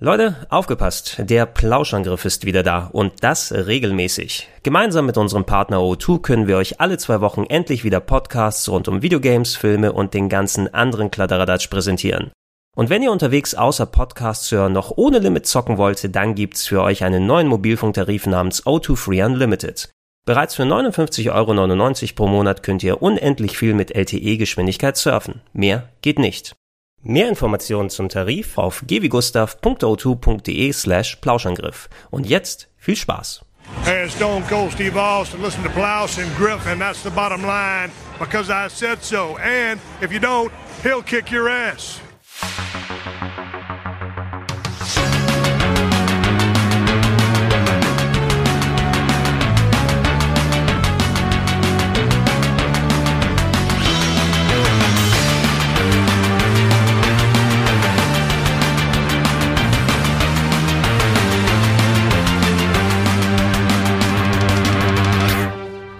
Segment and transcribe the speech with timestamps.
[0.00, 4.48] Leute, aufgepasst, der Plauschangriff ist wieder da und das regelmäßig.
[4.62, 8.86] Gemeinsam mit unserem Partner O2 können wir euch alle zwei Wochen endlich wieder Podcasts rund
[8.86, 12.30] um Videogames, Filme und den ganzen anderen Kladderadatsch präsentieren.
[12.76, 16.80] Und wenn ihr unterwegs außer Podcasts hören noch ohne Limit zocken wollt, dann gibt's für
[16.82, 19.90] euch einen neuen Mobilfunktarif namens O2 Free Unlimited.
[20.24, 25.40] Bereits für 59,99 Euro pro Monat könnt ihr unendlich viel mit LTE-Geschwindigkeit surfen.
[25.52, 26.54] Mehr geht nicht.
[27.02, 31.88] Mehr Informationen zum Tarif auf gewigustav.o2.de slash Plauschangriff.
[32.10, 33.44] Und jetzt viel Spaß.
[33.84, 35.42] Hey, Stone Cold Steve Austin.
[35.42, 39.36] Listen to Plouse and Griff, and that's the bottom line because I said so.
[39.38, 40.50] And if you don't,
[40.82, 42.00] he'll kick your ass.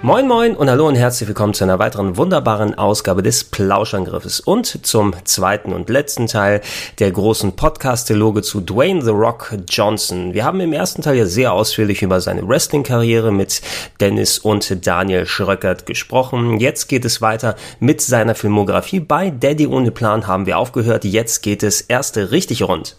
[0.08, 4.86] Moin moin und hallo und herzlich willkommen zu einer weiteren wunderbaren Ausgabe des Plauschangriffes und
[4.86, 6.62] zum zweiten und letzten Teil
[6.98, 10.32] der großen Podcast-Dialoge zu Dwayne The Rock Johnson.
[10.32, 13.60] Wir haben im ersten Teil ja sehr ausführlich über seine Wrestling-Karriere mit
[14.00, 16.58] Dennis und Daniel Schröckert gesprochen.
[16.58, 19.00] Jetzt geht es weiter mit seiner Filmografie.
[19.00, 21.04] Bei Daddy ohne Plan haben wir aufgehört.
[21.04, 22.96] Jetzt geht es erste richtig rund.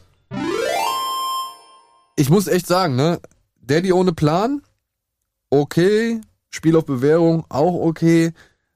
[2.16, 3.20] Ich muss echt sagen, ne?
[3.64, 4.62] Daddy ohne Plan,
[5.50, 8.34] okay, Spiel auf Bewährung, auch okay.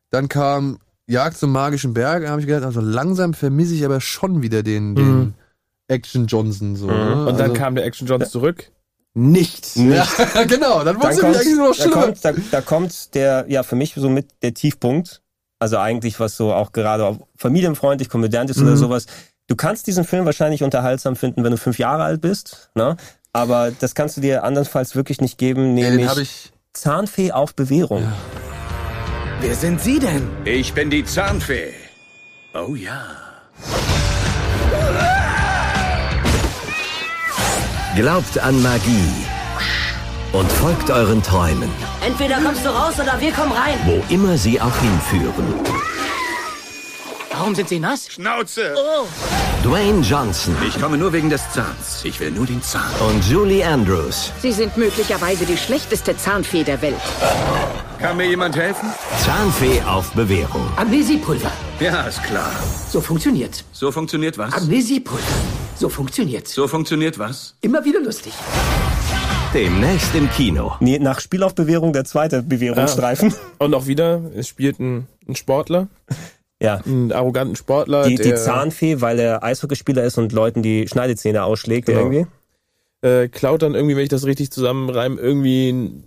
[0.09, 3.99] Dann kam Jagd zum magischen Berg, da habe ich gedacht, also langsam vermisse ich aber
[4.02, 5.33] schon wieder den, den Mhm.
[5.88, 6.88] Action Johnson so.
[6.88, 6.93] Mhm.
[6.93, 7.25] Ne?
[7.27, 8.71] Und dann also, kam der Action Johnson zurück.
[9.13, 9.75] nichts.
[9.77, 10.07] Ja,
[10.47, 12.02] genau, dann wurde es nämlich eigentlich nur noch da, schlimmer.
[12.03, 15.21] kommt, da, da kommt der, ja, für mich so mit der Tiefpunkt.
[15.59, 18.75] Also eigentlich, was so auch gerade auf familienfreundlich, komödiant ist oder Mhm.
[18.77, 19.05] sowas.
[19.47, 22.95] Du kannst diesen Film wahrscheinlich unterhaltsam finden, wenn du fünf Jahre alt bist, ne?
[23.33, 26.52] Aber das kannst du dir andernfalls wirklich nicht geben, Ey, den nämlich habe ich.
[26.83, 28.11] Zahnfee auf Bewährung.
[29.41, 30.27] Wer sind Sie denn?
[30.43, 31.73] Ich bin die Zahnfee.
[32.55, 33.03] Oh ja.
[37.95, 39.14] Glaubt an Magie
[40.31, 41.70] und folgt euren Träumen,
[42.05, 43.77] Entweder kommst du raus oder wir kommen rein.
[43.86, 45.53] wo immer sie auch hinführen.
[47.31, 48.08] Warum sind Sie nass?
[48.11, 48.73] Schnauze!
[49.63, 52.03] Dwayne Johnson Ich komme nur wegen des Zahns.
[52.03, 52.91] Ich will nur den Zahn.
[53.07, 54.31] und Julie Andrews.
[54.41, 56.95] Sie sind möglicherweise die schlechteste Zahnfee der Welt.
[57.99, 58.89] Kann mir jemand helfen?
[59.23, 60.67] Zahnfee auf Bewährung.
[60.75, 61.51] Amnesiepulver.
[61.79, 62.51] Ja, ist klar.
[62.89, 63.63] So funktioniert's.
[63.71, 64.53] So funktioniert was?
[64.53, 65.23] Amnesiepulver.
[65.75, 66.53] So funktioniert's.
[66.53, 67.55] So funktioniert was?
[67.61, 68.33] Immer wieder lustig.
[69.53, 70.73] Demnächst im Kino.
[70.80, 73.33] Nee, nach Spiel auf Bewährung der zweite Bewährungsstreifen.
[73.59, 75.87] Und auch wieder, es spielt ein, ein Sportler,
[76.63, 76.81] Ja.
[76.85, 78.07] einen arroganten Sportler.
[78.07, 81.99] Die, die Zahnfee, weil er Eishockeyspieler ist und Leuten die Schneidezähne ausschlägt Genau.
[82.09, 82.25] irgendwie.
[83.01, 86.03] äh, klaut dann irgendwie, wenn ich das richtig zusammenreime, irgendwie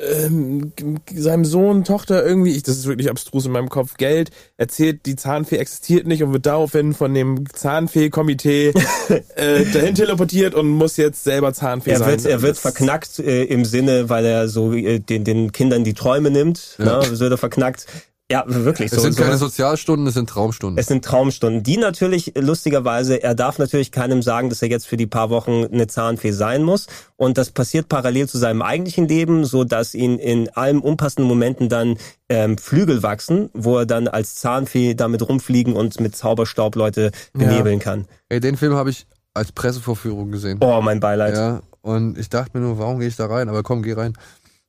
[0.00, 0.72] ähm,
[1.14, 5.14] seinem Sohn, Tochter irgendwie, ich, das ist wirklich abstrus in meinem Kopf, Geld, erzählt, die
[5.14, 8.72] Zahnfee existiert nicht und wird daraufhin von dem Zahnfee-Komitee
[9.36, 12.08] äh, dahin teleportiert und muss jetzt selber Zahnfee Er sein.
[12.08, 15.94] wird, er wird verknackt äh, im Sinne, weil er so äh, den, den Kindern die
[15.94, 16.76] Träume nimmt.
[16.78, 16.98] Ja.
[16.98, 17.20] Ne?
[17.20, 17.86] Wird er verknackt.
[18.32, 18.90] Ja, wirklich.
[18.90, 20.78] Es so, sind so keine Sozialstunden, es sind Traumstunden.
[20.78, 21.62] es sind Traumstunden.
[21.62, 25.66] Die natürlich, lustigerweise, er darf natürlich keinem sagen, dass er jetzt für die paar Wochen
[25.66, 26.86] eine Zahnfee sein muss.
[27.16, 31.68] Und das passiert parallel zu seinem eigentlichen Leben, so dass ihn in allen unpassenden Momenten
[31.68, 31.98] dann
[32.30, 37.80] ähm, Flügel wachsen, wo er dann als Zahnfee damit rumfliegen und mit Zauberstaub Leute benebeln
[37.80, 38.06] kann.
[38.30, 40.58] Ey, den Film habe ich als Pressevorführung gesehen.
[40.62, 41.34] Oh, mein Beileid.
[41.36, 43.50] Ja, und ich dachte mir nur, warum gehe ich da rein?
[43.50, 44.14] Aber komm, geh rein.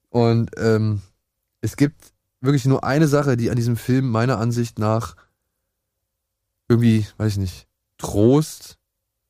[0.09, 1.01] Und ähm,
[1.61, 2.12] es gibt
[2.43, 5.15] wirklich nur eine Sache, die an diesem Film meiner Ansicht nach
[6.67, 7.67] irgendwie, weiß ich nicht,
[7.97, 8.77] Trost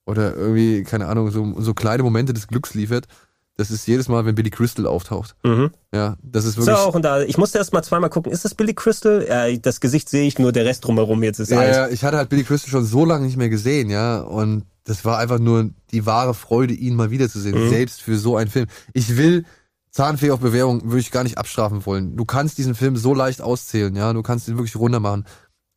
[0.05, 3.07] oder irgendwie, keine Ahnung, so, so kleine Momente des Glücks liefert.
[3.55, 5.35] Das ist jedes Mal, wenn Billy Crystal auftaucht.
[5.43, 5.69] Mhm.
[5.93, 6.75] Ja, das ist So, wirklich.
[6.77, 9.21] auch und da, ich musste erst mal zweimal gucken, ist das Billy Crystal?
[9.27, 11.75] Äh, das Gesicht sehe ich, nur der Rest drumherum jetzt ist Ja, alt.
[11.75, 15.05] ja, ich hatte halt Billy Crystal schon so lange nicht mehr gesehen, ja, und das
[15.05, 17.69] war einfach nur die wahre Freude, ihn mal wiederzusehen, Mhm.
[17.69, 18.65] selbst für so einen Film.
[18.93, 19.45] Ich will
[19.93, 22.17] Zahnfee auf Bewährung würde ich gar nicht abstrafen wollen.
[22.17, 25.25] Du kannst diesen Film so leicht auszählen, ja, du kannst ihn wirklich runter machen.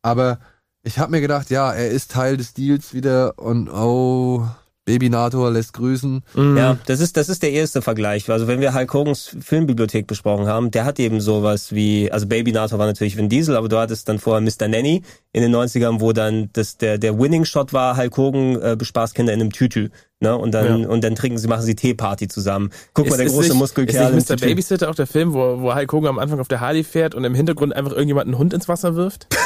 [0.01, 0.39] Aber
[0.83, 4.47] ich habe mir gedacht, ja, er ist Teil des Deals wieder und oh,
[4.85, 6.23] Baby Nator lässt grüßen.
[6.57, 8.27] Ja, das ist, das ist der erste Vergleich.
[8.29, 12.53] Also wenn wir Hulk Hogans Filmbibliothek besprochen haben, der hat eben sowas wie, also Baby
[12.53, 14.69] Nator war natürlich Vin Diesel, aber du hattest dann vorher Mr.
[14.69, 15.03] Nanny
[15.33, 19.13] in den 90ern, wo dann das, der, der Winning Shot war, Hulk Hogan äh, bespaßt
[19.13, 19.89] Kinder in einem Tütü.
[20.19, 20.35] Ne?
[20.35, 20.87] Und dann Ja.
[20.89, 22.71] und dann trinken sie, machen sie Teeparty zusammen.
[22.95, 24.17] Guck mal, Ist- der ist große nicht- Muskelkerl.
[24.17, 24.47] Ist nicht Mr.
[24.47, 27.23] Babysitter auch der Film, wo, wo Hulk Hogan am Anfang auf der Harley fährt und
[27.23, 29.27] im Hintergrund einfach irgendjemand einen Hund ins Wasser wirft?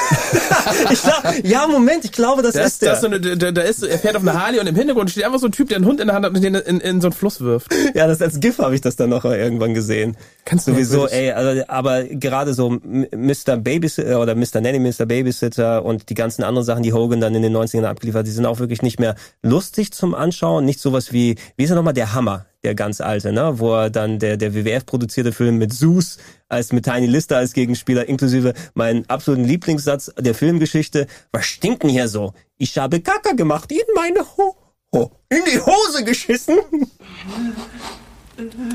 [0.92, 2.90] Ich glaub, ja, Moment, ich glaube, das Da ist der.
[2.90, 5.10] da ist so eine, da, da ist, er fährt auf einer Harley und im Hintergrund
[5.10, 6.80] steht einfach so ein Typ, der einen Hund in der Hand hat und den in,
[6.82, 7.74] in so einen Fluss wirft.
[7.96, 10.18] Ja, das als GIF habe ich das dann noch irgendwann gesehen.
[10.46, 13.58] Kannst du Sowieso, ey, also, aber gerade so Mr.
[13.58, 14.62] Babysitter oder Mr.
[14.62, 15.06] Nanny, Mr.
[15.06, 18.46] Babysitter und die ganzen anderen Sachen, die Hogan dann in den 90ern abgeliefert, die sind
[18.46, 20.61] auch wirklich nicht mehr lustig zum Anschauen.
[20.66, 23.60] Nicht sowas wie, wie ist er nochmal, der Hammer, der ganz alte, ne?
[23.60, 26.18] Wo er dann der, der WWF produzierte Film mit Zeus
[26.50, 31.08] als mit Tiny Lister als Gegenspieler, inklusive meinen absoluten Lieblingssatz der Filmgeschichte.
[31.32, 32.34] Was stinkt denn hier so?
[32.58, 34.56] Ich habe Kacke gemacht, in meine Ho,
[34.94, 36.58] Ho, in die Hose geschissen.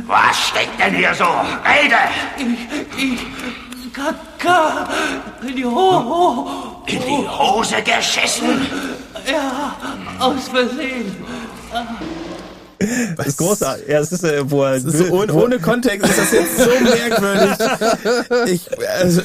[0.07, 1.25] Was steckt denn hier so?
[1.25, 1.97] Rede!
[3.93, 4.89] Kaka
[5.43, 8.67] in die Ho In die Hose geschissen?
[9.27, 9.77] Ja,
[10.19, 11.17] aus Versehen.
[13.17, 13.89] Das ist großartig.
[13.89, 17.59] Ja, das ist, äh, wo er, so ohne, ohne Kontext ist das jetzt so merkwürdig.
[18.47, 19.23] Ich, also,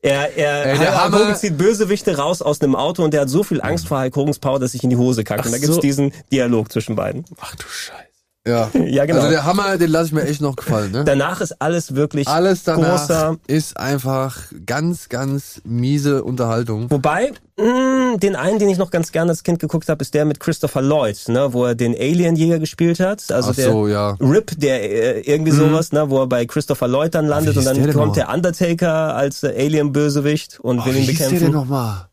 [0.00, 3.28] er, er, Ey, der Hulk Hogan zieht Bösewichte raus aus einem Auto und der hat
[3.28, 5.40] so viel Angst vor Hulk Hogans Power, dass sich in die Hose kackt.
[5.40, 5.80] Ach und da gibt's so.
[5.80, 7.24] diesen Dialog zwischen beiden.
[7.40, 8.06] ach du Scheiße.
[8.46, 8.70] Ja.
[8.84, 9.18] Ja, genau.
[9.18, 11.04] Also der Hammer, den lasse ich mir echt noch gefallen, ne?
[11.04, 13.36] Danach ist alles wirklich Alles danach großer.
[13.48, 16.90] ist einfach ganz, ganz miese Unterhaltung.
[16.90, 20.24] Wobei, mh, den einen, den ich noch ganz gerne als Kind geguckt habe, ist der
[20.24, 23.24] mit Christopher Lloyd, ne, wo er den Alienjäger gespielt hat.
[23.32, 24.10] Also Ach der so, ja.
[24.20, 24.82] Rip, der
[25.16, 28.06] äh, irgendwie sowas, ne, wo er bei Christopher Lloyd dann landet und dann der kommt
[28.08, 28.14] noch?
[28.14, 31.52] der Undertaker als äh, Alien-Bösewicht und Oh, will ihn hieß der denn bekämpfen.
[31.54, 32.06] nochmal?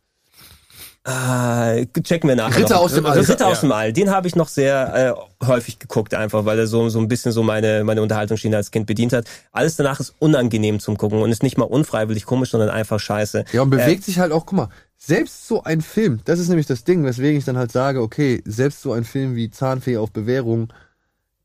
[1.05, 2.59] Ah, checken wir nachher.
[2.59, 2.81] Ritter noch.
[2.83, 3.19] aus dem All.
[3.19, 3.67] Ritter aus Ja.
[3.67, 3.91] dem All.
[3.91, 7.33] Den habe ich noch sehr äh, häufig geguckt, einfach, weil er so so ein bisschen
[7.33, 9.25] so meine meine Unterhaltungsschiene als Kind bedient hat.
[9.51, 13.44] Alles danach ist unangenehm zum gucken und ist nicht mal unfreiwillig komisch, sondern einfach scheiße.
[13.51, 16.67] Ja, und bewegt sich halt auch, guck mal, selbst so ein Film, das ist nämlich
[16.67, 20.11] das Ding, weswegen ich dann halt sage, okay, selbst so ein Film wie Zahnfee auf
[20.11, 20.71] Bewährung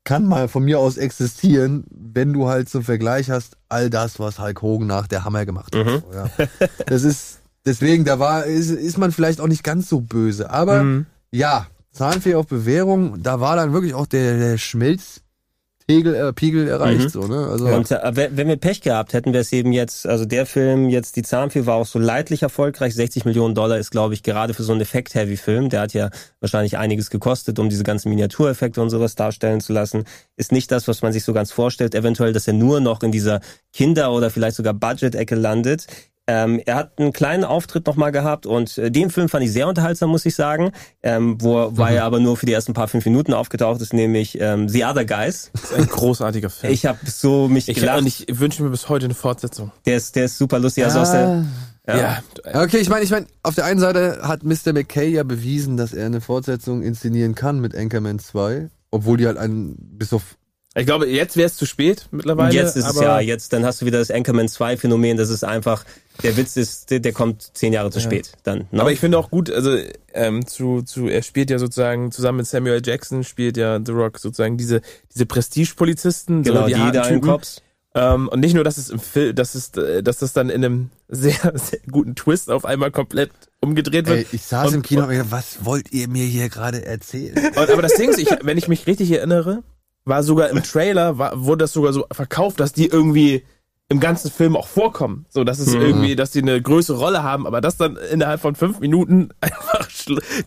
[0.05, 4.39] kann mal von mir aus existieren, wenn du halt zum Vergleich hast, all das, was
[4.39, 5.85] Hulk Hogan nach der Hammer gemacht hat.
[6.13, 6.47] Ja.
[6.87, 7.38] Das ist,
[7.69, 10.49] deswegen, da war, ist, ist man vielleicht auch nicht ganz so böse.
[10.49, 16.67] Aber ja, Zahnfee auf Bewährung, da war dann wirklich auch der, der Schmelzpegel äh, Pegel
[16.67, 17.11] erreicht.
[17.11, 17.47] So, ne?
[17.47, 20.89] also, Und äh, wenn wir Pech gehabt hätten, wir es eben jetzt, also der Film
[20.89, 22.95] jetzt, die Zahnfee war auch so leidlich erfolgreich.
[22.95, 26.77] 60 Millionen Dollar ist, glaube ich, gerade für so einen Effekt-Heavy-Film, der hat ja wahrscheinlich
[26.77, 30.05] einiges gekostet, um diese ganzen Miniatureffekte und sowas darstellen zu lassen,
[30.37, 31.93] ist nicht das, was man sich so ganz vorstellt.
[31.93, 33.41] Eventuell, dass er nur noch in dieser
[33.73, 35.85] Kinder- oder vielleicht sogar Budget-Ecke landet.
[36.31, 39.67] Ähm, er hat einen kleinen Auftritt nochmal gehabt und äh, den Film fand ich sehr
[39.67, 43.03] unterhaltsam, muss ich sagen, ähm, wo, wo er aber nur für die ersten paar fünf
[43.05, 45.49] Minuten aufgetaucht ist, nämlich ähm, The Other Guys.
[45.53, 46.71] Das ist ein großartiger Film.
[46.71, 48.01] Ich habe so mich ich, gelacht.
[48.01, 49.71] und ich wünsche mir bis heute eine Fortsetzung.
[49.87, 50.85] Der ist, der ist super lustig.
[50.85, 51.45] Also aus der,
[51.87, 51.97] ja.
[51.97, 52.23] Ja.
[52.45, 54.73] Ja, Okay, ich meine, ich meine, auf der einen Seite hat Mr.
[54.73, 59.39] McKay ja bewiesen, dass er eine Fortsetzung inszenieren kann mit Anchorman 2, obwohl die halt
[59.39, 60.37] einen bis auf
[60.75, 62.53] Ich glaube, jetzt wäre es zu spät mittlerweile.
[62.53, 65.43] Jetzt ist es ja, jetzt, dann hast du wieder das Anchorman 2 Phänomen, das ist
[65.43, 65.83] einfach,
[66.21, 68.33] der Witz ist, der, der kommt zehn Jahre zu spät.
[68.43, 68.81] Dann, ne?
[68.81, 69.75] Aber ich finde auch gut, also
[70.13, 74.19] ähm, zu, zu, er spielt ja sozusagen zusammen mit Samuel Jackson spielt ja The Rock
[74.19, 74.81] sozusagen diese
[75.13, 77.21] diese Prestige-Polizisten, genau, so die, die, harten.
[77.21, 77.61] Cops.
[77.95, 80.63] Ähm, und nicht nur, dass es im Film, dass es, äh, dass das dann in
[80.63, 84.19] einem sehr, sehr guten Twist auf einmal komplett umgedreht wird.
[84.19, 87.35] Ey, ich saß und, im Kino und gedacht, was wollt ihr mir hier gerade erzählen?
[87.55, 89.63] Und, aber das Ding ist, ich, wenn ich mich richtig erinnere,
[90.09, 93.43] war sogar im Trailer, war, wurde das sogar so verkauft, dass die irgendwie
[93.91, 95.25] im ganzen Film auch vorkommen.
[95.29, 98.53] So, dass es irgendwie, dass die eine größere Rolle haben, aber das dann innerhalb von
[98.53, 99.87] fünf Minuten einfach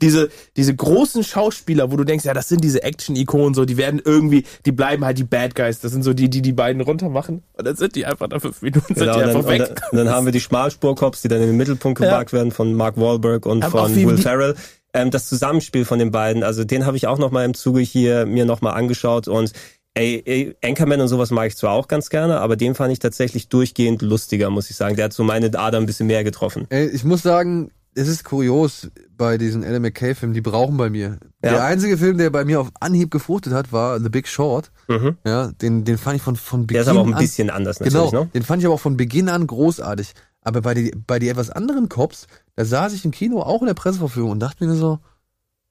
[0.01, 4.01] diese, diese großen Schauspieler, wo du denkst, ja, das sind diese Action-Ikonen, so, die werden
[4.05, 5.81] irgendwie, die bleiben halt die Bad Guys.
[5.81, 7.43] Das sind so die, die die beiden runter machen.
[7.55, 9.49] Und dann sind die einfach nach fünf Minuten Genau, sind die und dann, einfach und
[9.49, 9.59] weg.
[9.81, 12.07] dann, und dann haben wir die Schmalspur-Cops, die dann in den Mittelpunkt Ja.
[12.11, 14.55] gebracht werden von Mark Wahlberg und Aber von Will Ferrell.
[14.95, 17.81] Ähm, das Zusammenspiel von den beiden, also den habe ich auch noch mal im Zuge
[17.81, 19.53] hier mir noch mal angeschaut und
[19.95, 22.99] Ey, ey, Anchorman und sowas mag ich zwar auch ganz gerne, aber den fand ich
[22.99, 24.97] tatsächlich durchgehend lustiger, muss ich sagen.
[24.97, 26.65] Der hat so meine Ader ein bisschen mehr getroffen.
[26.71, 31.19] Ey, ich muss sagen, es ist kurios bei diesen Adam McKay-Filmen, die brauchen bei mir.
[31.45, 31.51] Ja.
[31.51, 34.71] Der einzige Film, der bei mir auf Anhieb gefruchtet hat, war The Big Short.
[34.89, 35.19] Mhm.
[35.27, 37.51] Ja, den, den fand ich von, von Beginn Der ist aber auch ein an- bisschen
[37.51, 38.31] anders natürlich, Genau, ne?
[38.33, 40.13] den fand ich aber auch von Beginn an großartig.
[40.41, 43.67] Aber bei die, bei die etwas anderen Cops, da saß ich im Kino auch in
[43.67, 44.99] der Presseverführung und dachte mir so,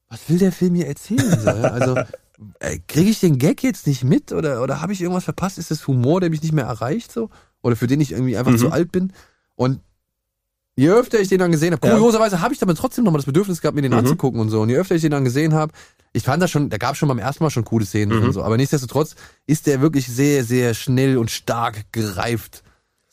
[0.09, 1.39] was will der Film hier erzählen?
[1.39, 1.71] So, ja?
[1.71, 1.97] Also
[2.59, 5.57] äh, kriege ich den Gag jetzt nicht mit oder, oder habe ich irgendwas verpasst?
[5.57, 7.29] Ist das Humor, der mich nicht mehr erreicht so?
[7.61, 8.57] Oder für den ich irgendwie einfach Mhm.
[8.57, 9.13] zu alt bin?
[9.55, 9.79] Und
[10.75, 11.93] je öfter ich den dann gesehen habe, Ja.
[11.93, 13.99] kurioserweise habe ich damit trotzdem nochmal das Bedürfnis gehabt, mir den Mhm.
[13.99, 14.61] anzugucken und so.
[14.61, 15.71] Und je öfter ich den dann gesehen habe,
[16.13, 18.23] ich fand das schon, da gab es schon beim ersten Mal schon coole Szenen Mhm.
[18.25, 18.43] und so.
[18.43, 22.63] Aber nichtsdestotrotz ist der wirklich sehr, sehr schnell und stark gereift.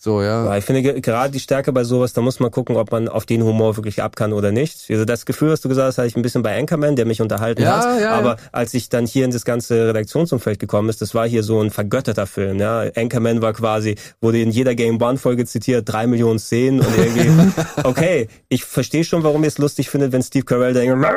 [0.08, 0.46] So, ja.
[0.46, 3.08] Ja, ich finde ge- gerade die Stärke bei sowas, da muss man gucken, ob man
[3.08, 4.86] auf den Humor wirklich ab kann oder nicht.
[4.88, 7.20] Also das Gefühl, was du gesagt hast, hatte ich ein bisschen bei Anchorman, der mich
[7.20, 8.00] unterhalten Ja, hat.
[8.00, 8.36] ja, Aber ja.
[8.52, 11.70] als ich dann hier in das ganze Redaktionsumfeld gekommen ist, das war hier so ein
[11.70, 12.58] vergötterter Film.
[12.58, 16.96] Ja, Anchorman war quasi, wurde in jeder Game One Folge zitiert, drei Millionen Szenen und
[16.96, 17.52] irgendwie,
[17.84, 21.08] okay, ich verstehe schon, warum ihr es lustig findet, wenn Steve Carell da irgendwie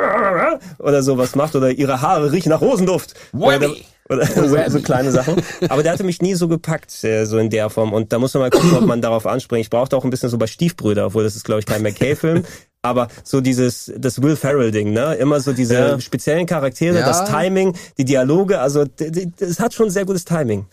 [0.78, 3.14] oder sowas macht oder ihre Haare riechen nach Rosenduft.
[3.32, 3.70] Oder,
[4.08, 5.36] oder so, so kleine Sachen.
[5.68, 7.92] Aber der hatte mich nie so gepackt, äh, so in der Form.
[7.92, 9.62] Und da muss man mal gucken, ob man darauf anspringt.
[9.64, 12.44] Ich brauchte auch ein bisschen so bei Stiefbrüder, obwohl das ist, glaube ich, kein McKay-Film.
[12.82, 15.14] Aber so dieses, das Will Ferrell-Ding, ne?
[15.14, 16.00] Immer so diese Ja.
[16.00, 17.06] speziellen Charaktere, Ja.
[17.06, 20.66] das Timing, die Dialoge, also das hat schon sehr gutes Timing.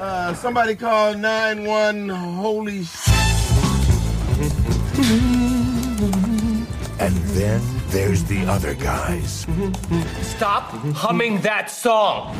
[0.00, 2.38] Uh, somebody call 911.
[2.42, 3.10] Holy sh-
[7.00, 9.46] And then there's the other guys.
[10.20, 10.64] Stop
[10.94, 12.36] humming that song.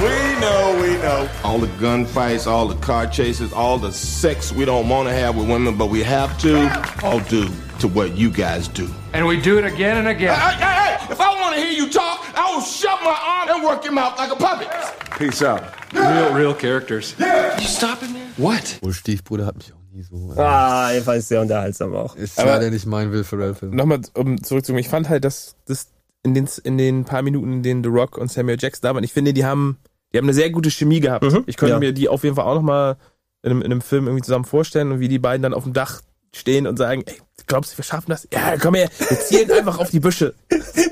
[0.00, 0.08] We
[0.40, 1.28] know, we know.
[1.44, 5.36] All the gunfights, all the car chases, all the sex we don't want to have
[5.36, 6.66] with women, but we have to,
[7.04, 8.88] all due to what you guys do.
[9.12, 10.36] And we do it again and again.
[10.36, 11.12] Hey, hey, hey!
[11.12, 13.92] If I want to hear you talk, I will shut my arm and work your
[13.92, 14.68] mouth like a puppet.
[15.16, 15.62] Peace out.
[15.92, 17.14] Real, real characters.
[17.18, 18.32] You stopping, it, man?
[18.36, 18.80] What?
[18.82, 20.32] Wohl Stiefbruder hat mich auch nie so.
[20.36, 22.16] äh, Ah, ist sehr unterhaltsam auch.
[22.16, 23.74] Ist Aber- leider nicht mein Will Ferrell-Film.
[23.74, 25.88] Nochmal, um zurückzukommen, ich fand halt, dass das
[26.22, 29.04] in den, in den paar Minuten, in denen The Rock und Samuel Jackson da waren,
[29.04, 29.78] ich finde, die haben,
[30.12, 31.24] die haben eine sehr gute Chemie gehabt.
[31.24, 31.78] Mhm, ich könnte ja.
[31.78, 32.96] mir die auf jeden Fall auch nochmal
[33.42, 35.72] in einem, in einem Film irgendwie zusammen vorstellen und wie die beiden dann auf dem
[35.72, 36.02] Dach
[36.34, 37.14] stehen und sagen, ey,
[37.46, 38.28] glaubst du, wir schaffen das?
[38.32, 40.34] Ja, komm her, wir zielen einfach auf die Büsche.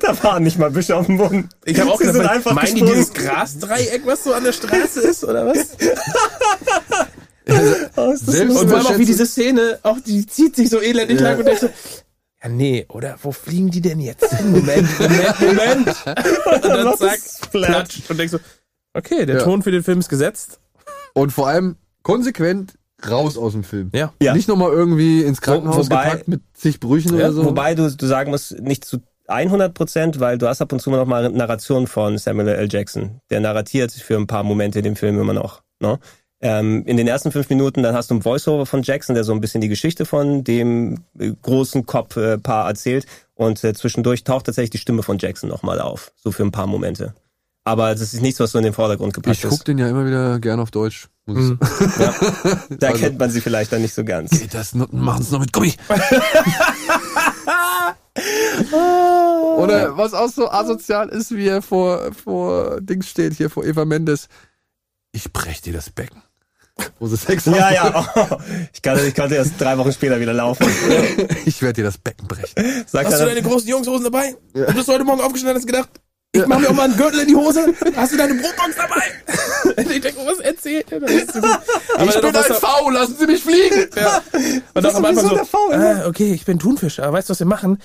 [0.01, 1.49] da waren nicht mal Büsche auf dem Boden.
[1.65, 4.53] Ich habe auch Sie sind gedacht, einfach meinen die dieses Grasdreieck, was so an der
[4.53, 5.77] Straße ist, oder was?
[7.97, 10.69] Oh, ist das Selbst- Und vor allem auch wie diese Szene, auch die zieht sich
[10.71, 11.31] so elendig Ja.
[11.31, 11.69] lang und denkst so,
[12.43, 14.31] ja nee, oder wo fliegen die denn jetzt?
[14.45, 15.89] Moment, Moment, Moment.
[16.47, 17.67] Und dann zack, ist flat?
[17.71, 18.39] platsch und denkst so,
[18.95, 19.43] okay, der Ja.
[19.45, 20.61] Ton für den Film ist gesetzt.
[21.15, 22.75] Und vor allem konsequent
[23.09, 23.91] raus aus dem Film.
[23.93, 24.13] Ja.
[24.23, 24.35] Ja.
[24.35, 27.45] Nicht nochmal irgendwie ins Krankenhaus wobei- gepackt mit zig Brüchen Ja, oder so.
[27.45, 30.91] Wobei du, du sagen musst, nicht zu 100 Prozent, weil du hast ab und zu
[30.91, 32.69] noch mal Narration von Samuel L.
[32.71, 33.21] Jackson.
[33.31, 35.63] Der narratiert für ein paar Momente in dem Film immer noch.
[35.81, 35.99] Ne?
[36.41, 39.33] Ähm, in den ersten fünf Minuten, dann hast du ein Voiceover von Jackson, der so
[39.33, 43.07] ein bisschen die Geschichte von dem äh, großen Cop-Paar erzählt.
[43.35, 46.13] Und äh, zwischendurch taucht tatsächlich die Stimme von Jackson nochmal auf.
[46.17, 47.15] So für ein paar Momente.
[47.65, 49.67] Aber das ist nichts, was so in den Vordergrund gepackt ich ist.
[49.69, 51.09] den ja immer wieder gern auf Deutsch.
[51.27, 51.59] Ich Mhm.
[51.99, 52.15] sagen.
[52.79, 54.31] Da also- kennt man sie vielleicht dann nicht so ganz.
[54.31, 55.75] Geht das noch, machen's noch mit Gummi.
[58.73, 63.85] Oder was auch so asozial ist, wie er vor, vor Dings steht, hier vor Eva
[63.85, 64.29] Mendes.
[65.13, 66.23] Ich brech dir das Becken.
[66.99, 67.57] Wo sie Sex haben.
[67.57, 68.09] Ja, ja.
[68.15, 68.37] Oh,
[68.73, 70.67] ich, kann, ich konnte erst drei Wochen später wieder laufen.
[71.45, 72.85] Ich werde dir das Becken brechen.
[72.87, 74.35] Sagt Hast du deine großen Jungshosen dabei?
[74.53, 75.89] Du bist heute Morgen aufgestanden und hast gedacht,
[76.33, 77.75] ich mach mir auch mal einen Gürtel in die Hose.
[77.97, 79.83] Hast du deine Brotbox dabei?
[79.93, 81.01] Ich denke, was erzählt er?
[81.01, 83.89] Das ist so ich bin ein V, lassen Sie mich fliegen.
[83.97, 84.23] Ja.
[84.75, 86.03] Und auch am Anfang sowieso so, der Faul, ne?
[86.05, 87.79] ah, okay, ich bin Thunfisch, aber weißt du, was wir machen?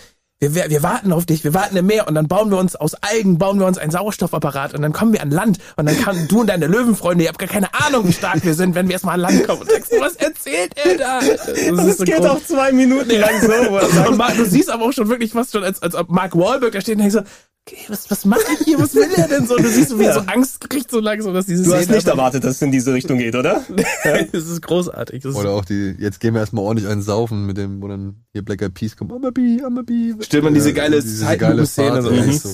[0.43, 2.75] Wir, wir, wir warten auf dich, wir warten im Meer und dann bauen wir uns
[2.75, 5.97] aus Algen, bauen wir uns einen Sauerstoffapparat und dann kommen wir an Land und dann
[5.97, 8.89] kann du und deine Löwenfreunde, ihr habt gar keine Ahnung, wie stark wir sind, wenn
[8.89, 9.61] wir erstmal an Land kommen.
[9.61, 11.19] Und denkst du, was erzählt er da?
[11.21, 12.25] Das, das so geht groß.
[12.25, 13.53] auch zwei Minuten lang so.
[14.09, 16.73] Und Mark, du siehst aber auch schon wirklich fast schon, als, als ob Mark Wahlberg
[16.73, 17.21] da steht und denkst so,
[17.65, 19.55] okay, was, was mache ich hier, was will er denn so?
[19.55, 21.89] Und du siehst so, wie er so Angst kriegt so langsam, dass diese du hast
[21.89, 23.63] nicht erwartet, dass es in diese Richtung geht, oder?
[24.03, 25.23] das ist großartig.
[25.23, 28.25] Das Oder auch die, jetzt gehen wir erstmal ordentlich einen saufen mit dem, wo dann
[28.33, 29.11] hier Black Eyed Peas kommt.
[29.11, 30.13] I'm a bee, I'm a bee.
[30.33, 32.09] Stimmt, und diese geile diese Fahrt, so.
[32.09, 32.31] Mhm.
[32.33, 32.49] so.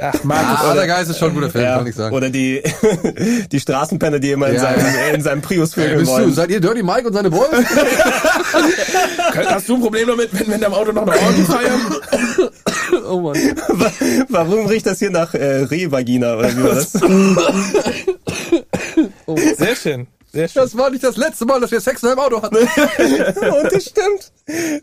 [0.00, 1.78] Ach, Markus, Ah, oder- der Geist ist schon ein guter Film, Ja.
[1.78, 2.14] kann ich sagen.
[2.14, 2.62] Oder die,
[3.52, 6.34] die Straßenpenner, die immer in, Ja, seinem, in seinem Prius Ey, vögeln bist du, wollen.
[6.34, 7.48] seid ihr Dirty Mike und seine Boys?
[9.46, 11.80] Hast du ein Problem damit, wenn wir in deinem Auto noch eine Orgie feiern?
[13.08, 13.36] oh Mann.
[14.28, 16.92] Warum riecht das hier nach äh, Rehvagina oder wie war das?
[16.98, 17.38] Schön.
[19.56, 20.06] Sehr schön.
[20.32, 22.56] Das war nicht das letzte Mal, dass wir Sex in einem Auto hatten.
[22.56, 24.32] Und das stimmt.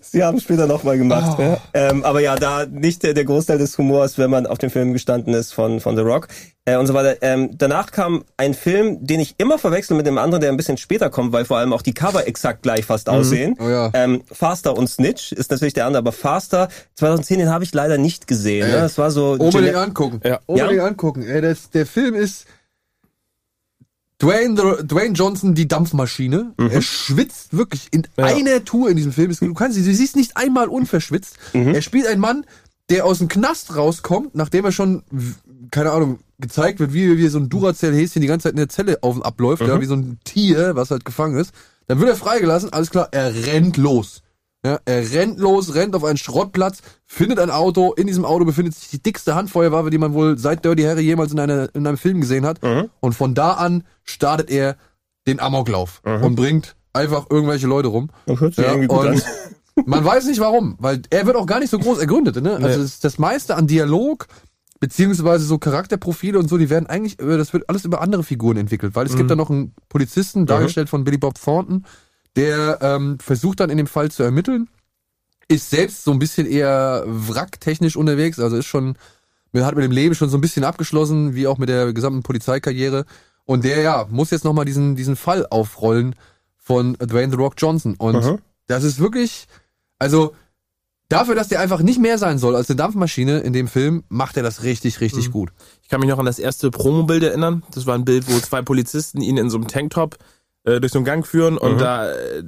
[0.02, 1.38] Sie haben es später nochmal gemacht.
[1.38, 1.42] Oh.
[1.42, 1.58] Ja.
[1.74, 4.94] Ähm, aber ja, da nicht der, der Großteil des Humors, wenn man auf dem Film
[4.94, 6.28] gestanden ist von, von The Rock
[6.66, 7.18] äh, und so weiter.
[7.22, 10.78] Ähm, danach kam ein Film, den ich immer verwechsel mit dem anderen, der ein bisschen
[10.78, 13.56] später kommt, weil vor allem auch die Cover exakt gleich fast aussehen.
[13.60, 13.92] Oh ja.
[13.94, 17.98] ähm, Faster und Snitch ist natürlich der andere, aber Faster 2010, den habe ich leider
[17.98, 18.68] nicht gesehen.
[18.70, 18.74] Ne?
[18.78, 20.20] Das war so Unbedingt angucken.
[20.26, 20.40] Ja.
[20.46, 20.86] Unbedingt Ja?
[20.88, 21.24] angucken.
[21.28, 22.46] Ey, das, der Film ist
[24.22, 26.54] Dwayne, The- Dwayne Johnson, die Dampfmaschine.
[26.58, 28.26] Er schwitzt wirklich in Ja.
[28.26, 29.32] einer Tour in diesem Film.
[29.38, 31.36] Du kannst, du siehst nicht einmal unverschwitzt.
[31.54, 32.46] Er spielt einen Mann,
[32.90, 35.04] der aus dem Knast rauskommt, nachdem er schon,
[35.72, 39.00] keine Ahnung, gezeigt wird, wie, wie so ein Duracell-Häschen die ganze Zeit in der Zelle
[39.02, 41.54] auf und abläuft, ja, wie so ein Tier, was halt gefangen ist.
[41.88, 44.22] Dann wird er freigelassen, alles klar, er rennt los.
[44.66, 47.92] Ja, er rennt los, rennt auf einen Schrottplatz, findet ein Auto.
[47.94, 51.34] In diesem Auto befindet sich die dickste Handfeuerwaffe, die man wohl seit Dirty Harry jemals
[51.34, 52.60] in, einer, in einem Film gesehen hat.
[53.02, 54.78] Und von da an startet er
[55.28, 56.24] den Amoklauf Mhm.
[56.24, 58.10] und bringt einfach irgendwelche Leute rum.
[58.26, 59.22] Das hört sich Ja, irgendwie gut und an.
[59.86, 62.42] man weiß nicht warum, weil er wird auch gar nicht so groß ergründet.
[62.42, 62.54] Ne?
[62.56, 62.78] Also Nee.
[62.78, 64.28] das, das meiste an Dialog
[64.80, 68.96] beziehungsweise so Charakterprofile und so, die werden eigentlich, das wird alles über andere Figuren entwickelt,
[68.96, 71.86] weil es gibt da noch einen Polizisten, dargestellt von Billy Bob Thornton,
[72.36, 74.70] der ähm, versucht dann in dem Fall zu ermitteln,
[75.48, 78.96] ist selbst so ein bisschen eher wracktechnisch unterwegs, also ist schon,
[79.56, 83.06] hat mit dem Leben schon so ein bisschen abgeschlossen, wie auch mit der gesamten Polizeikarriere.
[83.46, 86.16] Und der, ja, muss jetzt nochmal diesen, diesen Fall aufrollen
[86.58, 87.96] von Dwayne The Rock Johnson.
[87.98, 88.40] Und Mhm.
[88.68, 89.48] das ist wirklich,
[90.00, 90.34] also
[91.10, 94.38] dafür, dass der einfach nicht mehr sein soll als eine Dampfmaschine in dem Film, macht
[94.38, 95.52] er das richtig, richtig gut.
[95.84, 97.64] Ich kann mich noch an das erste Promo-Bild erinnern.
[97.72, 100.18] Das war ein Bild, wo zwei Polizisten ihn in so einem Tanktop
[100.66, 101.80] äh, durch so einen Gang führen und Mhm.
[101.80, 102.44] da, äh,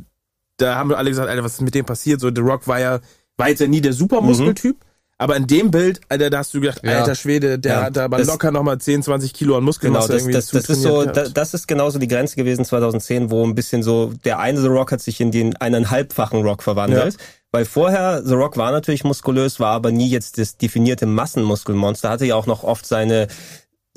[0.57, 2.19] da haben wir alle gesagt, Alter, was ist mit dem passiert?
[2.21, 2.99] So, The Rock war ja,
[3.37, 4.77] war jetzt ja nie der Supermuskeltyp.
[5.17, 6.99] Aber in dem Bild, Alter, da hast du gedacht, Ja.
[6.99, 9.65] alter Schwede, der Ja, hat da aber das- locker nochmal 10, 20 Kilo an Genau,
[9.67, 13.31] Muskelmasse das, irgendwie das, das ist so, da, das ist genauso die Grenze gewesen 2010,
[13.31, 17.15] wo ein bisschen so der eine The Rock hat sich in den eineinhalbfachen Rock verwandelt.
[17.53, 22.25] Weil vorher The Rock war natürlich muskulös, war aber nie jetzt das definierte Massenmuskelmonster, hatte
[22.25, 23.27] ja auch noch oft seine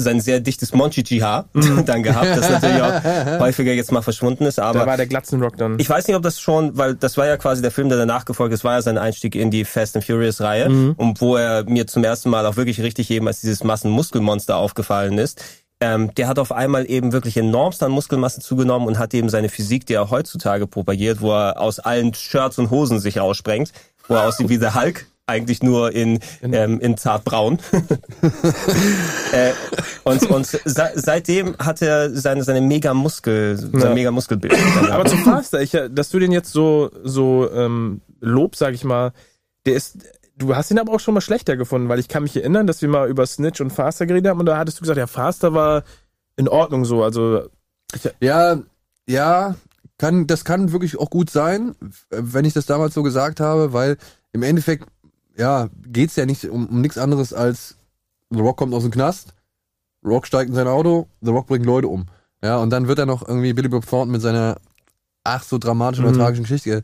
[0.01, 1.49] sein sehr dichtes Monchichi-Haar
[1.87, 3.05] dann gehabt, das natürlich auch
[3.41, 4.61] häufiger jetzt mal verschwunden ist.
[4.61, 5.79] Aber da war der Glatzenrock dann.
[5.79, 8.25] ich weiß nicht, ob das schon, weil das war ja quasi der Film, der danach
[8.25, 11.65] gefolgt ist, war ja sein Einstieg in die Fast and Furious Reihe und wo er
[11.65, 15.43] mir zum ersten Mal auch wirklich richtig eben als dieses Massenmuskelmonster aufgefallen ist.
[15.81, 19.49] Ähm, der hat auf einmal eben wirklich enormst an Muskelmasse zugenommen und hat eben seine
[19.49, 23.73] Physik, die er heutzutage propagiert, wo er aus allen Shirts und Hosen sich aussprengt,
[24.09, 27.59] wo er aussieht wie der Hulk, eigentlich nur in, ähm, in zartbraun.
[29.33, 29.53] äh,
[30.05, 30.61] und und se
[30.95, 33.95] seitdem hat er seine, seine Mega-Muskel, sein Ja.
[33.95, 34.55] Mega-Muskelbild.
[34.91, 39.13] Aber zu Faster, ich, dass du den jetzt so, so ähm, lob, sag ich mal,
[39.67, 39.99] der ist,
[40.37, 42.81] du hast ihn aber auch schon mal schlechter gefunden, weil ich kann mich erinnern, dass
[42.81, 45.53] wir mal über Snitch und Faster geredet haben und da hattest du gesagt, ja, Faster
[45.53, 45.85] war
[46.37, 47.43] in Ordnung so, also
[48.21, 48.59] Ja,
[49.07, 49.57] ja,
[49.99, 51.75] kann, das kann wirklich auch gut sein,
[52.11, 53.97] wenn ich das damals so gesagt habe, weil
[54.33, 54.87] im Endeffekt,
[55.39, 57.77] ja, geht's ja nicht um, um nichts anderes als
[58.31, 59.35] The Rock kommt aus dem Knast,
[60.03, 62.07] The Rock steigt in sein Auto, The Rock bringt Leute um.
[62.43, 64.59] Ja, und dann wird er noch irgendwie Billy Bob Thornton mit seiner
[65.25, 66.19] ach so dramatischen oder Mhm.
[66.21, 66.83] tragischen Geschichte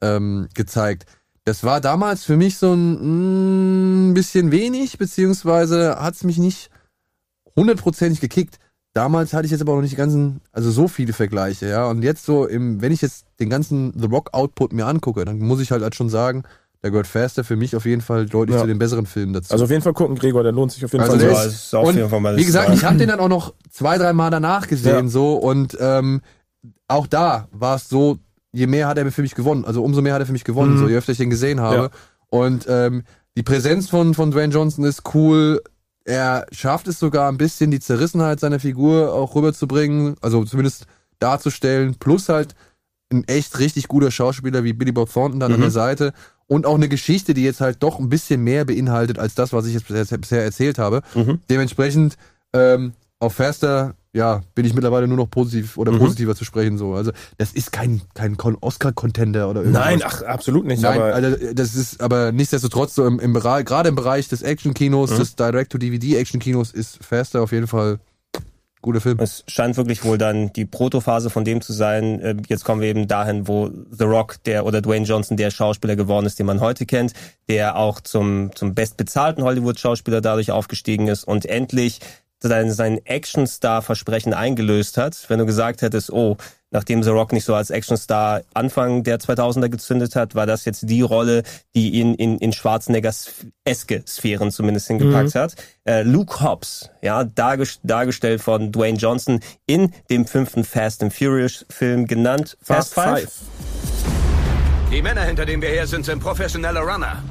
[0.00, 1.06] ähm, gezeigt.
[1.44, 6.70] Das war damals für mich so ein mm, bisschen wenig, beziehungsweise hat's mich nicht
[7.56, 8.58] hundertprozentig gekickt.
[8.92, 11.86] Damals hatte ich jetzt aber noch nicht die ganzen, also so viele Vergleiche, ja.
[11.86, 15.38] Und jetzt so im, wenn ich jetzt den ganzen The Rock Output mir angucke, dann
[15.38, 16.42] muss ich halt, halt schon sagen,
[16.80, 18.60] da gehört Faster für mich auf jeden Fall deutlich Ja.
[18.62, 19.52] zu den besseren Filmen dazu.
[19.52, 21.26] Also auf jeden Fall gucken, Gregor, der lohnt sich auf jeden Also Fall.
[21.28, 23.20] der Ja, ist, ist auf und jeden Fall mal wie gesagt, ich habe den dann
[23.20, 25.08] auch noch zwei, drei Mal danach gesehen Ja.
[25.08, 26.20] so und ähm,
[26.86, 28.18] auch da war es so,
[28.52, 30.74] je mehr hat er für mich gewonnen, also umso mehr hat er für mich gewonnen,
[30.74, 30.78] Mhm.
[30.78, 31.76] so je öfter ich den gesehen habe.
[31.76, 31.90] Ja.
[32.30, 33.02] Und ähm,
[33.36, 35.60] die Präsenz von, von Dwayne Johnson ist cool.
[36.04, 40.86] Er schafft es sogar ein bisschen, die Zerrissenheit seiner Figur auch rüberzubringen, also zumindest
[41.18, 42.54] darzustellen, plus halt
[43.12, 45.62] ein echt richtig guter Schauspieler wie Billy Bob Thornton dann an Mhm.
[45.64, 46.12] der Seite
[46.48, 49.66] und auch eine Geschichte, die jetzt halt doch ein bisschen mehr beinhaltet als das, was
[49.66, 51.02] ich jetzt bisher, erzählt habe.
[51.14, 51.38] Mhm.
[51.48, 52.16] Dementsprechend
[52.52, 55.98] ähm, auf Faster, ja, bin ich mittlerweile nur noch positiv oder Mhm.
[55.98, 56.94] positiver zu sprechen so.
[56.94, 59.84] Also das ist kein kein Con- Oscar-Contender oder irgendwas.
[59.84, 63.64] Nein, ach, absolut nicht, Nein, aber also das ist aber nichtsdestotrotz so im, im Bereich,
[63.66, 65.16] gerade im Bereich des Action-Kinos, Mhm.
[65.18, 67.98] des Direct-to-DVD-Action-Kinos ist Faster auf jeden Fall
[68.82, 69.18] guter Film.
[69.20, 72.20] Es scheint wirklich wohl dann die Protophase von dem zu sein.
[72.20, 75.96] Äh, Jetzt kommen wir eben dahin, wo The Rock, der oder Dwayne Johnson der Schauspieler
[75.96, 77.12] geworden ist, den man heute kennt,
[77.48, 82.00] der auch zum zum bestbezahlten Hollywood-Schauspieler dadurch aufgestiegen ist und endlich
[82.40, 85.24] sein, sein Actionstar-Versprechen eingelöst hat.
[85.28, 86.36] Wenn du gesagt hättest, oh,
[86.70, 90.88] nachdem The Rock nicht so als Actionstar Anfang der 2000er gezündet hat, war das jetzt
[90.88, 91.42] die Rolle,
[91.74, 95.54] die ihn in, in Schwarzeneggers-eske Sphären zumindest hingepackt hat.
[95.84, 101.64] Äh, Luke Hobbs, ja, dargest dargestellt von Dwayne Johnson in dem fünften Fast and Furious
[101.70, 103.30] Film genannt Fast, Five.
[104.90, 107.22] Die Männer, hinter denen wir her sind, sind professionelle Runner.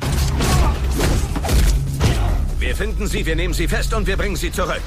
[2.60, 4.82] Wir finden sie, wir nehmen sie fest und wir bringen sie zurück.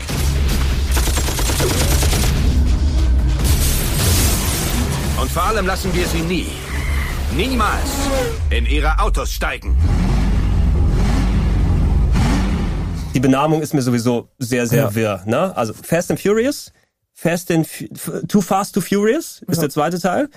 [5.30, 6.46] Und vor allem lassen wir sie nie,
[7.36, 7.88] niemals
[8.50, 9.76] in ihre Autos steigen.
[13.14, 15.22] Die Benamung ist mir sowieso sehr, sehr wirr.
[15.26, 15.56] Ne?
[15.56, 16.72] Also Fast and Furious,
[17.14, 20.28] Fast and F- Too Fast to Furious ist der zweite Teil.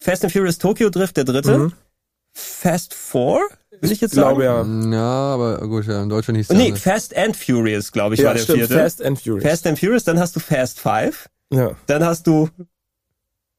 [0.00, 1.56] Fast and Furious Tokyo Drift der dritte.
[1.56, 1.72] Mhm.
[2.32, 3.42] Fast Four,
[3.80, 4.40] will ich jetzt sagen.
[4.42, 4.64] ja.
[4.64, 6.80] Ja, aber gut, ja, in Deutschland hieß der Nee, anders.
[6.82, 8.74] Fast and Furious, glaube ich, Ja, war der stimmt, vierte.
[8.74, 9.44] Fast and Furious.
[9.48, 11.70] Fast and Furious, dann hast du Fast Five, Ja.
[11.86, 12.48] dann hast du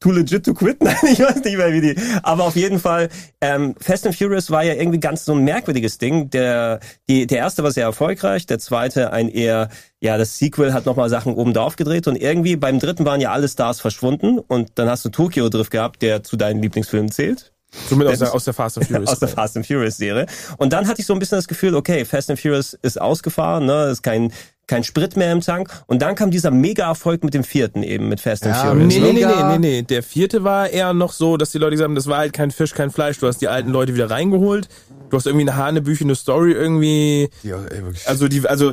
[0.02, 0.82] Too Legit to Quit?
[0.82, 1.94] Nein, ich weiß nicht mehr, wie die.
[2.24, 3.08] Aber auf jeden Fall,
[3.40, 6.28] ähm, Fast and Furious war ja irgendwie ganz so ein merkwürdiges Ding.
[6.30, 9.68] Der, die, der erste war sehr erfolgreich, der zweite ein eher,
[10.00, 13.30] ja, das Sequel hat nochmal Sachen oben drauf gedreht und irgendwie beim dritten waren ja
[13.30, 17.52] alle Stars verschwunden und dann hast du Tokyo Drift gehabt, der zu deinen Lieblingsfilmen zählt.
[17.88, 19.08] Somit aus der, aus der Fast and Furious.
[19.08, 20.26] aus der Fast and Furious Serie.
[20.58, 23.66] Und dann hatte ich so ein bisschen das Gefühl, okay, Fast and Furious ist ausgefahren,
[23.66, 24.32] ne, ist kein
[24.66, 25.68] kein Sprit mehr im Tank.
[25.86, 28.94] Und dann kam dieser Mega-Erfolg mit dem vierten eben, mit Fast and Ja, Furious.
[28.94, 29.34] nee, nee, nee, ne?
[29.36, 29.82] nee, nee, nee.
[29.82, 32.50] Der vierte war eher noch so, dass die Leute gesagt haben, das war halt kein
[32.50, 33.18] Fisch, kein Fleisch.
[33.18, 34.68] Du hast die alten Leute wieder reingeholt.
[35.10, 37.28] Du hast irgendwie eine hanebüchene Story irgendwie.
[37.42, 38.08] Ja, ey, wirklich.
[38.08, 38.72] Also die, also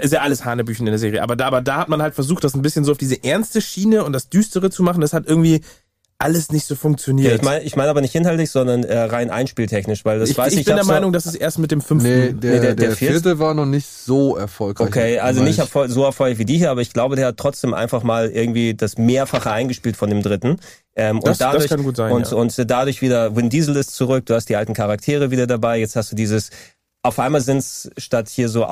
[0.00, 1.22] ist ja alles hanebüchen in der Serie.
[1.22, 3.60] Aber da, aber da hat man halt versucht, das ein bisschen so auf diese ernste
[3.60, 5.00] Schiene und das Düstere zu machen.
[5.00, 5.62] Das hat irgendwie
[6.22, 7.28] alles nicht so funktioniert.
[7.30, 10.38] Ja, ich meine ich mein aber nicht inhaltlich, sondern äh, rein einspieltechnisch, weil das ich,
[10.38, 12.08] weiß ich ich bin der Meinung, dass es erst mit dem fünften.
[12.08, 14.86] Nee, der, Nee, der- der, der vierte- vierte war noch nicht so erfolgreich.
[14.88, 17.36] Okay, also nicht ich- erfol so erfolgreich wie die hier, aber ich glaube, der hat
[17.36, 20.58] trotzdem einfach mal irgendwie das Mehrfache eingespielt von dem dritten.
[20.96, 22.36] Ähm, Das- und dadurch, das kann gut sein, und, ja.
[22.36, 25.96] und dadurch wieder, Vin Diesel ist zurück, du hast die alten Charaktere wieder dabei, jetzt
[25.96, 26.50] hast du dieses,
[27.04, 28.64] auf einmal sind's statt hier so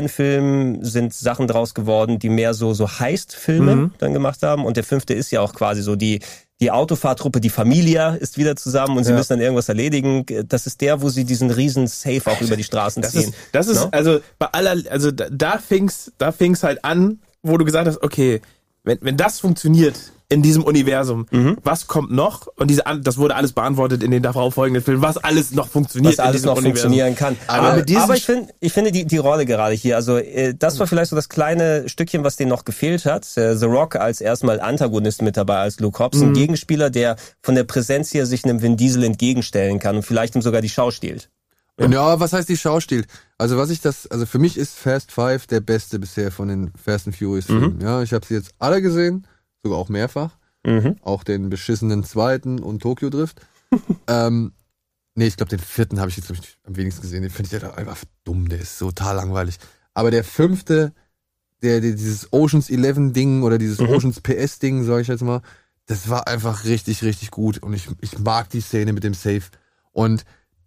[0.00, 3.90] Autorennfilmen, sind Sachen draus geworden, die mehr so, so Heist-Filme Mhm.
[3.98, 4.64] dann gemacht haben.
[4.64, 6.20] Und der fünfte ist ja auch quasi so die,
[6.60, 9.16] die Autofahrtruppe, die Familie ist wieder zusammen und sie Ja.
[9.16, 10.24] müssen dann irgendwas erledigen.
[10.48, 13.24] Das ist der, wo sie diesen riesen Safe auch über die Straßen Das ziehen.
[13.30, 13.88] ist, das ist, Ne?
[13.92, 18.02] also bei aller, also da, da fing's, da fing's halt an, wo du gesagt hast,
[18.02, 18.40] okay,
[18.84, 19.96] wenn, wenn das funktioniert
[20.28, 21.56] in diesem Universum, Mhm.
[21.62, 22.48] was kommt noch?
[22.56, 26.18] Und diese, das wurde alles beantwortet in den darauf folgenden Filmen, was alles noch funktioniert
[26.18, 26.90] was alles in diesem noch Universum.
[26.90, 27.36] funktionieren kann.
[27.46, 30.80] Aber, Aber, aber ich, find, ich finde die, die Rolle gerade hier, also äh, das
[30.80, 33.24] war vielleicht so das kleine Stückchen, was denen noch gefehlt hat.
[33.36, 36.34] Äh, The Rock als erstmal Antagonist mit dabei, als Luke Hobbs, ein Mhm.
[36.34, 40.42] Gegenspieler, der von der Präsenz her sich einem Vin Diesel entgegenstellen kann und vielleicht ihm
[40.42, 41.30] sogar die Schau stiehlt.
[41.78, 43.04] Und ja, was heißt die Schaustil?
[43.38, 46.72] Also was ich das, also für mich ist Fast Five der beste bisher von den
[46.82, 47.80] Fast and Furious Filmen.
[47.82, 49.26] Ja, ich habe sie jetzt alle gesehen,
[49.62, 50.96] sogar auch mehrfach, Mhm.
[51.02, 53.40] auch den beschissenen zweiten und Tokyo Drift.
[54.08, 54.52] ähm,
[55.14, 57.22] nee, ich glaube den vierten habe ich jetzt ich, am wenigsten gesehen.
[57.22, 59.58] Den finde ich halt einfach dumm, der ist total langweilig.
[59.94, 60.92] Aber der fünfte,
[61.62, 63.88] der, der dieses Oceans 11 Ding oder dieses Mhm.
[63.90, 65.40] Oceans PS Ding, sage ich jetzt mal,
[65.86, 69.42] das war einfach richtig, richtig gut und ich, ich mag die Szene mit dem Safe.
[69.92, 70.24] Und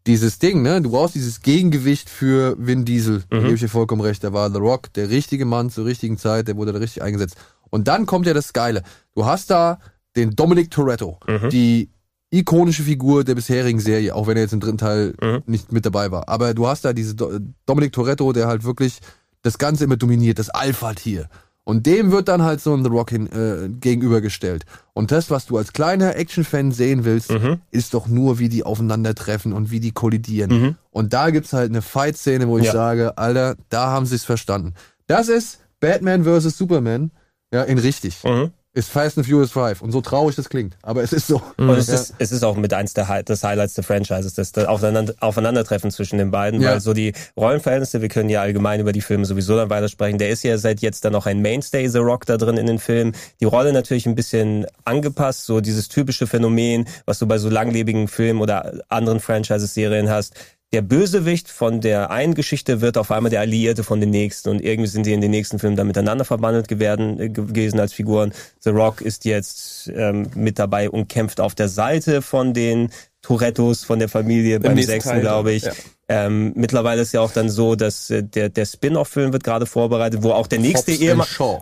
[0.08, 3.24] dieses Ding, ne, du brauchst dieses Gegengewicht für Vin Diesel.
[3.30, 3.42] Da Mhm.
[3.44, 4.24] gebe ich dir vollkommen recht.
[4.24, 7.36] Da war The Rock der richtige Mann zur richtigen Zeit, der wurde da richtig eingesetzt.
[7.70, 8.84] Und dann kommt ja das Geile.
[9.16, 9.80] Du hast da
[10.16, 11.50] den Dominic Toretto, Mhm.
[11.50, 11.90] die
[12.32, 15.44] ikonische Figur der bisherigen Serie, auch wenn er jetzt im dritten Teil Mhm.
[15.48, 16.30] nicht mit dabei war.
[16.30, 19.00] Aber du hast da diese Do Dominic Toretto, der halt wirklich
[19.42, 21.28] das Ganze immer dominiert, das Alpha-Tier.
[21.64, 24.66] Und dem wird dann halt so ein The Rock hin, äh, gegenübergestellt.
[24.94, 27.62] Und das, was du als kleiner Action-Fan sehen willst, Mhm.
[27.70, 30.52] ist doch nur, wie die aufeinandertreffen und wie die kollidieren.
[30.62, 30.76] Mhm.
[30.90, 32.72] Und da gibt's halt eine Fight-Szene, wo ich Ja.
[32.74, 34.74] sage, Alter, da haben sie es verstanden.
[35.08, 36.58] Das ist Batman vs.
[36.58, 37.12] Superman,
[37.54, 38.24] ja, in richtig.
[38.24, 38.52] Mhm.
[38.72, 39.82] Ist Fast and Furious 5.
[39.82, 40.78] Und so traurig das klingt.
[40.84, 41.42] Aber es ist so.
[41.58, 41.96] Und es, Ja.
[41.96, 45.16] ist, es ist auch mit eins der Hi- des Highlights der Franchises, das, das Aufeinander,
[45.22, 46.74] Aufeinandertreffen zwischen den beiden, Ja.
[46.74, 50.30] weil so die Rollenverhältnisse, wir können ja allgemein über die Filme sowieso dann weitersprechen, der
[50.30, 53.16] ist ja seit jetzt dann noch ein Mainstay, The Rock, da drin in den Filmen.
[53.40, 58.08] Die Rolle natürlich ein bisschen angepasst, so dieses typische Phänomen, was du bei so langlebigen
[58.08, 60.36] Filmen oder anderen Franchises-Serien hast.
[60.72, 64.62] Der Bösewicht von der einen Geschichte wird auf einmal der Alliierte von den nächsten und
[64.62, 68.34] irgendwie sind die in den nächsten Filmen dann miteinander verbandelt geworden, äh, gewesen als Figuren.
[68.60, 72.92] The Rock ist jetzt ähm, mit dabei und kämpft auf der Seite von den
[73.24, 75.64] Torettos, von der Familie beim nächsten sechsten, glaube ich.
[75.64, 75.72] ja.
[76.12, 80.24] Ähm, mittlerweile ist ja auch dann so, dass äh, der, der Spin-off-Film wird gerade vorbereitet,
[80.24, 80.92] wo auch der nächste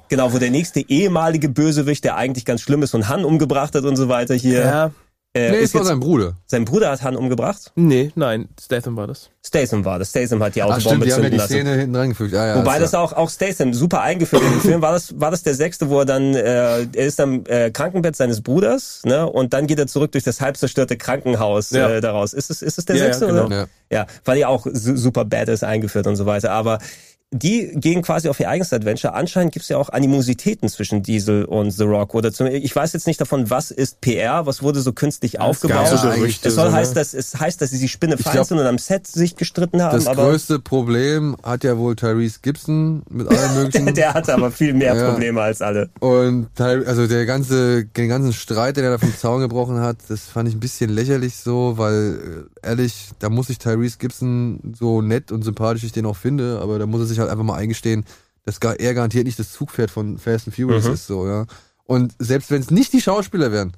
[0.07, 3.83] genau, wo der nächste ehemalige Bösewicht, der eigentlich ganz schlimm ist und Han umgebracht hat
[3.83, 4.59] und so weiter hier.
[4.61, 4.91] Ja.
[5.33, 6.35] Äh, Nee, ist es war jetzt, sein Bruder.
[6.47, 7.71] sein Bruder hat Han umgebracht.
[7.75, 9.29] Nee, nein, Statham war das.
[9.45, 10.09] Statham war das.
[10.09, 11.47] Statham hat die Ach Autobombe stimmt, die haben ja die lassen.
[11.53, 12.33] Szene hinten reingefügt.
[12.33, 14.81] Ah, ja, Wobei das auch, auch Statham super eingeführt in dem Film.
[14.81, 18.15] War das, war das der sechste, wo er dann, äh, er ist am äh, Krankenbett
[18.15, 19.29] seines Bruders, ne?
[19.29, 21.89] Und dann geht er zurück durch das halb zerstörte Krankenhaus Ja.
[21.89, 22.33] äh, daraus.
[22.33, 23.45] Ist es, ist es der Ja, ja, sechste, genau.
[23.45, 23.55] oder?
[23.55, 23.67] Ja.
[23.91, 26.51] Ja, weil ja auch su super badass eingeführt und so weiter.
[26.51, 26.79] Aber
[27.31, 29.13] die gehen quasi auf ihr eigenes Adventure.
[29.13, 32.15] Anscheinend gibt's ja auch Animositäten zwischen Diesel und The Rock.
[32.15, 35.87] Oder zum, ich weiß jetzt nicht davon, was ist PR, was wurde so künstlich aufgebaut.
[35.87, 38.59] so Gerüchte, es soll so, heißt, dass es heißt, dass sie die Spinne fein sind
[38.59, 40.01] und am Set sich gestritten haben.
[40.01, 43.85] Das größte Problem hat ja wohl Tyrese Gibson mit allen möglichen.
[43.87, 45.09] der, der hatte aber viel mehr Ja.
[45.09, 45.89] Probleme als alle.
[45.99, 50.21] Und also der ganze, den ganzen Streit, den er da vom Zaun gebrochen hat, das
[50.21, 55.01] fand ich ein bisschen lächerlich so, weil äh, ehrlich, da muss ich Tyrese Gibson so
[55.01, 57.55] nett und sympathisch ich den auch finde, aber da muss er sich halt einfach mal
[57.57, 58.05] eingestehen,
[58.43, 60.93] dass gar, er garantiert nicht das Zugpferd von Fast and Furious Mhm.
[60.93, 61.45] ist so, ja.
[61.83, 63.73] Und selbst wenn es nicht die Schauspieler wären,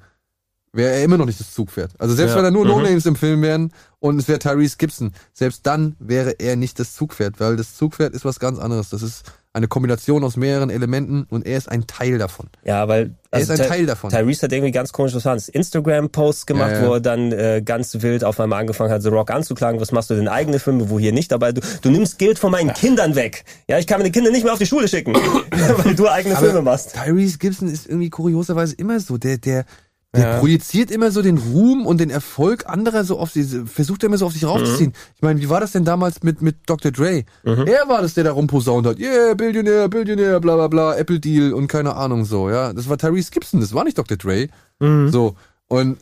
[0.72, 1.92] wäre er immer noch nicht das Zugpferd.
[1.98, 2.38] Also selbst Ja.
[2.38, 2.70] wenn er nur Mhm.
[2.70, 6.94] No-Names im Film wären und es wäre Tyrese Gibson, selbst dann wäre er nicht das
[6.94, 8.90] Zugpferd, weil das Zugpferd ist was ganz anderes.
[8.90, 12.46] Das ist eine Kombination aus mehreren Elementen und er ist ein Teil davon.
[12.64, 14.10] Ja, weil Er ist ein Ty- Teil davon.
[14.10, 15.48] Tyrese hat irgendwie ganz komisch was.
[15.48, 16.88] Instagram-Posts gemacht, Ja, ja.
[16.88, 19.80] wo er dann äh, ganz wild auf einmal angefangen hat, The Rock anzuklagen.
[19.80, 21.50] Was machst du denn eigene Filme, wo hier nicht dabei?
[21.52, 23.44] Du, du nimmst Geld von meinen Kindern weg.
[23.68, 25.14] Ja, ich kann meine Kinder nicht mehr auf die Schule schicken,
[25.84, 26.94] weil du eigene Aber Filme machst.
[26.94, 29.18] Tyrese Gibson ist irgendwie kurioserweise immer so.
[29.18, 29.64] Der, der,
[30.14, 30.38] der Ja.
[30.40, 34.18] projiziert immer so den Ruhm und den Erfolg anderer so auf sie, versucht er immer
[34.18, 34.92] so auf sich raufzuziehen.
[35.14, 36.90] Ich meine, wie war das denn damals mit, mit Dr.
[36.90, 37.24] Dre?
[37.44, 38.98] Er war das, der da rumposaunt hat.
[38.98, 42.72] Yeah, Billionär, Billionär, bla bla bla, Apple Deal und keine Ahnung so, ja.
[42.72, 44.16] Das war Tyrese Gibson, das war nicht Dr.
[44.16, 44.48] Dre.
[44.80, 45.36] So.
[45.68, 45.98] Und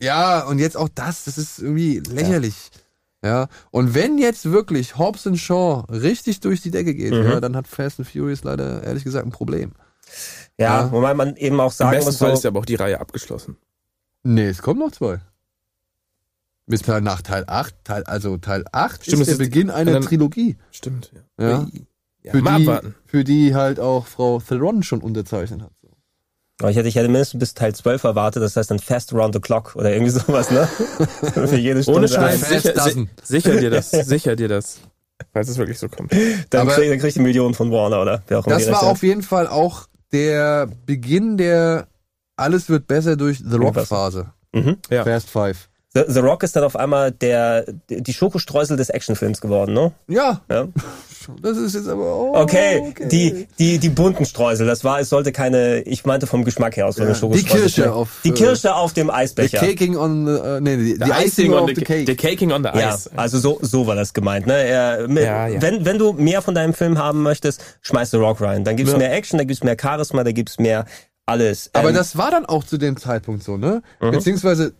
[0.00, 2.54] ja, und jetzt auch das, das ist irgendwie lächerlich.
[3.24, 3.48] Ja.
[3.70, 7.22] Und wenn jetzt wirklich Hobbs Shaw richtig durch die Decke geht, Mhm.
[7.24, 9.72] ja, dann hat Fast and Furious leider ehrlich gesagt ein Problem.
[10.58, 10.92] Ja, Ja.
[10.92, 12.74] wobei man eben auch Im sagen besten muss, Fall so, ist ja aber auch die
[12.74, 13.56] Reihe abgeschlossen.
[14.22, 15.20] Nee, es kommen noch zwei.
[16.66, 20.02] Bis nach Teil 8, Teil, also Teil 8 Stimmt, ist der ist- Beginn einer dann-
[20.02, 20.56] Trilogie.
[20.70, 21.48] Stimmt, ja.
[21.48, 21.66] Ja.
[22.22, 22.94] Ja, Für, mal die, abwarten.
[23.04, 25.72] für die halt auch Frau Theron schon unterzeichnet hat.
[26.60, 29.34] Aber ich hätte, ich hätte mindestens bis Teil 12 erwartet, das heißt dann Fast Around
[29.34, 30.68] the Clock oder irgendwie sowas, ne?
[31.48, 31.98] Für jede Stunde.
[32.00, 34.78] Ohne Scheiß, sicher, si sicher dir das, sicher dir das.
[35.32, 36.12] Falls es wirklich so kommt.
[36.50, 38.22] Dann kriegt, dann kriegt die Millionen von Warner, oder?
[38.28, 38.88] Wer auch immer Das die war hat.
[38.88, 41.86] auf jeden Fall auch der Beginn der
[42.36, 43.56] Alles wird besser durch The.
[43.56, 44.32] Rock-Phase.
[44.52, 44.78] Mhm.
[44.90, 45.04] Ja.
[45.04, 45.68] Fast Five.
[45.94, 49.92] The, The Rock ist dann auf einmal der, die Schokostreusel des Actionfilms geworden, ne?
[50.08, 50.68] Ja, Ja.
[51.42, 52.40] das ist jetzt aber auch.
[52.42, 56.76] Okay, die, die, die bunten Streusel, das war, es sollte keine, ich meinte vom Geschmack
[56.76, 57.42] her aus, so eine die.
[57.42, 58.20] Kirsche auf.
[58.24, 59.58] Die äh, Kirsche auf dem The Eisbecher.
[59.58, 62.06] caking on the, äh, nee, die, The die icing on the the, cake.
[62.06, 63.10] the caking on the Ja, ice.
[63.16, 64.46] also so, so war das gemeint.
[64.46, 64.54] Ne?
[64.54, 65.60] Er, mit, Ja, ja.
[65.62, 68.64] Wenn, wenn du mehr von deinem Film haben möchtest, schmeiß The Rock rein.
[68.64, 68.98] Dann gibt's Ja.
[68.98, 70.84] mehr Action, da gibt's mehr Charisma, da gibt's mehr
[71.26, 71.70] alles.
[71.72, 73.82] Aber Ähm, das war dann auch zu dem Zeitpunkt so, ne?
[74.00, 74.10] Mhm.
[74.10, 74.74] Beziehungsweise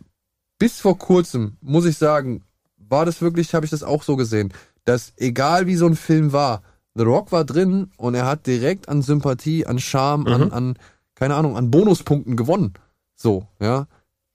[0.59, 2.43] bis vor kurzem, muss ich sagen,
[2.77, 4.53] war das wirklich, habe ich das auch so gesehen,
[4.85, 6.63] dass egal wie so ein Film war,
[6.95, 10.53] The Rock war drin und er hat direkt an Sympathie, an Charme, an, Mhm.
[10.53, 10.75] an,
[11.15, 12.75] keine Ahnung, an Bonuspunkten gewonnen.
[13.17, 13.87] So, ja.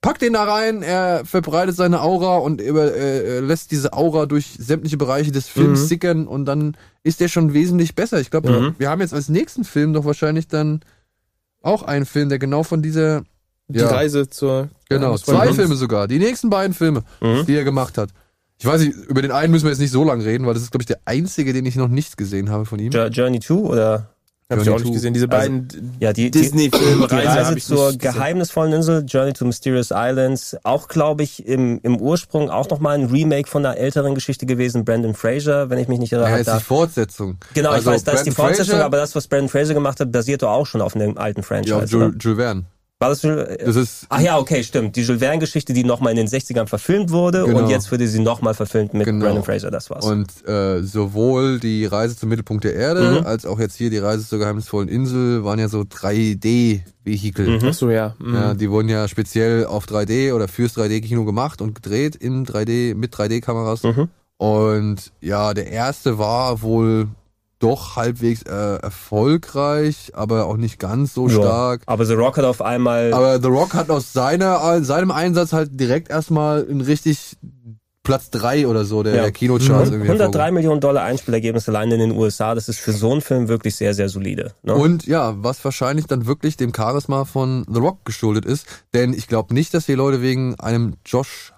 [0.02, 4.26] Packt den da rein, er verbreitet seine Aura und über, äh, äh, lässt diese Aura
[4.28, 5.86] durch sämtliche Bereiche des Films Mhm.
[5.86, 8.20] sickern und dann ist der schon wesentlich besser.
[8.22, 8.76] Ich glaube, Mhm.
[8.78, 10.82] wir haben jetzt als nächsten Film doch wahrscheinlich dann
[11.62, 13.24] auch einen Film, der genau von dieser
[13.68, 13.88] Die ja.
[13.90, 14.70] Reise zur.
[14.88, 16.08] Genau, zwei Filme sogar.
[16.08, 17.46] Die nächsten beiden Filme, Mhm.
[17.46, 18.12] die er gemacht hat.
[18.60, 20.64] Ich weiß nicht, über den einen müssen wir jetzt nicht so lange reden, weil das
[20.64, 22.92] ist, glaube ich, der einzige, den ich noch nicht gesehen habe von ihm.
[22.92, 24.10] Jo- Journey 2 oder
[24.50, 24.94] Hab ich Journey auch nicht Two.
[24.94, 25.14] gesehen.
[25.14, 29.34] Diese Also, beiden ja, die, die, Disney-Filme, die Reise hab ich zur geheimnisvollen Insel, Journey
[29.34, 33.78] to Mysterious Islands, auch glaube ich im, im Ursprung auch nochmal ein Remake von einer
[33.78, 36.24] älteren Geschichte gewesen, Brandon Fraser, wenn ich mich nicht irre.
[36.28, 37.38] Ja, ist die Fortsetzung.
[37.54, 40.00] Genau, Also ich weiß, das ist die Fortsetzung, Fraser- aber das, was Brandon Fraser gemacht
[40.00, 41.76] hat, basiert doch auch schon auf einem alten Franchise.
[41.76, 41.84] Ja?
[41.86, 42.64] Jules, Jules Verne.
[43.00, 44.96] War das Jules, Das ist, Ach ja, okay, stimmt.
[44.96, 47.60] Die Jules Verne-Geschichte, die nochmal in den 60ern verfilmt wurde Genau.
[47.60, 49.26] und jetzt wurde sie nochmal verfilmt mit Genau.
[49.26, 50.04] Brandon Fraser, das war's.
[50.04, 53.28] und äh, sowohl die Reise zum Mittelpunkt der Erde, Mhm.
[53.28, 57.48] als auch jetzt hier die Reise zur geheimnisvollen Insel waren ja so 3D-Vehikel.
[57.60, 57.68] Mhm.
[57.70, 58.16] Ach so, ja.
[58.20, 58.34] Mhm.
[58.34, 62.96] Ja, die wurden ja speziell auf 3D oder fürs 3D-Kino gemacht und gedreht in 3D
[62.96, 63.84] mit 3D-Kameras.
[63.84, 64.10] Mhm.
[64.38, 67.08] Und ja, der erste war wohl
[67.60, 71.36] doch halbwegs äh, erfolgreich, aber auch nicht ganz so Ja.
[71.36, 71.82] stark.
[71.86, 75.80] Aber The Rock hat auf einmal Aber The Rock hat aus seiner, seinem Einsatz halt
[75.80, 77.38] direkt erstmal ein richtig
[78.04, 79.22] Platz drei oder so der, Ja.
[79.24, 79.96] der Kinocharts Mhm.
[79.96, 82.56] irgendwie 103 Millionen Dollar Einspielergebnis allein in den USA.
[82.56, 84.54] Das ist für so einen Film wirklich sehr, sehr solide.
[84.64, 84.74] Ne?
[84.76, 88.66] Und ja, was wahrscheinlich dann wirklich dem Charisma von The Rock geschuldet ist.
[88.94, 91.52] Denn ich glaube nicht, dass die Leute wegen einem Josh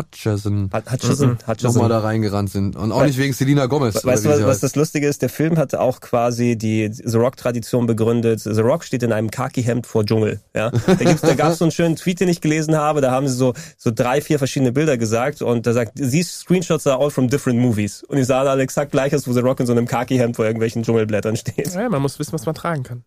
[0.00, 1.72] Hutcherson Hut- Hutchison, Hutchison.
[1.74, 2.76] nochmal da reingerannt sind.
[2.76, 4.04] Und auch nicht wegen Selena Gomez.
[4.04, 5.22] Weißt du, was, das Lustige ist?
[5.22, 8.40] Der Film hat auch quasi die The Rock-Tradition begründet.
[8.40, 10.40] The Rock steht in einem Khaki-Hemd vor Dschungel.
[10.54, 10.70] Ja?
[10.70, 13.00] Da, gibt's, da gab es so einen schönen Tweet, den ich gelesen habe.
[13.00, 15.42] Da haben sie so, so drei, vier verschiedene Bilder gesagt.
[15.42, 18.02] Und da sagt, these screenshots are all from different movies.
[18.04, 20.44] Und die sahen alle exakt gleich aus, wo The Rock in so einem Khaki-Hemd vor
[20.44, 21.74] irgendwelchen Dschungelblättern steht.
[21.74, 23.04] Ja, man muss wissen, was man tragen kann.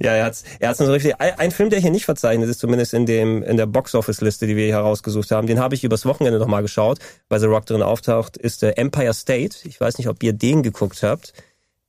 [0.00, 1.20] Ja, er hat's, er hat's so richtig.
[1.20, 4.56] Ein, ein Film, der hier nicht verzeichnet ist, zumindest in dem in der Box-Office-Liste, die
[4.56, 7.66] wir hier herausgesucht haben, den habe ich übers Wochenende noch mal geschaut, weil The Rock
[7.66, 9.56] drin auftaucht, ist äh, Empire State.
[9.64, 11.32] Ich weiß nicht, ob ihr den geguckt habt.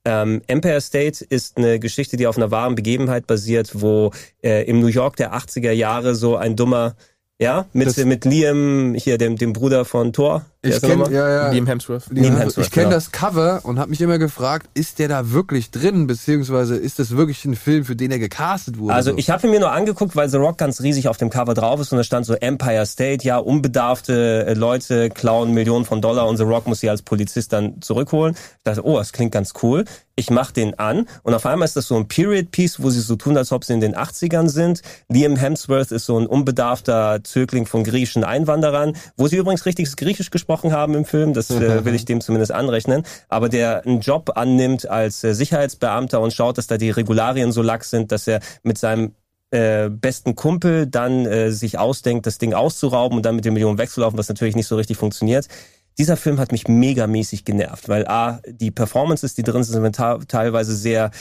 [0.06, 4.10] Ähm, Empire State ist eine Geschichte, die auf einer wahren Begebenheit basiert, wo
[4.42, 6.94] äh, im New York der 80er Jahre so ein dummer,
[7.38, 11.50] ja, mit, Das- mit Liam, hier dem, dem Bruder von Thor, Ich kenne ja, ja,
[11.50, 12.04] Liam Hemsworth.
[12.10, 12.96] Liam Hemsworth, ich kenne genau.
[12.96, 17.16] das Cover und habe mich immer gefragt, ist der da wirklich drin, beziehungsweise ist das
[17.16, 18.94] wirklich ein Film, für den er gecastet wurde?
[18.94, 19.18] Also so?
[19.18, 21.80] ich habe ihn mir nur angeguckt, weil The Rock ganz riesig auf dem Cover drauf
[21.80, 26.26] ist und da stand so Empire State, ja, unbedarfte äh, Leute klauen Millionen von Dollar
[26.28, 28.34] und The Rock muss sie als Polizist dann zurückholen.
[28.34, 29.84] Ich dachte, oh, das klingt ganz cool.
[30.16, 33.00] Ich mach den an und auf einmal ist das so ein Period Piece, wo sie
[33.00, 34.80] so tun, als ob sie in den 80ern sind.
[35.08, 40.30] Liam Hemsworth ist so ein unbedarfter Zögling von griechischen Einwanderern, wo sie übrigens richtiges Griechisch
[40.30, 44.32] gesprochen haben im Film, das äh, will ich dem zumindest anrechnen, aber der einen Job
[44.36, 48.40] annimmt als äh, Sicherheitsbeamter und schaut, dass da die Regularien so lax sind, dass er
[48.62, 49.14] mit seinem
[49.50, 53.78] äh, besten Kumpel dann äh, sich ausdenkt, das Ding auszurauben und dann mit den Millionen
[53.78, 55.48] wegzulaufen, was natürlich nicht so richtig funktioniert.
[55.96, 60.74] Dieser Film hat mich megamäßig genervt, weil A, die Performances, die drin sind, sind teilweise
[60.74, 61.12] sehr,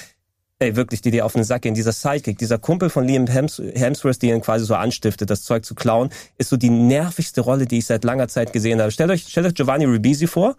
[0.63, 1.73] ey, wirklich, die dir auf den Sack gehen.
[1.73, 5.65] Dieser Sidekick, dieser Kumpel von Liam Hems Hemsworth, die ihn quasi so anstiftet, das Zeug
[5.65, 8.91] zu klauen, ist so die nervigste Rolle, die ich seit langer Zeit gesehen habe.
[8.91, 10.55] Stellt euch, stellt euch Giovanni Ribisi vor,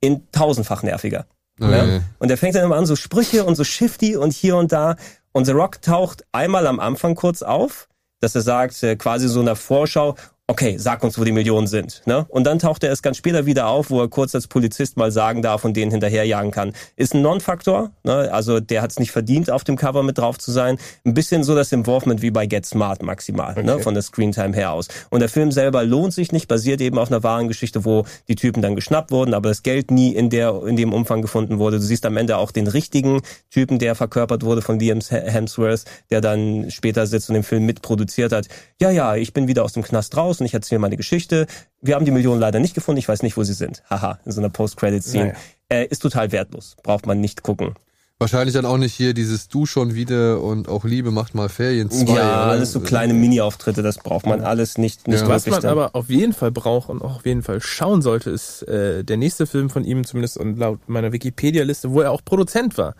[0.00, 1.26] in tausendfach nerviger.
[1.58, 1.66] Ja?
[1.66, 2.00] Okay.
[2.18, 4.96] Und er fängt dann immer an, so Sprüche und so shifty und hier und da.
[5.32, 7.88] Und The Rock taucht einmal am Anfang kurz auf,
[8.20, 10.16] dass er sagt, äh, quasi so in der Vorschau,
[10.50, 12.02] okay, sag uns, wo die Millionen sind.
[12.06, 12.26] Ne?
[12.28, 15.12] Und dann taucht er erst ganz später wieder auf, wo er kurz als Polizist mal
[15.12, 16.72] sagen darf und denen hinterherjagen kann.
[16.96, 18.32] Ist ein Non-Faktor, ne?
[18.32, 20.76] also der hat es nicht verdient, auf dem Cover mit drauf zu sein.
[21.04, 23.78] Ein bisschen so das Involvement wie bei Get Smart maximal, ne?
[23.78, 24.88] von der Screentime her aus.
[25.10, 28.34] Und der Film selber lohnt sich nicht, basiert eben auf einer wahren Geschichte, wo die
[28.34, 31.78] Typen dann geschnappt wurden, aber das Geld nie in der in dem Umfang gefunden wurde.
[31.78, 36.20] Du siehst am Ende auch den richtigen Typen, der verkörpert wurde von Liam Hemsworth, der
[36.20, 38.48] dann später sitzt und den Film mitproduziert hat.
[38.80, 41.46] Ja, ja, ich bin wieder aus dem Knast raus und ich erzähle meine Geschichte.
[41.80, 43.82] Wir haben die Millionen leider nicht gefunden, ich weiß nicht, wo sie sind.
[43.88, 45.24] Haha, in so einer Post-Credit-Scene.
[45.24, 45.38] Naja.
[45.68, 47.74] Äh, ist total wertlos, braucht man nicht gucken.
[48.20, 51.90] Wahrscheinlich dann auch nicht hier dieses Du schon wieder und auch Liebe macht mal Ferien
[51.90, 52.04] 2.
[52.04, 52.36] ja, oder?
[52.50, 55.28] alles so kleine Mini-Auftritte, das braucht man alles nicht, nicht Ja.
[55.28, 55.70] Was man dann.
[55.70, 59.16] aber auf jeden Fall braucht und auch auf jeden Fall schauen sollte, ist äh, der
[59.16, 62.94] nächste Film von ihm, zumindest und laut meiner Wikipedia-Liste, wo er auch Produzent war.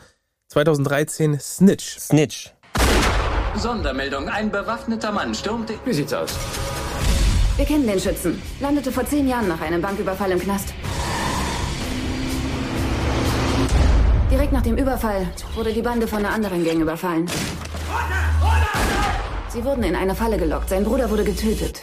[0.49, 1.99] 2013 Snitch.
[1.99, 2.55] Snitch.
[3.59, 4.31] Sondermeldung.
[4.31, 5.75] Ein bewaffneter Mann stürmte...
[5.85, 6.31] Wie sieht's aus?
[7.57, 8.41] Wir kennen den Schützen.
[8.61, 10.73] Landete vor zehn Jahren nach einem Banküberfall im Knast.
[14.31, 17.27] Direkt nach dem Überfall wurde die Bande von einer anderen Gang überfallen.
[19.49, 20.69] Sie wurden in eine Falle gelockt.
[20.69, 21.83] Sein Bruder wurde getötet.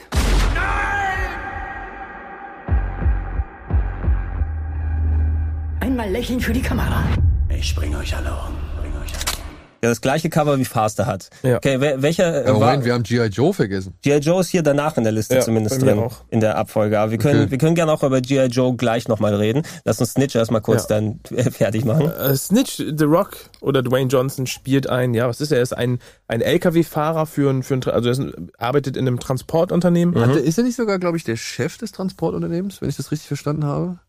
[5.79, 7.03] Einmal lächeln für die Kamera.
[7.49, 8.55] Ich bringe euch alle um.
[8.79, 9.66] Bring euch alle um.
[9.83, 11.29] Ja, das gleiche Cover wie Faster hat.
[11.43, 11.57] Ja.
[11.57, 13.27] Okay, wel- welcher Ja, äh, war, Moment, wir haben G.I.
[13.27, 13.93] Joe vergessen.
[14.01, 14.17] G.I.
[14.17, 16.23] Joe ist hier danach in der Liste Ja, zumindest drin, auch.
[16.29, 16.99] in der Abfolge.
[16.99, 17.51] Aber wir können, Okay.
[17.51, 18.45] wir können gerne auch über G.I.
[18.47, 19.61] Joe gleich nochmal reden.
[19.85, 20.95] Lass uns Snitch erstmal kurz Ja.
[20.99, 21.19] dann
[21.51, 22.09] fertig machen.
[22.11, 25.57] Äh, Snitch, The Rock oder Dwayne Johnson spielt ein, ja, was ist er?
[25.57, 29.07] Er ist ein, ein LKW-Fahrer für ein, für ein, also er ist ein, arbeitet in
[29.07, 30.19] einem Transportunternehmen.
[30.19, 33.27] Hatte, ist er nicht sogar, glaube ich, der Chef des Transportunternehmens, wenn ich das richtig
[33.27, 33.99] verstanden habe?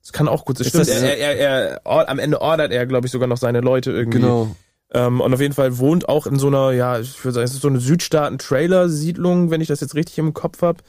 [0.00, 0.88] Das kann auch gut, das Ist stimmt.
[0.88, 3.92] das- er, er, er, er, am Ende ordert er, glaube ich, sogar noch seine Leute
[3.92, 4.18] irgendwie.
[4.20, 4.56] Genau.
[4.94, 7.54] Ähm, und auf jeden Fall wohnt auch in so einer, ja, ich würde sagen, es
[7.54, 10.82] ist so eine Südstaaten-Trailer-Siedlung, wenn ich das jetzt richtig im Kopf habe.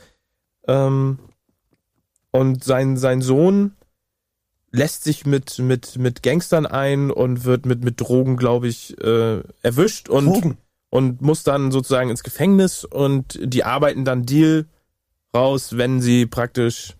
[0.68, 1.20] Ähm,
[2.32, 3.74] und sein, sein Sohn
[4.72, 9.42] lässt sich mit, mit, mit Gangstern ein und wird mit, mit Drogen, glaube ich, äh,
[9.62, 10.58] erwischt und, Drogen?
[10.90, 14.66] und muss dann sozusagen ins Gefängnis und die arbeiten dann Deal
[15.34, 16.96] raus, wenn sie praktisch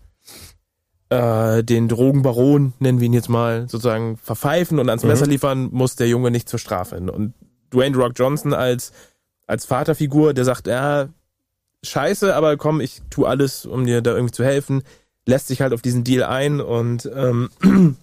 [1.14, 5.08] äh, den Drogenbaron, nennen wir ihn jetzt mal, sozusagen verpfeifen und ans Mhm.
[5.08, 6.96] Messer liefern, muss der Junge nicht zur Strafe.
[6.96, 7.34] Und
[7.72, 8.92] Dwayne Rock Johnson als,
[9.46, 11.08] als Vaterfigur, der sagt, ja,
[11.82, 14.82] scheiße, aber komm, ich tu alles, um dir da irgendwie zu helfen,
[15.26, 17.50] lässt sich halt auf diesen Deal ein und ähm,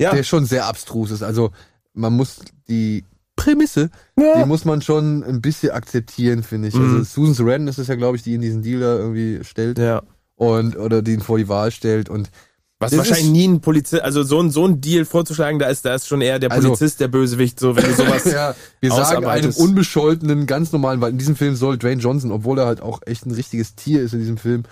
[0.00, 1.22] ja, Der schon sehr abstrus ist.
[1.22, 1.50] Also,
[1.94, 3.04] man muss die
[3.36, 6.74] Prämisse, die muss man schon ein bisschen akzeptieren, finde ich.
[6.74, 6.82] Mhm.
[6.98, 9.78] Also, Susan Sarandon ist es ja, glaube ich, die in diesen Deal da irgendwie stellt.
[9.78, 10.02] ja.
[10.38, 12.30] Und, oder die ihn vor die Wahl stellt und
[12.78, 15.84] Was Das wahrscheinlich nie ein Polizist, also so ein, so ein Deal vorzuschlagen, da ist,
[15.84, 18.92] da ist schon eher der Also- Polizist der Bösewicht, so wenn du sowas ja, wir
[18.92, 22.80] sagen einem unbescholtenen, ganz normalen, weil in diesem Film soll Dwayne Johnson, obwohl er halt
[22.80, 24.62] auch echt ein richtiges Tier ist in diesem Film,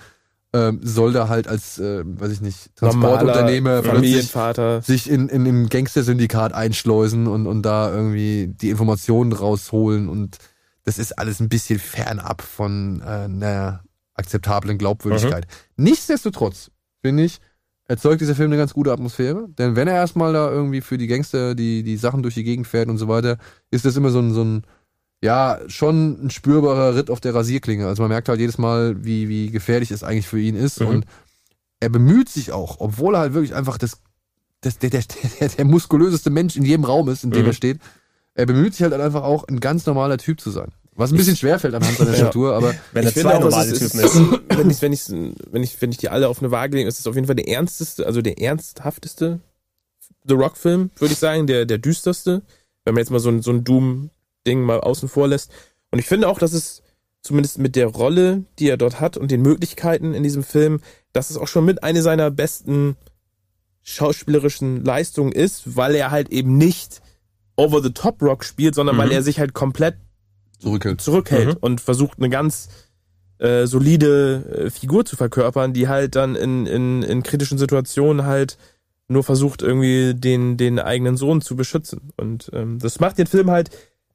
[0.53, 4.81] ähm, soll da halt als, äh, weiß ich nicht, Transportunternehmer Familienvater.
[4.81, 10.37] sich in, in einem Gangstersyndikat einschleusen und, und da irgendwie die Informationen rausholen und
[10.85, 13.81] das ist alles ein bisschen fernab von äh, einer
[14.17, 15.47] akzeptablen Glaubwürdigkeit.
[15.77, 17.39] Nichtsdestotrotz, finde ich,
[17.87, 19.47] erzeugt dieser Film eine ganz gute Atmosphäre.
[19.57, 22.67] Denn wenn er erstmal da irgendwie für die Gangster die, die Sachen durch die Gegend
[22.67, 23.37] fährt und so weiter,
[23.71, 24.63] ist das immer so ein, so ein,
[25.23, 27.87] ja, schon ein spürbarer Ritt auf der Rasierklinge.
[27.87, 30.81] Also man merkt halt jedes Mal, wie, wie gefährlich es eigentlich für ihn ist.
[30.81, 30.87] Mhm.
[30.87, 31.05] Und
[31.79, 34.01] er bemüht sich auch, obwohl er halt wirklich einfach das,
[34.61, 35.03] das der, der,
[35.39, 37.47] der, der muskulöseste Mensch in jedem Raum ist, in dem Mhm.
[37.49, 37.79] er steht.
[38.33, 40.71] Er bemüht sich halt einfach auch, ein ganz normaler Typ zu sein.
[40.97, 42.13] Was ein bisschen schwerfällt anhand seiner.
[42.15, 44.15] Statur, aber Wenn Ich er finde zwei normale Typen ist.
[44.49, 45.09] Wenn ich, wenn ich,
[45.51, 47.35] wenn ich, wenn ich die alle auf eine Waage lege, ist es auf jeden Fall
[47.35, 49.39] der ernsteste, also der ernsthafteste
[50.27, 52.41] The Rock-Film, würde ich sagen, der, der düsterste.
[52.83, 55.51] Wenn man jetzt mal so ein, so ein Doom-Ding mal außen vor lässt.
[55.91, 56.81] Und ich finde auch, dass es
[57.21, 60.81] zumindest mit der Rolle, die er dort hat und den Möglichkeiten in diesem Film,
[61.13, 62.95] dass es auch schon mit eine seiner besten
[63.83, 67.01] schauspielerischen Leistungen ist, weil er halt eben nicht
[67.55, 69.13] over the top Rock spielt, sondern weil Mhm.
[69.13, 69.95] er sich halt komplett
[70.59, 71.01] zurückhält.
[71.01, 71.57] zurückhält Mhm.
[71.61, 72.69] und versucht eine ganz
[73.39, 78.57] äh, solide äh, Figur zu verkörpern, die halt dann in, in, in kritischen Situationen halt
[79.07, 82.11] nur versucht, irgendwie den, den eigenen Sohn zu beschützen.
[82.17, 83.69] Und ähm, das macht den Film halt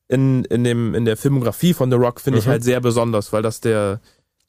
[0.08, 2.50] in, in, dem, in der Filmografie von The Rock, finde ich Mhm.
[2.50, 4.00] halt sehr besonders, weil das der,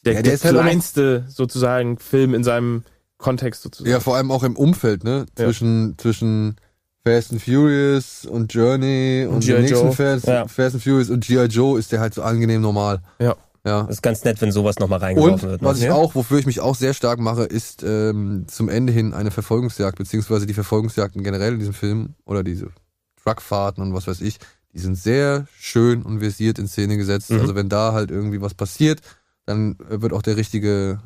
[0.05, 2.83] der, Ja, der der ist halt kleinste sozusagen Film in seinem
[3.17, 3.89] Kontext sozusagen.
[3.91, 5.25] Ja, vor allem auch im Umfeld, ne?
[5.37, 5.45] Ja.
[5.45, 6.57] Zwischen, zwischen
[7.05, 9.61] Fast and Furious und Journey und, Und G.I.
[9.61, 9.91] nächsten.
[9.91, 10.47] Fast, Ja.
[10.47, 11.45] Fast and Furious und G.I.
[11.45, 13.01] Joe ist der halt so angenehm normal.
[13.19, 13.35] Ja.
[13.65, 13.83] Ja.
[13.83, 15.61] Das ist ganz nett, wenn sowas nochmal reingeworfen wird.
[15.61, 15.67] ne?
[15.67, 15.93] was ich Ja.
[15.93, 19.97] auch, wofür ich mich auch sehr stark mache, ist ähm, zum Ende hin eine Verfolgungsjagd,
[19.97, 22.67] beziehungsweise die Verfolgungsjagden generell in diesem Film oder diese
[23.23, 24.37] Truckfahrten und was weiß ich,
[24.73, 27.29] die sind sehr schön und versiert in Szene gesetzt.
[27.31, 27.39] Mhm.
[27.39, 28.99] Also wenn da halt irgendwie was passiert,
[29.45, 30.99] dann äh, wird auch der richtige,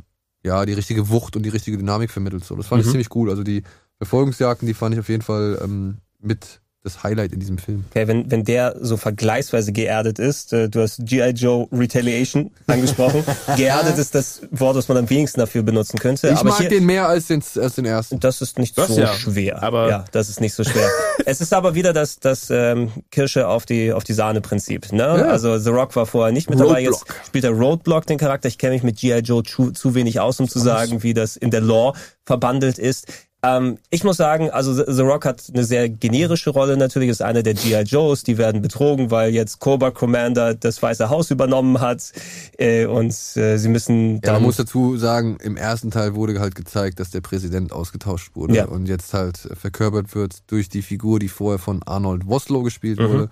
[0.43, 2.43] ja, die richtige Wucht und die richtige Dynamik vermittelt.
[2.43, 2.91] So, das fand ich Mhm.
[2.91, 3.30] ziemlich cool.
[3.30, 3.62] Also die
[3.98, 7.84] Verfolgungsjagden, die fand ich auf jeden Fall ähm, mit das Highlight in diesem Film.
[7.89, 11.32] Okay, wenn, wenn der so vergleichsweise geerdet ist, äh, du hast G.I.
[11.32, 13.26] Joe Retaliation angesprochen.
[13.58, 16.30] geerdet ist das Wort, das man am wenigsten dafür benutzen könnte.
[16.30, 18.22] Ich aber mag hier, den mehr als den, als den ersten.
[18.22, 19.62] das ist nicht Das so ja, schwer.
[19.64, 20.88] aber- ja, das ist nicht so schwer.
[21.26, 24.93] es ist aber wieder das, das ähm, Kirsche auf die, auf die Sahne-Prinzip.
[24.93, 25.04] Ne?
[25.06, 26.84] Also The Rock war vorher nicht mit dabei.
[26.84, 28.48] Jetzt spielt er Roadblock den Charakter.
[28.48, 29.20] Ich kenne mich mit G.I.
[29.20, 33.08] Joe zu, zu wenig aus, um zu sagen, wie das in der Lore verbandelt ist.
[33.48, 37.43] Ähm, ich muss sagen, also The Rock hat eine sehr generische Rolle natürlich, ist einer
[37.43, 37.84] der G.I.
[37.84, 42.12] Joes, die werden betrogen, weil jetzt Cobra Commander das Weiße Haus übernommen hat
[42.58, 44.34] äh, und äh, sie müssen Ja, dann...
[44.36, 48.56] man muss dazu sagen, im ersten Teil wurde halt gezeigt, dass der Präsident ausgetauscht wurde
[48.56, 48.66] Ja.
[48.66, 53.10] und jetzt halt verkörpert wird durch die Figur, die vorher von Arnold Woslow gespielt Mhm.
[53.10, 53.30] wurde,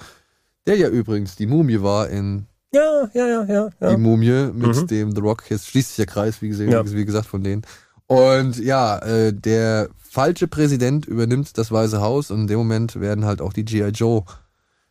[0.68, 3.70] der ja übrigens die Mumie war in ja, ja, ja, ja.
[3.82, 3.97] die ja.
[3.97, 4.88] Mumie mit Mhm.
[4.88, 5.43] dem The Rock.
[5.49, 6.84] Jetzt schließt sich der Kreis, wie, gesehen, Ja.
[6.91, 7.61] wie gesagt, von denen.
[8.08, 13.26] Und ja, äh, der falsche Präsident übernimmt das Weiße Haus und in dem Moment werden
[13.26, 13.89] halt auch die G.I.
[13.89, 14.24] Joe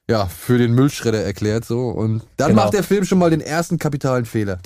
[0.09, 2.65] ja, für den Müllschredder erklärt so und dann Genau.
[2.65, 4.59] macht der Film schon mal den ersten kapitalen Fehler.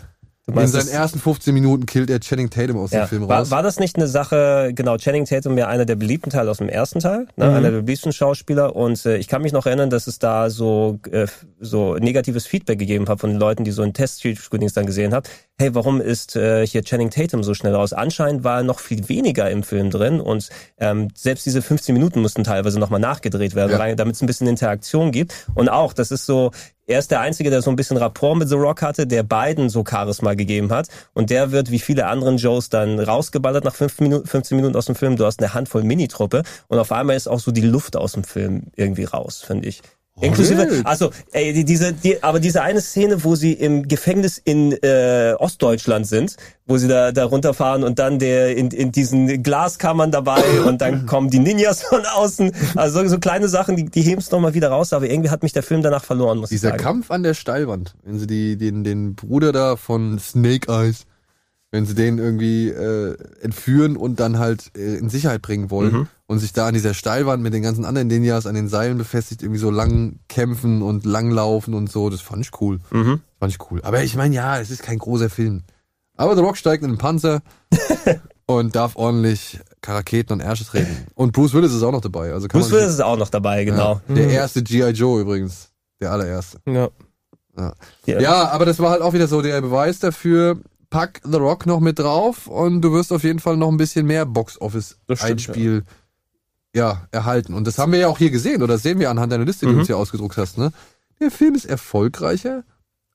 [0.49, 3.05] In seinen ersten 15 Minuten killt er Channing Tatum aus Ja.
[3.05, 3.51] dem Film War, raus.
[3.51, 6.69] war das nicht eine Sache, genau, Channing Tatum ja einer der beliebten Teile aus dem
[6.71, 7.55] ersten Teil, ne, Mhm.
[7.55, 10.99] einer der beliebten Schauspieler und äh, ich kann mich noch erinnern, dass es da so
[11.11, 11.27] äh,
[11.61, 15.27] so negatives Feedback gegeben hat von den Leuten, die so in Test-Screenings dann gesehen haben.
[15.59, 17.93] Hey, warum ist äh, hier Channing Tatum so schnell raus?
[17.93, 22.45] Anscheinend war noch viel weniger im Film drin und ähm, selbst diese 15 Minuten mussten
[22.45, 23.95] teilweise nochmal nachgedreht werden, Ja.
[23.97, 26.53] damit es ein bisschen Interaktion gibt und auch, das ist so,
[26.89, 29.69] er ist der Einzige, der so ein bisschen Rapport mit The Rock hatte, der beiden
[29.69, 30.89] so Charisma gegeben hat.
[31.13, 34.87] Und der wird wie viele anderen Joes dann rausgeballert nach fünf Minuten, 15 Minuten aus
[34.87, 35.17] dem Film.
[35.17, 38.25] Du hast eine Handvoll Minitruppe und auf einmal ist auch so die Luft aus dem
[38.25, 39.83] Film irgendwie raus, finde ich.
[40.21, 44.73] Inklusive, also, ey, die, diese, die, aber diese eine Szene, wo sie im Gefängnis in
[44.73, 50.11] äh, Ostdeutschland sind, wo sie da, da runterfahren und dann der in, in diesen Glaskammern
[50.11, 52.53] dabei und dann kommen die Ninjas von außen.
[52.75, 55.43] Also so, so kleine Sachen, die, die heben es nochmal wieder raus, aber irgendwie hat
[55.43, 56.83] mich der Film danach verloren, muss Dieser ich sagen.
[56.83, 61.07] Kampf an der Steilwand, wenn sie die, den, den Bruder da von Snake Eyes,
[61.71, 66.07] wenn sie den irgendwie äh, entführen und dann halt äh, in Sicherheit bringen wollen Mhm.
[66.27, 69.43] und sich da an dieser Steilwand mit den ganzen anderen Ninjas an den Seilen befestigt,
[69.43, 72.81] irgendwie so lang kämpfen und lang laufen und so, das fand ich cool.
[72.91, 73.21] Mhm.
[73.39, 73.81] Fand ich cool.
[73.83, 75.63] Aber ich meine, ja, es ist kein großer Film.
[76.17, 77.43] Aber The Rock steigt in den Panzer
[78.47, 81.07] und darf ordentlich Raketen und Ärsche treten.
[81.15, 82.33] Und Bruce Willis ist auch noch dabei.
[82.33, 84.01] Also Bruce Willis ist auch noch dabei, genau.
[84.09, 84.91] ja, der erste G.I.
[84.91, 85.69] Joe übrigens.
[86.01, 86.59] Der allererste.
[86.67, 86.89] Ja.
[88.07, 88.21] Ja.
[88.21, 90.59] ja, aber das war halt auch wieder so der Beweis dafür.
[90.91, 94.07] Pack The Rock noch mit drauf und du wirst auf jeden Fall noch ein bisschen
[94.07, 95.85] mehr Box-Office-Einspiel
[96.75, 97.07] ja.
[97.11, 97.55] erhalten.
[97.55, 99.67] Und das haben wir ja auch hier gesehen, oder das sehen wir anhand deiner Liste,
[99.67, 99.79] die du Mhm.
[99.81, 100.57] uns hier ausgedruckt hast.
[100.59, 100.73] Ne?
[101.21, 102.65] Der Film ist erfolgreicher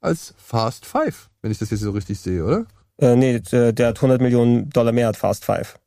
[0.01, 2.65] als Fast Five, wenn ich das jetzt so richtig sehe, oder?
[2.99, 5.79] Äh, nee, der der hat 100 Millionen Dollar mehr als Fast Five.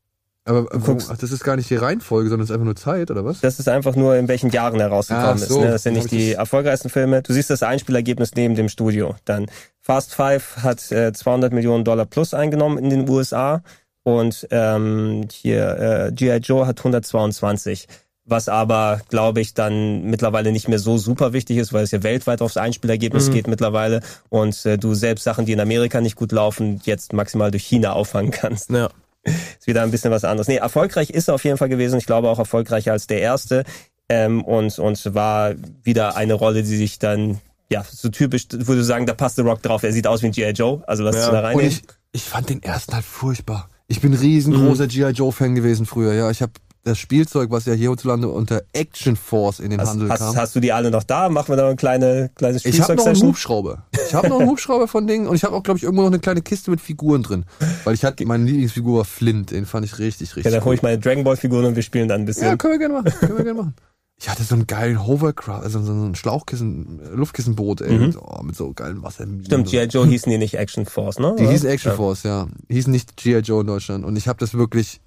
[0.47, 3.11] Aber guckst- ach, das ist gar nicht die Reihenfolge, sondern es ist einfach nur Zeit,
[3.11, 3.41] oder was?
[3.41, 5.49] Das ist einfach nur, in welchen Jahren er rausgekommen Ach ist.
[5.49, 5.71] so, Ne?
[5.73, 7.23] Das sind nicht die erfolgreichsten Filme.
[7.23, 9.17] Du siehst das Einspielergebnis neben dem Studio.
[9.25, 9.47] Dann
[9.81, 13.63] Fast Five hat äh, 200 Millionen Dollar plus eingenommen in den USA
[14.05, 16.37] und ähm, hier äh, G.I.
[16.39, 17.87] Joe hat 122.
[18.29, 22.03] Was aber, glaube ich, dann mittlerweile nicht mehr so super wichtig ist, weil es ja
[22.03, 23.35] weltweit aufs Einspielergebnis Mhm.
[23.35, 27.53] geht mittlerweile und äh, du selbst Sachen, die in Amerika nicht gut laufen, jetzt maximal
[27.53, 28.89] durch China auffangen kannst Ja.
[29.59, 30.49] ist wieder ein bisschen was anderes.
[30.49, 31.99] Nee, erfolgreich ist er auf jeden Fall gewesen.
[31.99, 33.65] Ich glaube auch erfolgreicher als der erste.
[34.09, 39.07] Ähm, und, und war wieder eine Rolle, die sich dann ja, so typisch, würde sagen,
[39.07, 39.83] da passt The Rock drauf.
[39.83, 40.51] Er sieht aus wie ein G.I.
[40.51, 40.85] Joe.
[40.87, 41.33] Also lass Ja.
[41.33, 41.57] da rein.
[41.57, 43.69] Und ich, ich fand den ersten halt furchtbar.
[43.89, 44.89] Ich bin riesengroßer Mhm.
[44.89, 45.11] G.I.
[45.11, 46.31] Joe-Fan gewesen früher, ja.
[46.31, 46.53] Ich habe
[46.87, 50.37] das Spielzeug, was ja hierzulande unter Action Force in den hast, Handel hast, kam.
[50.37, 51.29] hast du die alle noch da?
[51.29, 53.21] Machen wir da eine kleine, kleine Ich habe noch einen?
[53.23, 53.85] Hubschrauber.
[54.07, 56.11] Ich habe noch einen Hubschrauber von Dingen und ich habe auch, glaube ich, irgendwo noch
[56.11, 57.45] eine kleine Kiste mit Figuren drin.
[57.85, 60.77] Weil ich hatte, meine Lieblingsfigur war Flint, den fand ich richtig, richtig Ja, dann hole
[60.77, 62.47] ich meine Dragon Ball Figuren und wir spielen dann ein bisschen.
[62.47, 63.13] Ja, können wir gerne machen.
[63.21, 63.75] Können wir gerne machen.
[64.19, 68.07] Ich hatte so einen geilen Hovercraft, also so ein Schlauchkissen, äh, Luftkissenboot, ey, Mhm.
[68.07, 69.45] mit, oh, mit so geilen Wasserminen.
[69.45, 69.85] Stimmt, G.I.
[69.89, 71.37] Joe hießen die nicht Action Force, ne?
[71.39, 71.97] Die hießen Action Ja.
[71.97, 72.47] Force, ja.
[72.71, 73.41] Hießen nicht G.I.
[73.41, 74.07] Joe in Deutschland.
[74.07, 75.03] Und ich habe das wirklich,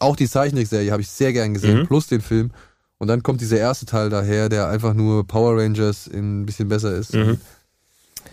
[0.00, 1.86] auch die Zeichentrickserie habe ich sehr gern gesehen, Mhm.
[1.86, 2.50] plus den Film.
[2.98, 6.68] Und dann kommt dieser erste Teil daher, der einfach nur Power Rangers in ein bisschen
[6.68, 7.14] besser ist.
[7.14, 7.38] Mhm.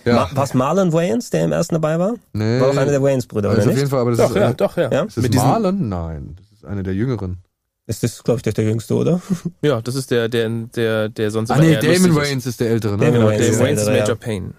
[0.05, 0.14] Ja.
[0.16, 2.14] Ma was Marlon Wayans, der im ersten dabei war?
[2.34, 2.59] Nee.
[2.59, 3.78] War auch einer der Wayans-Brüder, Also oder auf nicht?
[3.78, 4.91] jeden Fall, aber das Doch, ist, ja, eine- doch, ja.
[4.91, 5.03] Ja?
[5.03, 5.89] Ist das Mit diesem- Marlon?
[5.89, 7.38] Nein, das ist einer der jüngeren.
[7.86, 9.22] Ist das, glaube ich, der, der jüngste, oder?
[9.61, 12.16] Ja, das ist der, der, der, der sonst Ah nee, Damon lustig ist.
[12.16, 12.97] Wayans ist der ältere, ne?
[13.05, 14.16] Damon Genau, Wayans ist der Wayans ist ältere, Major ja.
[14.16, 14.53] Payne.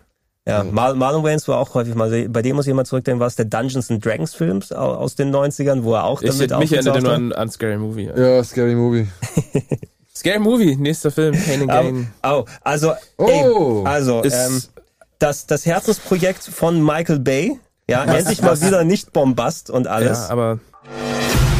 [0.47, 3.29] Ja, Mar Marlon Wayans war auch häufig mal, bei dem muss ich immer zurückdenken, war
[3.29, 6.59] es der Dungeons and Dragons Films au- aus den 90ern, wo er auch Ich, damit
[6.59, 8.11] mich erinnert nur an, an Scary Movie.
[8.15, 9.07] Ja, Scary Movie.
[10.15, 12.09] Scary Movie, nächster Film, Pain and Gain.
[12.23, 13.27] Au, au, also, Oh.
[13.85, 14.63] ey, also, ähm,
[15.19, 20.19] das, das Herzensprojekt von Michael Bay, ja, Was- endlich mal wieder nicht Bombast und alles.
[20.19, 20.59] Ja, aber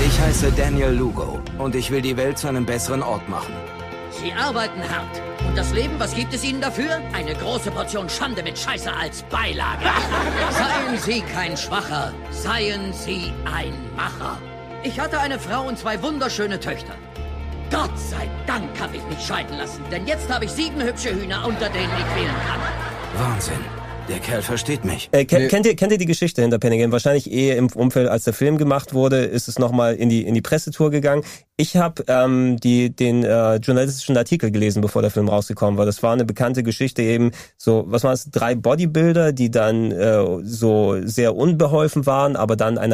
[0.07, 3.55] Ich heiße Daniel Lugo und ich will die Welt zu einem besseren Ort machen.
[4.25, 5.21] Sie arbeiten hart.
[5.47, 6.99] Und das Leben, was gibt es Ihnen dafür?
[7.13, 9.85] Eine große Portion Schande mit Scheiße als Beilage.
[10.51, 14.39] Seien Sie kein Schwacher, seien Sie ein Macher.
[14.83, 16.95] Ich hatte eine Frau und zwei wunderschöne Töchter.
[17.71, 21.47] Gott sei Dank habe ich mich scheiden lassen, denn jetzt habe ich sieben hübsche Hühner,
[21.47, 23.29] unter denen ich wählen kann.
[23.29, 23.84] Wahnsinn.
[24.09, 25.09] Der Kerl versteht mich.
[25.13, 26.93] Äh, ke kennt, ihr, kennt ihr die Geschichte hinter Penny Game?
[26.93, 30.35] Wahrscheinlich eh im Umfeld, als der Film gemacht wurde, ist es nochmal in die, in
[30.35, 31.25] die Pressetour gegangen.
[31.57, 35.87] Ich habe ähm, die, den äh, journalistischen Artikel gelesen, bevor der Film rausgekommen war.
[35.87, 40.23] Das war eine bekannte Geschichte eben, so, was war es, drei Bodybuilder, die dann äh,
[40.43, 42.93] so sehr unbeholfen waren, aber dann ein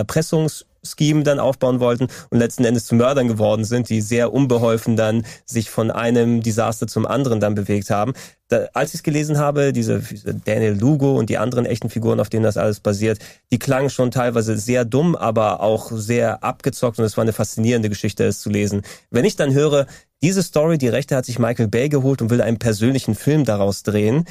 [0.80, 5.24] Erpressungsscheme dann aufbauen wollten und letzten Endes zu Mördern geworden sind, die sehr unbeholfen dann
[5.44, 8.12] sich von einem Desaster zum anderen dann bewegt haben.
[8.48, 10.02] Da, als ich es gelesen habe, diese
[10.44, 13.18] Daniel Lugo und die anderen echten Figuren, auf denen das alles basiert,
[13.52, 17.88] die klangen schon teilweise sehr dumm, aber auch sehr abgezockt und es war eine faszinierende
[17.88, 18.82] Geschichte, es zu lesen.
[19.10, 19.86] Wenn ich dann höre,
[20.22, 23.82] diese Story, die Rechte hat sich Michael Bay geholt und will einen persönlichen Film daraus
[23.82, 24.24] drehen.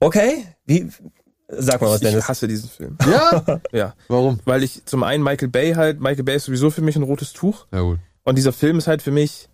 [0.00, 0.88] Okay, wie,
[1.48, 2.22] sag mal was, Dennis.
[2.24, 2.96] ich hasse diesen Film.
[3.06, 3.60] Ja?
[3.72, 3.94] Ja.
[4.08, 4.38] Warum?
[4.44, 7.32] Weil ich zum einen Michael Bay halt, Michael Bay ist sowieso für mich ein rotes
[7.32, 7.66] Tuch.
[7.72, 7.98] Ja gut.
[8.24, 9.48] Und dieser Film ist halt für mich,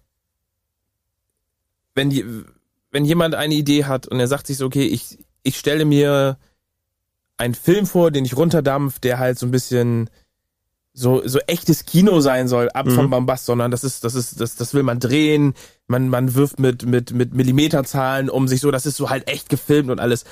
[1.95, 2.25] wenn die,
[2.91, 6.39] wenn jemand eine Idee hat und er sagt sich so, okay, ich, ich stelle mir
[7.37, 10.11] einen Film vor, den ich runterdampf, der halt so ein bisschen
[10.93, 12.95] so, so echtes Kino sein soll, ab Mhm.
[12.95, 15.55] vom Bombast, sondern das ist, das ist, das, das will man drehen,
[15.89, 19.49] man, man wirft mit, mit, mit Millimeterzahlen um sich so, das ist so halt echt
[19.49, 20.25] gefilmt und alles.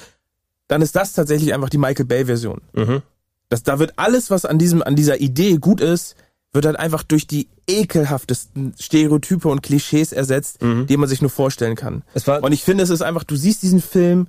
[0.72, 2.62] Dann ist das tatsächlich einfach die Michael Bay Version.
[2.72, 3.02] Mhm.
[3.50, 6.16] Das, da wird alles, was an diesem, an dieser Idee gut ist,
[6.54, 11.76] wird halt einfach durch die ekelhaftesten Stereotype und Klischees ersetzt, die man sich nur vorstellen
[11.76, 12.04] kann.
[12.14, 14.28] Es war, Und ich finde, es ist einfach, du siehst diesen Film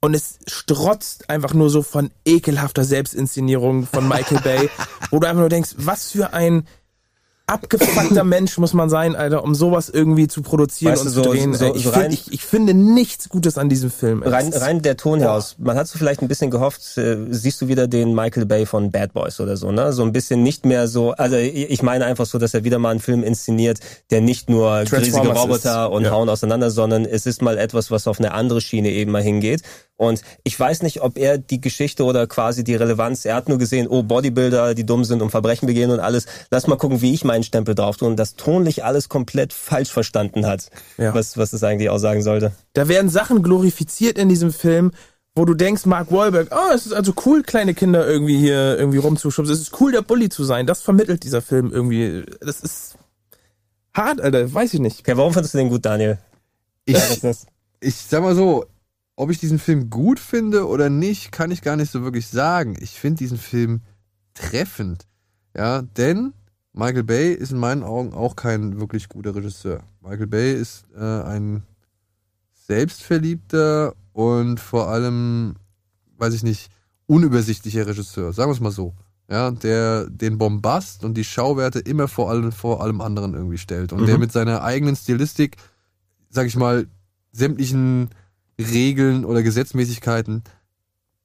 [0.00, 4.70] und es strotzt einfach nur so von ekelhafter Selbstinszenierung von Michael Bay,
[5.10, 6.66] wo du einfach nur denkst, was für ein
[7.46, 11.24] abgefuckter Mensch muss man sein, Alter, um sowas irgendwie zu produzieren Weißt und du, zu
[11.24, 11.54] so- drehen.
[11.54, 14.22] so- ich, so find, ich, ich finde nichts Gutes an diesem Film.
[14.22, 15.56] Rein, rein der Ton her aus.
[15.58, 18.90] Man hat so vielleicht ein bisschen gehofft, äh, siehst du wieder den Michael Bay von
[18.90, 19.92] Bad Boys oder so, ne?
[19.92, 22.90] So ein bisschen nicht mehr so, also ich meine einfach so, dass er wieder mal
[22.90, 23.78] einen Film inszeniert,
[24.10, 26.10] der nicht nur riesige Roboter ist, und ja.
[26.10, 29.62] hauen auseinander, sondern es ist mal etwas, was auf eine andere Schiene eben mal hingeht.
[29.96, 33.58] Und ich weiß nicht, ob er die Geschichte oder quasi die Relevanz, er hat nur
[33.58, 36.26] gesehen, oh, Bodybuilder, die dumm sind und Verbrechen begehen und alles.
[36.50, 39.90] Lass mal gucken, wie ich meinen Stempel drauf tue und das tonlich alles komplett falsch
[39.90, 41.14] verstanden hat, Ja.
[41.14, 42.52] was, was das eigentlich aussagen sollte.
[42.74, 44.92] Da werden Sachen glorifiziert in diesem Film,
[45.34, 48.98] wo du denkst, Mark Wahlberg, oh, es ist also cool, kleine Kinder irgendwie hier irgendwie
[48.98, 49.52] rumzuschubsen.
[49.52, 50.66] Es ist cool, der Bully zu sein.
[50.66, 52.24] Das vermittelt dieser Film irgendwie.
[52.40, 52.94] Das ist
[53.92, 54.52] hart, Alter.
[54.54, 55.00] Weiß ich nicht.
[55.00, 56.18] Okay, warum findest du den gut, Daniel?
[56.84, 57.32] Ich, Ja,
[57.80, 58.66] ich sag mal so,
[59.16, 62.76] ob ich diesen Film gut finde oder nicht, kann ich gar nicht so wirklich sagen.
[62.80, 63.80] Ich finde diesen Film
[64.34, 65.06] treffend.
[65.56, 66.32] Ja, denn
[66.74, 69.80] Michael Bay ist in meinen Augen auch kein wirklich guter Regisseur.
[70.02, 71.62] Michael Bay ist äh, ein
[72.66, 75.54] selbstverliebter und vor allem,
[76.18, 76.70] weiß ich nicht,
[77.06, 78.32] unübersichtlicher Regisseur.
[78.32, 78.94] Sagen wir es mal so.
[79.30, 83.92] Ja, der den Bombast und die Schauwerte immer vor allem, vor allem anderen irgendwie stellt.
[83.92, 84.20] Und der Mhm.
[84.20, 85.56] mit seiner eigenen Stilistik,
[86.28, 86.86] sag ich mal,
[87.32, 88.10] sämtlichen
[88.58, 90.42] Regeln oder Gesetzmäßigkeiten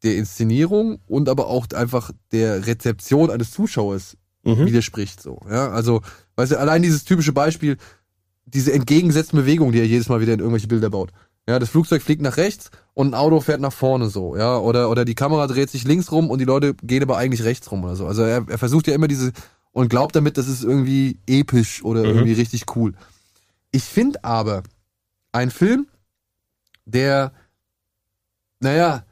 [0.04, 4.66] der Inszenierung und aber auch einfach der Rezeption eines Zuschauers Mhm.
[4.66, 5.40] widerspricht so.
[5.50, 6.02] Ja, also,
[6.36, 7.78] weißt du, allein dieses typische Beispiel,
[8.46, 11.12] diese entgegengesetzten Bewegungen, die er jedes Mal wieder in irgendwelche Bilder baut.
[11.48, 14.90] Ja, das Flugzeug fliegt nach rechts und ein Auto fährt nach vorne so, ja, oder,
[14.90, 17.84] oder die Kamera dreht sich links rum und die Leute gehen aber eigentlich rechts rum
[17.84, 18.06] oder so.
[18.06, 19.32] Also er, er versucht ja immer diese
[19.72, 22.10] und glaubt damit, das ist irgendwie episch oder Mhm.
[22.10, 22.94] irgendwie richtig cool.
[23.72, 24.64] Ich finde aber,
[25.32, 25.88] ein Film,
[26.86, 27.34] der,
[28.60, 29.04] naja,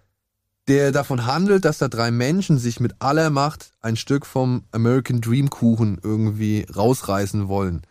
[0.68, 5.22] der davon handelt, dass da drei Menschen sich mit aller Macht ein Stück vom American
[5.22, 7.84] Dream Kuchen irgendwie rausreißen wollen.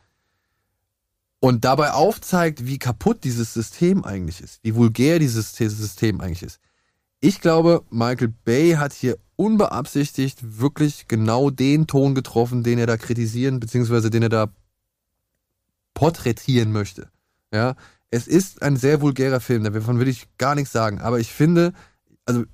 [1.40, 6.60] Und dabei aufzeigt, wie kaputt dieses System eigentlich ist, wie vulgär dieses System eigentlich ist.
[7.20, 12.96] Ich glaube, Michael Bay hat hier unbeabsichtigt wirklich genau den Ton getroffen, den er da
[12.96, 14.48] kritisieren, beziehungsweise den er da
[15.94, 17.08] porträtieren möchte.
[17.52, 17.74] Ja,
[18.10, 21.72] es ist ein sehr vulgärer Film, davon will ich gar nichts sagen, aber ich finde,
[22.24, 22.44] also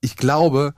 [0.00, 0.74] ich glaube,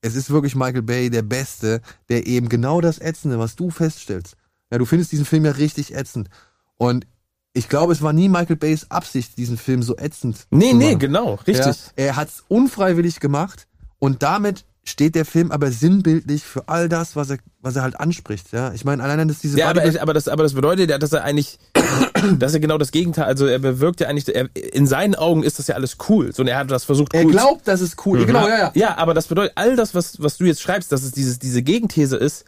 [0.00, 4.36] es ist wirklich Michael Bay der Beste, der eben genau das Ätzende, was du feststellst.
[4.70, 6.28] Ja, du findest diesen Film ja richtig ätzend.
[6.76, 7.06] Und
[7.52, 10.84] ich glaube, es war nie Michael Bays Absicht, diesen Film so ätzend Nee, zu nee,
[10.86, 10.98] machen.
[10.98, 11.66] genau, richtig.
[11.66, 13.68] Ja, er hat es unfreiwillig gemacht
[13.98, 18.00] und damit steht der Film aber sinnbildlich für all das, was er, was er halt
[18.00, 18.50] anspricht.
[18.52, 21.12] Ja, ich meine, allein dass diese Ja, aber, aber, das, aber das bedeutet ja, dass
[21.12, 21.58] er eigentlich,
[22.38, 25.58] dass er genau das Gegenteil, also er bewirkt ja eigentlich, er, in seinen Augen ist
[25.58, 26.32] das ja alles cool.
[26.34, 28.20] So, und er hat das versucht er cool glaubt, das ist cool.
[28.20, 28.26] Mhm.
[28.26, 28.70] Genau, ja, ja.
[28.74, 31.62] Ja, aber das bedeutet, all das, was, was du jetzt schreibst, dass es dieses, diese
[31.62, 32.44] Gegenthese ist,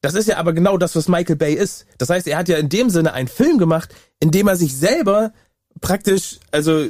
[0.00, 1.86] das ist ja aber genau das, was Michael Bay ist.
[1.98, 4.76] Das heißt, er hat ja in dem Sinne einen Film gemacht, in dem er sich
[4.76, 5.32] selber
[5.80, 6.86] praktisch, also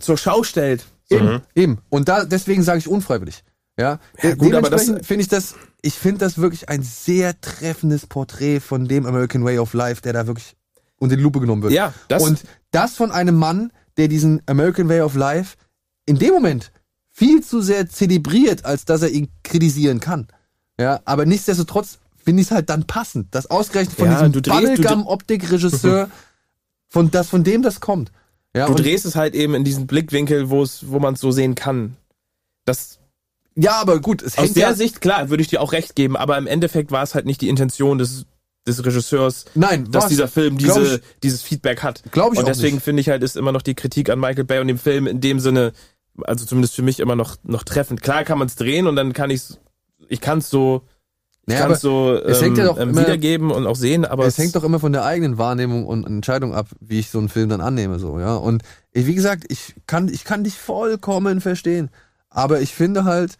[0.00, 0.84] zur Schau stellt.
[1.10, 1.78] Eben, eben.
[1.88, 3.42] Und da, deswegen sage ich unfreiwillig.
[3.78, 8.06] Ja, Ja, gut, aber das- finde ich das, ich finde das wirklich ein sehr treffendes
[8.06, 10.54] Porträt von dem American Way of Life, der da wirklich
[10.98, 11.72] unter die Lupe genommen wird.
[11.72, 15.56] Ja, das- Und das von einem Mann, der diesen American Way of Life
[16.06, 16.70] in dem Moment
[17.10, 20.28] viel zu sehr zelebriert, als dass er ihn kritisieren kann.
[20.78, 24.42] Ja, aber nichtsdestotrotz finde ich es halt dann passend, dass ausgerechnet von Ja, diesem
[25.12, 26.10] Bubblegum-Optik-Regisseur,
[26.88, 28.12] von, das, von dem das kommt.
[28.54, 31.20] Ja, du und- drehst es halt eben in diesen Blickwinkel, wo es, wo man es
[31.20, 31.96] so sehen kann.
[32.64, 32.98] Das,
[33.54, 36.16] ja, aber gut, es aus der ja, Sicht, klar, würde ich dir auch recht geben,
[36.16, 38.24] aber im Endeffekt war es halt nicht die Intention des,
[38.68, 42.02] des Regisseurs, Nein, dass dieser Film diese, ich- dieses Feedback hat.
[42.12, 44.60] Glaub ich Und deswegen finde ich halt, ist immer noch die Kritik an Michael Bay
[44.60, 45.72] und dem Film in dem Sinne,
[46.24, 48.02] also zumindest für mich immer noch, noch treffend.
[48.02, 49.42] Klar kann man es drehen und dann kann ich
[50.08, 50.82] ich kann es so,
[51.46, 54.04] ich Ja, kann es so es ähm, ja doch ähm, immer- wiedergeben und auch sehen,
[54.04, 57.18] aber es hängt doch immer von der eigenen Wahrnehmung und Entscheidung ab, wie ich so
[57.18, 58.36] einen Film dann annehme, so, ja.
[58.36, 58.62] Und
[58.92, 61.90] ich, wie gesagt, ich kann, ich kann dich vollkommen verstehen.
[62.30, 63.36] Aber ich finde halt,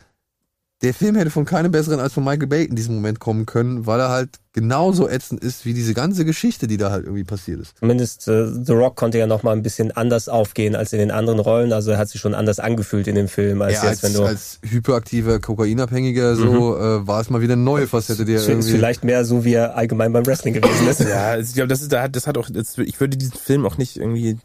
[0.83, 3.87] der Film hätte von keinem besseren als von Michael Bay in diesem Moment kommen können,
[3.87, 7.59] weil er halt genauso ätzend ist wie diese ganze Geschichte, die da halt irgendwie passiert
[7.61, 7.77] ist.
[7.79, 11.11] Zumindest äh, The Rock konnte ja noch mal ein bisschen anders aufgehen als in den
[11.11, 11.73] anderen Rollen.
[11.73, 14.21] Also er hat sich schon anders angefühlt in dem Film, als ja, jetzt, als, wenn
[14.21, 18.41] du als hyperaktiver Kokainabhängiger so äh, war es mal wieder eine neue Facette, die er
[18.41, 18.71] ist irgendwie.
[18.71, 21.01] vielleicht mehr so, wie er allgemein beim Wrestling gewesen ist.
[21.09, 23.37] Ja, also ich glaube, das, ist, das hat- das hat auch, das, ich würde diesen
[23.37, 24.39] Film auch nicht irgendwie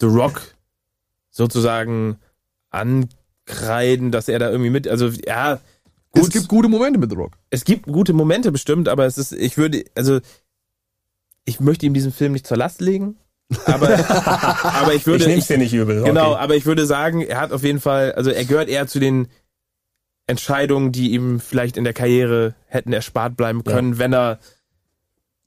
[0.00, 0.42] The Rock
[1.30, 2.18] sozusagen
[2.70, 5.60] ankreiden, dass er da irgendwie mit, also ja,
[6.12, 6.22] gut.
[6.24, 7.32] es gibt gute Momente mit The Rock.
[7.50, 10.20] es gibt gute Momente bestimmt, aber es ist, ich würde, also
[11.44, 13.16] ich möchte ihm diesen Film nicht zur Last legen.
[13.66, 13.88] Aber,
[14.62, 15.24] aber ich würde.
[15.24, 16.40] Ich nehm's dir nicht übel, Genau, okay.
[16.40, 19.28] aber ich würde sagen, er hat auf jeden Fall, also er gehört eher zu den
[20.26, 24.38] Entscheidungen, die ihm vielleicht in der Karriere hätten erspart bleiben können, wenn er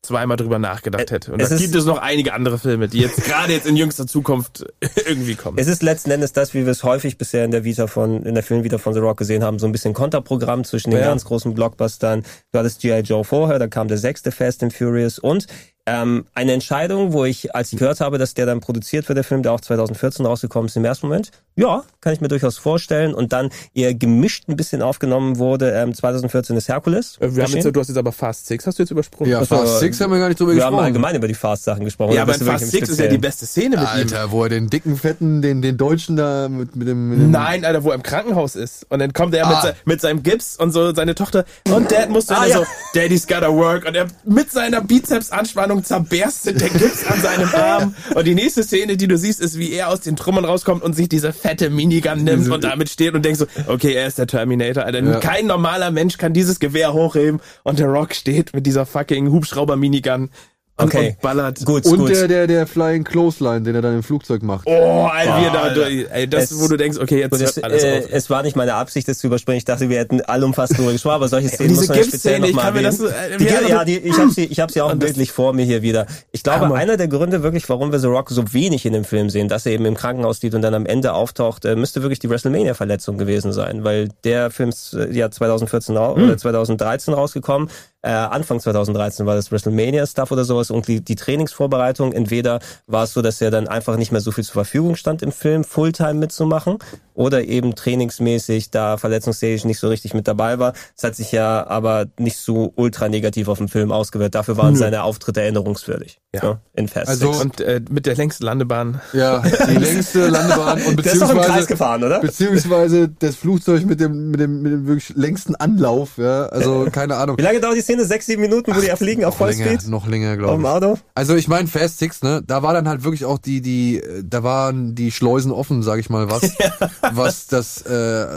[0.06, 1.34] zweimal drüber nachgedacht hätte.
[1.34, 4.08] Und es da gibt es noch einige andere Filme, die jetzt gerade jetzt in jüngster
[4.08, 4.66] Zukunft
[5.08, 5.58] irgendwie kommen.
[5.58, 8.34] Es ist letzten Endes das, wie wir es häufig bisher in der Vita von, in
[8.36, 11.08] der Filmvita von The Rock gesehen haben, so ein bisschen Konterprogramm zwischen den Ja.
[11.08, 12.24] ganz großen Blockbustern.
[12.51, 12.99] Du hattest G.I.
[13.01, 15.47] Joe vorher, dann kam der sechste Fast and Furious und
[15.88, 19.24] ähm, eine Entscheidung, wo ich, als ich gehört habe, dass der dann produziert wird, der
[19.24, 23.14] Film, der auch 2014 rausgekommen ist, im ersten Moment, ja, kann ich mir durchaus vorstellen
[23.14, 27.18] und dann eher gemischt ein bisschen aufgenommen wurde, ähm, 2014 ist Hercules.
[27.20, 29.32] Äh, Wir haben jetzt, du hast jetzt aber Fast Six, hast du jetzt übersprungen?
[29.32, 30.86] Ja, Also, Fast Six haben wir gar nicht drüber Wir haben gesprochen.
[30.86, 32.14] allgemein über die Fast-Sachen gesprochen.
[32.14, 33.88] Ja, aber Fast Six ist ja die beste Szene mit ihm.
[33.88, 37.10] Alter, wo er den dicken Fetten, den, den Deutschen da mit, mit dem.
[37.10, 38.86] Mit dem Nein, Alter, wo er im Krankenhaus ist.
[38.90, 39.62] Und dann kommt er mit, Ah.
[39.62, 41.46] se mit seinem Gips und so seine Tochter.
[41.70, 42.58] Und Dad muss dann Ah, ja.
[42.58, 42.66] so,
[42.96, 43.86] Daddy's gotta work.
[43.88, 47.96] Und er mit seiner Bizepsanspannung zerberstet der Gips an seinem Arm.
[48.14, 50.96] Und die nächste Szene, die du siehst, ist, wie er aus den Trümmern rauskommt und
[50.96, 54.28] sich diese fette Minigun nimmt und damit steht und denkt so, okay, er ist der
[54.28, 55.04] Terminator, Alter.
[55.04, 55.20] Ja.
[55.20, 57.42] Kein normaler Mensch kann dieses Gewehr hochheben.
[57.64, 60.30] Und der Rock steht mit dieser fucking Hubschrauber-Minigun
[60.78, 61.10] Okay.
[61.12, 61.64] und ballert.
[61.66, 62.10] Gut, und gut.
[62.10, 64.68] der, der, der Flying Clothesline, den er dann im Flugzeug macht.
[64.68, 65.88] Oh, Alter, wie er da, Alter.
[66.12, 68.06] ey, das, Es- wo du denkst, okay, jetzt Gut, es, hört alles äh, auf.
[68.12, 69.58] es war nicht meine Absicht, das zu überspringen.
[69.58, 72.42] Ich dachte, wir hätten allumfassend darüber gesprochen, aber solche Szenen diese muss man ja speziell
[72.42, 74.74] Giftszene, ich noch mal das äh, die, ja, so- die, ich habe sie, ich habe
[74.74, 76.08] sie auch bildlich vor mir hier wieder.
[76.34, 76.76] Ich glaube, Hammer.
[76.76, 79.66] einer der Gründe wirklich, warum wir The Rock so wenig in dem Film sehen, dass
[79.66, 83.18] er eben im Krankenhaus liegt und dann am Ende auftaucht, äh, müsste wirklich die WrestleMania-Verletzung
[83.18, 86.24] gewesen sein, weil der Film ist äh, ja 2014 rau- Hm.
[86.26, 87.70] oder 2013 rausgekommen.
[88.06, 93.14] Äh, Anfang 2013 war das WrestleMania-Stuff oder sowas und die, die Trainingsvorbereitung, entweder war es
[93.14, 96.14] so, dass er dann einfach nicht mehr so viel zur Verfügung stand im Film, Fulltime
[96.14, 96.78] mitzumachen
[97.16, 100.74] oder eben trainingsmäßig da verletzungsseitig nicht so richtig mit dabei war.
[100.97, 104.36] Es hat sich ja aber nicht so ultra negativ auf den Film ausgewirkt.
[104.36, 104.80] Dafür waren Nö.
[104.80, 106.20] seine Auftritte erinnerungswürdig.
[106.34, 106.41] Ja.
[106.41, 107.43] So, in Fast Also- Six.
[107.45, 109.01] Und äh, mit der längsten Landebahn.
[109.14, 109.39] Ja,
[109.70, 112.20] die längste Landebahn und Der ist doch im beziehungsweise, Kreis gefahren, oder?
[112.20, 117.16] beziehungsweise das Flugzeug mit dem, mit dem, mit dem wirklich längsten Anlauf, ja, also keine
[117.16, 117.38] Ahnung.
[117.38, 117.95] Wie lange dauert die Szene?
[118.04, 119.89] Sechs, sieben Minuten, wo die fliegen auf noch länger, Vollspeed?
[119.89, 120.68] noch länger, glaube ich.
[120.68, 120.98] Auto?
[121.14, 124.24] Also ich meine Fast Six, ne, da war dann halt wirklich auch die, die, äh,
[124.28, 126.41] da waren die Schleusen offen, sag ich mal, was,
[127.14, 127.91] was das äh,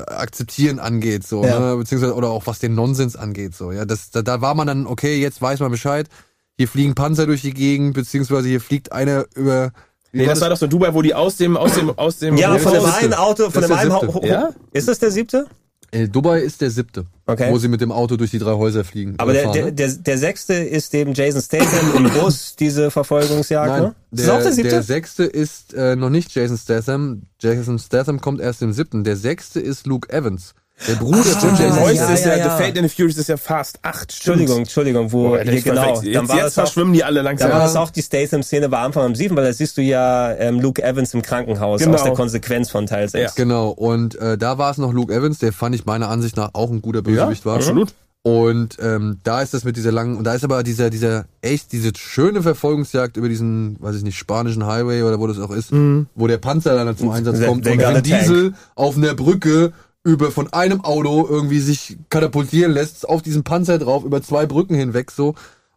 [0.07, 1.59] Akzeptieren angeht, so, Ja.
[1.59, 4.67] ne, beziehungsweise oder auch was den Nonsens angeht, so, ja, das, da, da war man
[4.69, 6.09] dann, okay, jetzt weiß man Bescheid,
[6.57, 9.71] hier fliegen Panzer durch die Gegend, beziehungsweise hier fliegt einer über.
[10.13, 12.37] Nee, das war doch so Dubai, wo die aus dem, aus dem, aus dem.
[12.37, 13.15] Ja, das von dem einen.
[13.15, 14.27] Auto, von Das dem einen.
[14.27, 14.51] Ja?
[14.73, 15.47] Ist das der siebte?
[15.91, 17.51] Äh, Dubai ist der siebte, Okay.
[17.51, 19.15] wo sie mit dem Auto durch die drei Häuser fliegen.
[19.19, 19.73] Aber der, fahren, der, ne?
[19.73, 23.95] der, der sechste ist dem Jason Statham im Bus, diese Verfolgungsjagd, Nein, ne?
[24.11, 24.71] Ist der, auch der siebte?
[24.71, 27.23] der sechste ist äh, noch nicht Jason Statham.
[27.41, 29.05] Jason Statham kommt erst im siebten.
[29.05, 30.55] Der sechste ist Luke Evans.
[30.87, 32.57] Der Bruder von Der Jason neueste ja, ist ja, ja, ja.
[32.57, 34.13] The Fate and the Furious ist ja fast acht.
[34.13, 34.37] stimmt.
[34.39, 35.95] Entschuldigung, Entschuldigung, wo Oh, hier ich genau.
[35.97, 37.51] Dann Jetzt, war jetzt verschwimmen die alle da langsam.
[37.51, 40.61] war das auch die Statham-Szene war Anfang am sieben, weil da siehst du ja ähm,
[40.61, 41.95] Luke Evans im Krankenhaus Genau.
[41.97, 43.35] aus der Konsequenz von Teil 6.
[43.35, 46.51] Genau, und äh, da war es noch Luke Evans, der fand ich meiner Ansicht nach
[46.53, 47.57] auch ein guter Bösewicht war.
[47.57, 47.93] absolut.
[48.23, 51.73] Und ähm, da ist das mit dieser langen, und da ist aber dieser, dieser, echt,
[51.73, 55.71] diese schöne Verfolgungsjagd über diesen, weiß ich nicht, spanischen Highway oder wo das auch ist,
[55.73, 59.15] wo der Panzer dann zum Einsatz kommt they und got a Vin Diesel auf einer
[59.15, 59.73] Brücke
[60.09, 64.75] über von einem Auto irgendwie sich katapultieren lässt, auf diesen Panzer drauf, über zwei Brücken
[64.75, 65.35] hinweg so.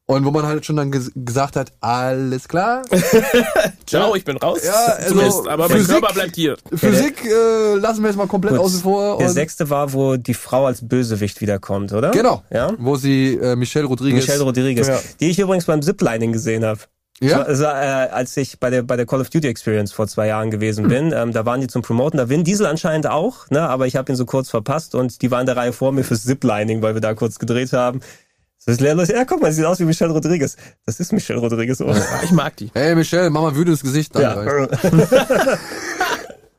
[0.07, 2.81] Und wo man halt schon dann ges gesagt hat, alles klar,
[3.85, 4.59] Ciao, ich bin raus.
[4.65, 6.57] Ja, also Zumindest, aber mein Physik- Körper bleibt hier.
[6.73, 8.65] Physik äh, lassen wir jetzt mal komplett Gut.
[8.65, 9.17] außen vor.
[9.19, 12.11] Der sechste war, wo die Frau als Bösewicht wiederkommt, oder?
[12.11, 12.43] Genau.
[12.51, 12.73] Ja?
[12.77, 14.25] Wo sie äh, Michelle Rodriguez.
[14.25, 14.99] Michelle Rodriguez, Ja.
[15.21, 16.81] die ich übrigens beim Ziplining gesehen habe.
[17.21, 17.43] Ja?
[17.43, 20.49] Also, äh, als ich bei der bei der Call of Duty Experience vor zwei Jahren
[20.49, 23.85] gewesen bin, ähm, da waren die zum Promoten, da Vin Diesel anscheinend auch, ne, aber
[23.85, 26.23] ich habe ihn so kurz verpasst und die waren in der Reihe vor mir fürs
[26.23, 28.01] Ziplining, weil wir da kurz gedreht haben.
[28.65, 29.07] Das ist leerlos.
[29.07, 30.55] Ja, guck mal, sieht aus wie Michelle Rodriguez.
[30.85, 31.81] Das ist Michelle Rodriguez.
[31.81, 31.91] Oh.
[31.91, 32.69] Ja, ich mag die.
[32.73, 34.15] Hey Michelle, mach mal wütendes Gesicht.
[34.15, 34.35] Ja.
[34.35, 34.69] Danke.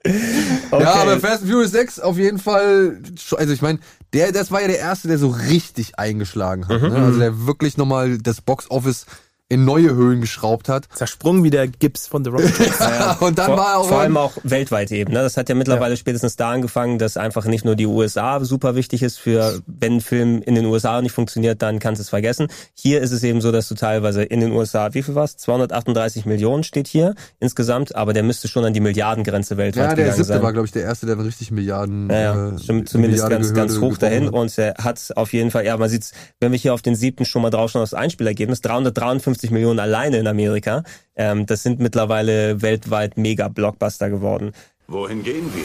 [0.05, 0.83] Okay.
[0.83, 3.01] Ja, aber Fast and Furious 6 auf jeden Fall,
[3.37, 3.79] also ich meine,
[4.13, 6.83] der, das war ja der erste, der so richtig eingeschlagen hat.
[6.83, 6.89] Mhm.
[6.89, 6.97] Ne?
[6.97, 9.07] Also der wirklich nochmal das Box Office
[9.53, 10.89] in neue Höhen geschraubt hat.
[10.95, 12.41] Zersprungen wie der Gips von The Rock.
[13.21, 15.13] Und dann vor, war er auch vor allem auch weltweit eben.
[15.13, 15.21] Ne?
[15.21, 19.03] Das hat ja mittlerweile spätestens da angefangen, dass einfach nicht nur die USA super wichtig
[19.03, 22.47] ist für, wenn ein Film in den USA nicht funktioniert, dann kannst du es vergessen.
[22.73, 25.37] Hier ist es eben so, dass du teilweise in den USA, wie viel war's?
[25.37, 30.13] 238 Millionen steht hier insgesamt, aber der müsste schon an die Milliardengrenze weltweit ja, der
[30.13, 30.43] siebte sein.
[30.43, 32.09] war, glaube ich, der erste, der richtig Milliarden.
[32.09, 34.27] Ja, ja, äh, stimmt, zumindest ganz, Milliarden ganz Gehörde hoch dahin.
[34.29, 34.33] hat.
[34.33, 37.27] Und er hat auf jeden Fall, ja, man sieht's, wenn wir hier auf den siebten
[37.27, 40.82] schon mal drauf schauen, das Einspielergebnis, 353 Millionen alleine in Amerika.
[41.16, 44.53] Ähm, das sind mittlerweile weltweit Mega-Blockbuster geworden.
[44.88, 45.64] Wohin gehen wir?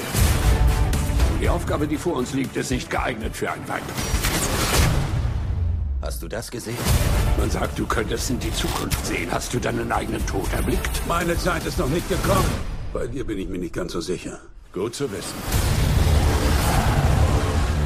[1.42, 3.84] Die Aufgabe, die vor uns liegt, ist nicht geeignet für ein Weib.
[6.02, 6.78] Hast du das gesehen?
[7.38, 9.30] Man sagt, du könntest in die Zukunft sehen.
[9.32, 11.02] Hast du deinen eigenen Tod erblickt?
[11.08, 12.46] Meine Zeit ist noch nicht gekommen.
[12.94, 14.40] Bei dir bin ich mir nicht ganz so sicher.
[14.74, 15.36] Gut zu wissen.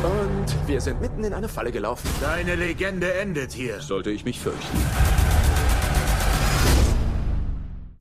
[0.03, 2.09] Und wir sind mitten in eine Falle gelaufen.
[2.21, 3.81] Deine Legende endet hier.
[3.81, 4.77] Sollte ich mich fürchten.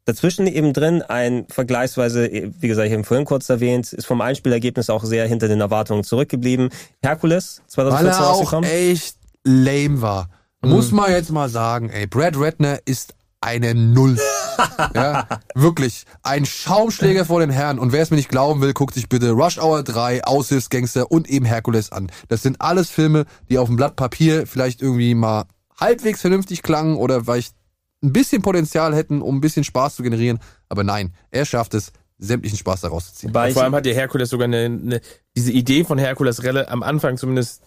[0.04, 4.20] Dazwischen eben drin ein vergleichsweise, wie gesagt, ich habe ihn vorhin kurz erwähnt, ist vom
[4.20, 6.70] Einspielergebnis auch sehr hinter den Erwartungen zurückgeblieben.
[7.02, 10.30] Herkules, Weil 2014 er auch echt lame war.
[10.62, 10.70] Mhm.
[10.70, 14.18] Muss man jetzt mal sagen, ey, Brad Ratner ist eine Null.
[14.94, 16.04] ja, wirklich.
[16.22, 17.78] Ein Schaumschläger vor den Herren.
[17.78, 21.28] Und wer es mir nicht glauben will, guckt sich bitte Rush Hour 3, Aushilfsgangster und
[21.28, 22.10] eben Herkules an.
[22.28, 25.44] Das sind alles Filme, die auf dem Blatt Papier vielleicht irgendwie mal
[25.78, 27.54] halbwegs vernünftig klangen oder vielleicht
[28.02, 30.38] ein bisschen Potenzial hätten, um ein bisschen Spaß zu generieren.
[30.68, 33.32] Aber nein, er schafft es, sämtlichen Spaß daraus zu ziehen.
[33.32, 35.00] Vor allem hat der Herkules sogar eine, eine
[35.36, 37.62] diese Idee von Herkules Relle am Anfang zumindest,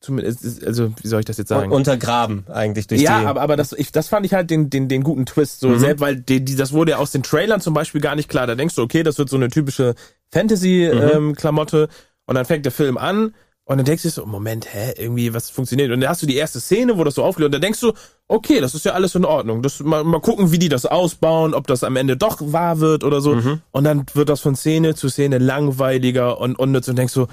[0.00, 1.72] zumindest also wie soll ich das jetzt sagen?
[1.72, 3.26] untergraben eigentlich durch ja, die.
[3.26, 5.78] aber, aber das, ich, das fand ich halt den, den, den guten Twist, so Mhm.
[5.78, 8.46] selbst, weil die, die, das wurde ja aus den Trailern zum Beispiel gar nicht klar.
[8.46, 9.94] Da denkst du, okay, das wird so eine typische
[10.32, 11.94] Fantasy-Klamotte Mhm.
[12.26, 13.34] und dann fängt der Film an
[13.66, 15.90] und dann denkst du dir so, Moment, hä, irgendwie, was funktioniert?
[15.90, 17.92] Und dann hast du die erste Szene, wo das so aufgelöst und dann denkst du,
[18.28, 19.62] okay, das ist ja alles in Ordnung.
[19.62, 23.04] Das, mal, mal gucken, wie die das ausbauen, ob das am Ende doch wahr wird
[23.04, 23.34] oder so.
[23.36, 23.62] Mhm.
[23.70, 27.26] Und dann wird das von Szene zu Szene langweiliger und unnütz und denkst so,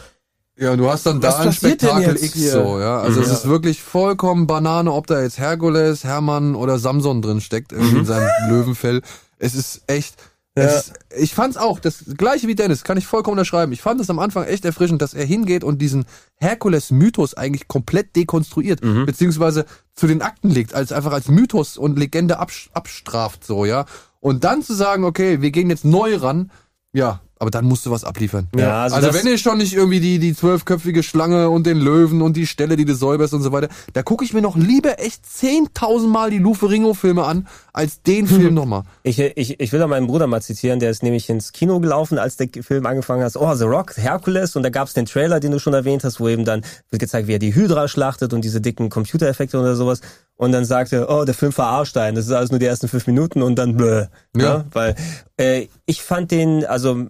[0.58, 2.52] Ja, und du hast dann Was da ein Spektakel X hier?
[2.52, 3.00] so, ja.
[3.02, 3.26] Also Mhm.
[3.26, 7.94] es ist wirklich vollkommen Banane, ob da jetzt Herkules, Hermann oder Samson drin steckt, irgendwie
[7.94, 8.00] Mhm.
[8.00, 9.02] in seinem Löwenfell.
[9.40, 10.16] Es ist echt,
[10.58, 10.66] Ja.
[10.66, 13.72] ist, ich fand's auch, das gleiche wie Dennis, kann ich vollkommen unterschreiben.
[13.72, 16.06] Ich fand es am Anfang echt erfrischend, dass er hingeht und diesen
[16.42, 19.06] Herkules-Mythos eigentlich komplett dekonstruiert, Mhm.
[19.06, 23.86] beziehungsweise zu den Akten legt, als einfach als Mythos und Legende abstraft, so, ja.
[24.20, 26.52] Und dann zu sagen, okay, wir gehen jetzt neu ran,
[26.94, 28.48] ja, aber dann musst du was abliefern.
[28.56, 32.22] Ja, also also wenn ihr schon nicht irgendwie die, die zwölfköpfige Schlange und den Löwen
[32.22, 35.00] und die Stelle, die du säuberst und so weiter, da gucke ich mir noch lieber
[35.00, 38.84] echt 10.000 Mal die Luferingo-Filme an, als den Film nochmal.
[39.02, 42.20] Ich, ich, ich will da meinen Bruder mal zitieren, der ist nämlich ins Kino gelaufen,
[42.20, 43.36] als der Film angefangen hat.
[43.36, 46.28] Oh, The Rock, Hercules und da gab's den Trailer, den du schon erwähnt hast, wo
[46.30, 46.62] eben dann
[46.92, 50.02] wird gezeigt, wie er die Hydra schlachtet und diese dicken Computereffekte oder sowas.
[50.42, 52.16] Und dann sagt er, oh, der Film verarscht einen.
[52.16, 54.06] Das ist alles nur die ersten fünf Minuten und dann blö.
[54.36, 54.44] Ja.
[54.44, 54.66] Ja.
[54.72, 54.96] weil
[55.38, 57.06] äh, ich fand den, also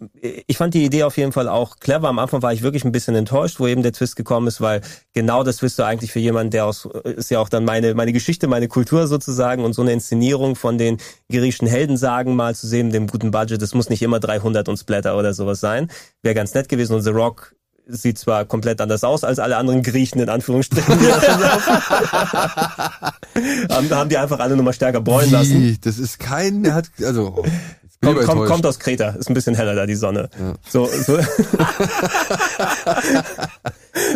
[0.47, 2.09] ich fand die Idee auf jeden Fall auch clever.
[2.09, 4.81] Am Anfang war ich wirklich ein bisschen enttäuscht, wo eben der Twist gekommen ist, weil
[5.13, 8.11] genau das wirst du eigentlich für jemanden, der aus, ist ja auch dann meine, meine
[8.11, 10.97] Geschichte, meine Kultur sozusagen und so eine Inszenierung von den
[11.31, 14.75] griechischen Heldensagen mal zu sehen, mit dem guten Budget, das muss nicht immer 300 und
[14.75, 15.89] Splatter oder sowas sein.
[16.21, 17.55] Wäre ganz nett gewesen und The Rock
[17.87, 20.99] sieht zwar komplett anders aus als alle anderen Griechen in Anführungsstrichen.
[23.69, 25.61] haben, haben die einfach alle nochmal stärker bräunen lassen.
[25.61, 25.77] Wie?
[25.79, 27.43] Das ist kein, der hat, also,
[28.01, 30.29] bin ich Kommt, aus Kreta, ist ein bisschen heller da die Sonne.
[30.67, 31.19] So, so,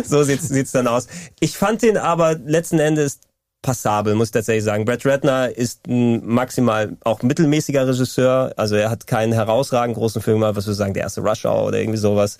[0.04, 1.06] so sieht's, sieht's dann aus.
[1.40, 3.20] Ich fand den aber letzten Endes
[3.62, 4.84] passabel, muss ich tatsächlich sagen.
[4.84, 8.52] Brett Ratner ist ein maximal auch mittelmäßiger Regisseur.
[8.56, 11.66] Also er hat keinen herausragend großen Film gemacht, was wir sagen, der erste Rush Hour
[11.66, 12.38] oder irgendwie sowas.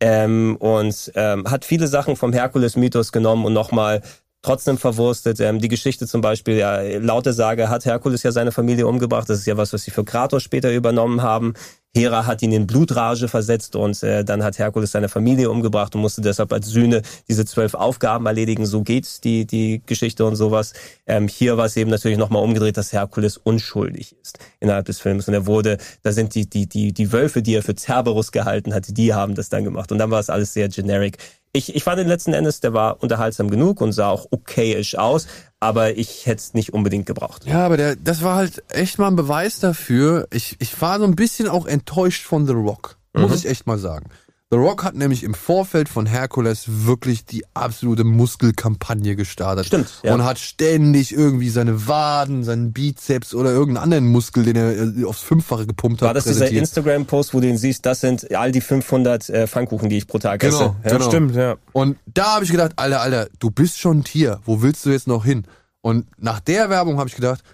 [0.00, 4.00] Ähm, und ähm, hat viele Sachen vom Herkules-Mythos genommen und nochmal
[4.42, 5.40] trotzdem verwurstet.
[5.40, 9.28] Ähm, die Geschichte zum Beispiel, ja, laut Sage hat Herkules ja seine Familie umgebracht.
[9.28, 11.54] Das ist ja was, was sie für Kratos später übernommen haben.
[11.96, 16.00] Hera hat ihn in Blutrage versetzt und äh, dann hat Herkules seine Familie umgebracht und
[16.00, 18.64] musste deshalb als Sühne diese zwölf Aufgaben erledigen.
[18.64, 20.72] So geht die, die Geschichte und sowas.
[21.06, 25.26] Ähm, hier war es eben natürlich nochmal umgedreht, dass Herkules unschuldig ist innerhalb des Films.
[25.26, 28.72] Und er wurde, da sind die, die, die, die Wölfe, die er für Cerberus gehalten
[28.72, 29.90] hatte, die haben das dann gemacht.
[29.90, 31.18] Und dann war es alles sehr generic.
[31.52, 35.26] Ich, ich fand den letzten Endes, der war unterhaltsam genug und sah auch okayisch aus,
[35.60, 37.44] aber ich hätte es nicht unbedingt gebraucht.
[37.46, 40.26] Ja, aber der, das war halt echt mal ein Beweis dafür.
[40.32, 42.96] Ich, ich war so ein bisschen auch enttäuscht von The Rock.
[43.12, 43.36] Muss Mhm.
[43.36, 44.06] ich echt mal sagen.
[44.52, 49.66] The Rock hat nämlich im Vorfeld von Hercules wirklich die absolute Muskelkampagne gestartet.
[49.66, 50.12] Stimmt, ja.
[50.12, 55.04] Und hat ständig irgendwie seine Waden, seinen Bizeps oder irgendeinen anderen Muskel, den er äh,
[55.04, 56.50] aufs Fünffache gepumpt hat, War das dieser.
[56.50, 60.18] Instagram-Post, wo du ihn siehst, das sind all die 500 äh, Pfannkuchen, die ich pro
[60.18, 60.94] Tag Genau, esse.
[60.96, 61.08] genau.
[61.08, 61.56] Stimmt, ja.
[61.70, 64.40] Und da habe ich gedacht, Alter, Alter, du bist schon ein Tier.
[64.44, 65.44] Wo willst du jetzt noch hin?
[65.80, 67.44] Und nach der Werbung habe ich gedacht,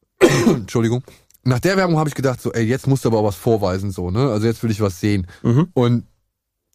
[0.46, 1.02] Entschuldigung,
[1.44, 4.10] nach der Werbung habe ich gedacht, so, ey, jetzt musst du aber was vorweisen, so,
[4.10, 4.30] ne?
[4.30, 5.26] Also jetzt will ich was sehen.
[5.42, 5.68] Mhm.
[5.74, 6.04] Und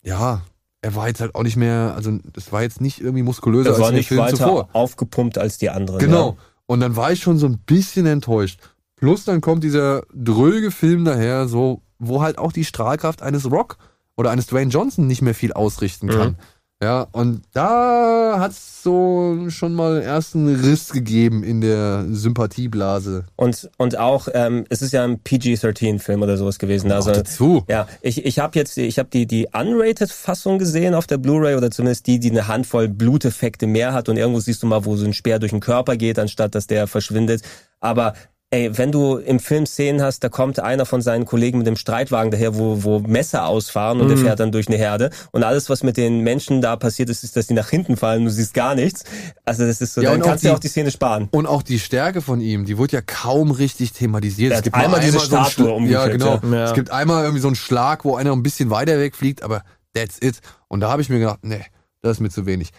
[0.04, 0.42] ja,
[0.82, 3.80] er war jetzt halt auch nicht mehr, also das war jetzt nicht irgendwie muskulöser als
[3.80, 4.70] war den nicht Filmen weiter zuvor.
[4.74, 6.00] aufgepumpt als die anderen.
[6.00, 6.38] Genau.
[6.66, 8.60] Und dann war ich schon so ein bisschen enttäuscht.
[8.96, 13.78] Plus dann kommt dieser dröge Film daher, so, wo halt auch die Strahlkraft eines Rock
[14.16, 16.30] oder eines Dwayne Johnson nicht mehr viel ausrichten kann.
[16.30, 16.36] Mhm.
[16.82, 23.26] Ja, und da hat's so schon mal einen ersten Riss gegeben in der Sympathieblase.
[23.36, 26.92] Und, und auch, ähm, es ist ja ein PG-13-Film oder sowas gewesen.
[26.92, 27.64] Also, dazu.
[27.70, 31.70] Ja, ich, ich habe jetzt, ich habe die, die Unrated-Fassung gesehen auf der Blu-ray oder
[31.70, 35.06] zumindest die, die eine Handvoll Bluteffekte mehr hat und irgendwo siehst du mal, wo so
[35.06, 37.44] ein Speer durch den Körper geht, anstatt dass der verschwindet.
[37.80, 38.14] Aber
[38.54, 41.78] Ey, wenn du im Film Szenen hast, da kommt einer von seinen Kollegen mit dem
[41.78, 44.24] Streitwagen daher, wo, wo Messer ausfahren und der Mhm.
[44.24, 45.10] fährt dann durch eine Herde.
[45.32, 48.26] Und alles, was mit den Menschen da passiert ist, ist, dass die nach hinten fallen,
[48.26, 49.06] du siehst gar nichts.
[49.46, 51.30] Also das ist so, dann und kannst du ja die- auch die Szene sparen.
[51.32, 54.52] Und auch die Stärke von ihm, die wurde ja kaum richtig thematisiert.
[54.52, 56.40] Er Es gibt nur einmal diese so einen Statue Schla- Ja, umgekippt, genau.
[56.44, 56.58] ja.
[56.58, 56.66] Ja.
[56.66, 60.18] Es gibt einmal irgendwie so einen Schlag, wo einer ein bisschen weiter wegfliegt, aber that's
[60.22, 60.42] it.
[60.68, 61.64] Und da habe ich mir gedacht, nee,
[62.02, 62.72] das ist mir zu wenig.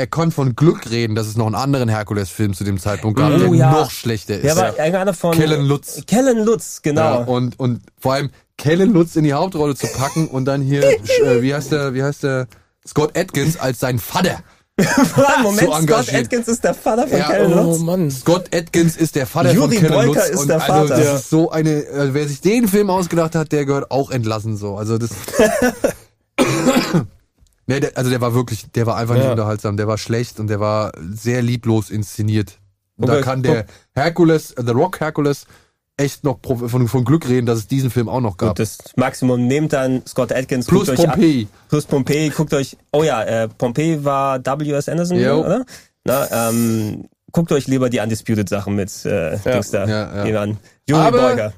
[0.00, 3.32] Er konnte von Glück reden, dass es noch einen anderen Herkules-Film zu dem Zeitpunkt gab,
[3.34, 3.70] Oh, der ja.
[3.70, 4.44] noch schlechter ist.
[4.44, 6.00] Der war irgendeiner von Kellen Lutz.
[6.06, 7.02] Kellen Lutz, genau.
[7.02, 10.82] Ja, und, und vor allem Kellen Lutz in die Hauptrolle zu packen und dann hier,
[11.24, 12.46] äh, wie heißt der, wie heißt der,
[12.88, 14.38] Scott Atkins als sein Vater.
[15.42, 16.14] Moment, Scott.
[16.14, 17.80] Atkins ist der Vater von Ja, Kellen oh Lutz.
[17.80, 18.10] Mann.
[18.10, 20.28] Scott Atkins ist der Vater Juri von Kellen Lutz.
[20.30, 21.04] ist und der Also, Vater.
[21.04, 24.56] das ist so eine, also wer sich den Film ausgedacht hat, der gehört auch entlassen
[24.56, 24.76] so.
[24.78, 25.10] Also das.
[27.70, 29.30] nee, der, also der war wirklich, der war einfach nicht Ja.
[29.30, 29.76] unterhaltsam.
[29.76, 32.58] Der war schlecht und der war sehr lieblos inszeniert.
[32.96, 33.64] Und da Okay, kann der
[33.94, 35.46] Hercules, äh, The Rock Hercules,
[35.96, 38.50] echt noch von, von Glück reden, dass es diesen Film auch noch gab.
[38.50, 40.66] Gut, das Maximum nehmt dann Scott Atkins.
[40.66, 41.48] Plus guckt euch ab- Pompeii.
[41.68, 44.88] Plus Pompeii, guckt euch, oh ja, äh, Pompeii war W.S.
[44.88, 45.40] Anderson, Jo.
[45.44, 45.64] oder?
[46.04, 50.40] Na, ähm, guckt euch lieber die Undisputed Sachen mit äh, Dings da Ja, ja.
[50.42, 50.58] an.
[50.88, 51.52] Juri Aber- Beuger.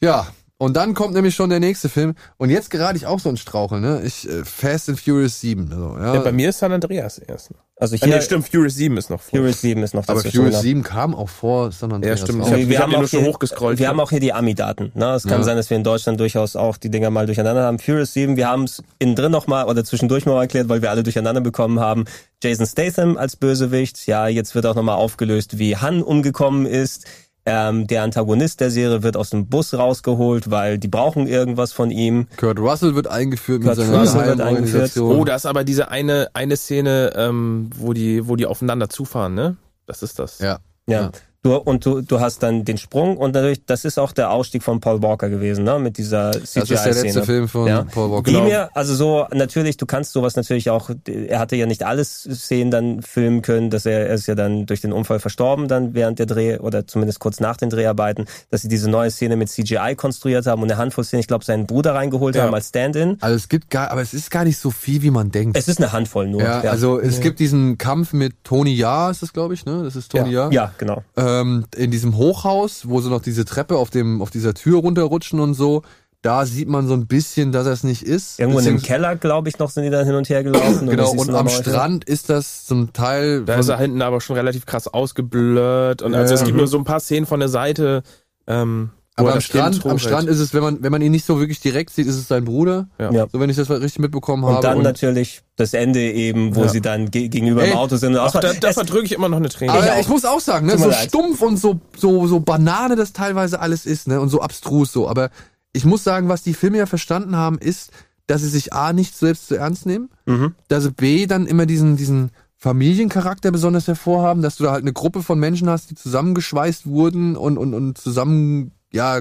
[0.00, 0.26] Ja,
[0.62, 2.14] und dann kommt nämlich schon der nächste Film.
[2.36, 4.02] Und jetzt gerate ich auch so ein Straucheln, ne?
[4.04, 5.68] Ich, äh, Fast and Furious 7.
[5.72, 6.14] Also, ja.
[6.14, 7.50] Ja, bei mir ist San Andreas erst.
[7.76, 9.40] Also Ah, hier, nee, stimmt, Furious 7 ist noch vor.
[9.40, 10.62] Furious 7 ist noch Aber dazwischen, Furious genau.
[10.62, 12.20] 7 kam auch vor San Andreas.
[12.20, 12.44] Ja, stimmt.
[12.48, 13.80] hab- wir hab haben auch nur schon hier, hochgescrollt.
[13.80, 14.92] Wir haben auch hier die Ami-Daten.
[14.94, 15.06] Ne?
[15.14, 15.42] Es kann Ja.
[15.42, 17.80] sein, dass wir in Deutschland durchaus auch die Dinger mal durcheinander haben.
[17.80, 21.02] Furious 7, wir haben es innen drin nochmal oder zwischendurch mal erklärt, weil wir alle
[21.02, 22.04] durcheinander bekommen haben.
[22.40, 24.06] Jason Statham als Bösewicht.
[24.06, 27.04] Ja, jetzt wird auch nochmal aufgelöst, wie Han umgekommen ist.
[27.44, 31.90] Ähm, der Antagonist der Serie wird aus dem Bus rausgeholt, weil die brauchen irgendwas von
[31.90, 32.28] ihm.
[32.36, 35.16] Kurt Russell wird eingeführt Kurt mit seiner Russell wird Geheimorganisation.
[35.16, 39.34] Oh, da ist aber diese eine, eine Szene, ähm, wo die, wo die aufeinander zufahren,
[39.34, 39.56] ne?
[39.86, 40.38] Das ist das.
[40.38, 40.60] Ja.
[40.86, 41.10] Ja.
[41.44, 44.62] Du, und du, du hast dann den Sprung und dadurch, das ist auch der Ausstieg
[44.62, 45.80] von Paul Walker gewesen, ne?
[45.80, 46.66] Mit dieser CGI-Szene.
[46.68, 47.82] Das ist der letzte Film von ja.
[47.82, 48.30] Paul Walker.
[48.30, 48.44] Die Genau.
[48.44, 52.70] mir, also so, natürlich, du kannst sowas natürlich auch, er hatte ja nicht alles Szenen
[52.70, 56.20] dann filmen können, dass er, er ist ja dann durch den Unfall verstorben dann während
[56.20, 59.96] der Dreh oder zumindest kurz nach den Dreharbeiten, dass sie diese neue Szene mit CGI
[59.96, 62.44] konstruiert haben und eine Handvoll Szenen, ich glaube, seinen Bruder reingeholt Ja.
[62.44, 63.16] haben als Stand-in.
[63.20, 65.56] Also es gibt gar, aber es ist gar nicht so viel, wie man denkt.
[65.56, 66.40] Es ist eine Handvoll nur.
[66.40, 69.82] ja, also es gibt diesen Kampf mit Tony Jaa, ist das, glaube ich, ne?
[69.82, 70.48] Das ist Tony ja.
[70.48, 70.52] Jaa.
[70.52, 71.02] ja, genau.
[71.40, 75.40] Ähm, in diesem Hochhaus, wo sie noch diese Treppe auf dem, auf dieser Tür runterrutschen
[75.40, 75.82] und so,
[76.22, 78.38] da sieht man so ein bisschen, dass das nicht ist.
[78.38, 80.88] Irgendwo in dem Keller, glaube ich, noch sind die dann hin und her gelaufen.
[80.88, 81.48] Genau, und du am.
[81.48, 83.44] Strand ist das zum Teil.
[83.44, 86.00] Da ist er hinten aber schon relativ krass ausgeblurrt.
[86.02, 88.04] Und also es gibt nur so ein paar Szenen von der Seite.
[88.46, 89.98] Ähm, aber er am Strand, am.
[89.98, 92.28] Strand ist es, wenn man, wenn man ihn nicht so wirklich direkt sieht, ist es
[92.28, 92.88] sein Bruder.
[92.98, 93.12] Ja.
[93.12, 93.26] Ja.
[93.30, 94.62] So wenn ich das richtig mitbekommen Und habe.
[94.62, 96.68] dann natürlich das Ende eben, wo Ja.
[96.68, 98.14] sie dann ge gegenüber Ey, im Auto sind.
[98.14, 99.72] Und Ach, da, da Es- verdrücke ich immer noch eine Träne.
[99.72, 101.08] Aber Ich ich, muss auch sagen, ne, so leid.
[101.08, 105.08] stumpf und so, so, so Banane das teilweise alles ist, ne, und so abstrus so.
[105.08, 105.30] Aber
[105.74, 107.90] ich muss sagen, was die Filme ja verstanden haben, ist,
[108.28, 110.54] dass sie sich A, nicht selbst zu ernst nehmen, Mhm.
[110.68, 114.92] dass sie B, dann immer diesen, diesen Familiencharakter besonders hervorhaben, dass du da halt eine
[114.92, 119.20] Gruppe von Menschen hast, die zusammengeschweißt wurden und, und, und zusammen, ja,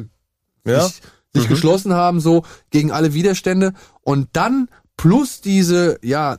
[0.65, 0.87] Ja.
[0.87, 1.01] sich,
[1.33, 3.73] sich geschlossen haben, so gegen alle Widerstände.
[4.01, 4.67] Und dann
[4.97, 6.37] plus diese, ja,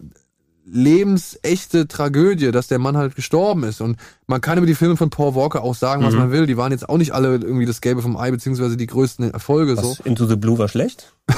[0.65, 3.81] lebensechte Tragödie, dass der Mann halt gestorben ist.
[3.81, 6.47] Und man kann über die Filme von Paul Walker auch sagen, was man will.
[6.47, 9.77] Die waren jetzt auch nicht alle irgendwie das Gelbe vom Ei, beziehungsweise die größten Erfolge
[9.77, 9.91] so.
[9.91, 11.13] Was, Into the Blue war schlecht?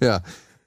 [0.00, 0.20] ja.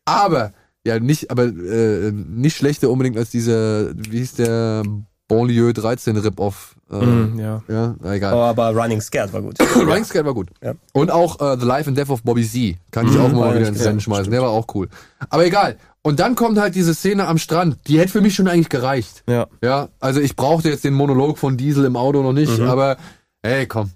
[0.05, 0.53] Aber,
[0.85, 4.83] ja, nicht, aber äh, nicht schlechter unbedingt als dieser, wie hieß der
[5.27, 6.75] Banlieue 13 Rip-Off.
[6.91, 7.61] Äh, Mm, ja.
[7.67, 8.33] ja, na egal.
[8.33, 9.55] Oh, aber Running Scared war gut.
[9.75, 10.49] Running Scared war gut.
[10.63, 10.73] Ja.
[10.93, 12.77] Und auch äh, The Life and Death of Bobby Z.
[12.91, 13.87] Kann ich Mhm, auch mal ja, wieder ins stimmt.
[13.89, 14.31] Rennen schmeißen.
[14.31, 14.89] Der war auch cool.
[15.29, 15.77] Aber egal.
[16.01, 17.77] Und dann kommt halt diese Szene am Strand.
[17.87, 19.23] Die hätte für mich schon eigentlich gereicht.
[19.27, 19.47] Ja.
[19.63, 22.67] Ja, also ich brauchte jetzt den Monolog von Diesel im Auto noch nicht, Mhm.
[22.69, 22.97] aber
[23.43, 23.91] hey, komm.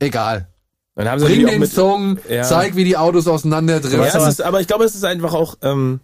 [0.00, 0.48] Egal.
[0.96, 2.42] Dann haben sie Bring den mit, Song, Ja.
[2.44, 4.00] zeig, wie die Autos auseinanderdriften.
[4.00, 6.00] Ja, aber ich glaube, es ist einfach auch, ähm,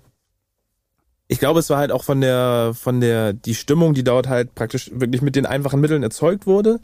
[1.31, 4.57] ich glaube, es war halt auch von der, von der, die Stimmung, die dort halt
[4.57, 6.81] praktisch wirklich mit den einfachen Mitteln erzeugt wurde.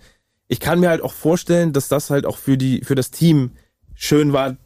[0.46, 3.50] Ich kann mir halt auch vorstellen, dass das halt auch für die, für das Team
[3.96, 4.56] schön war,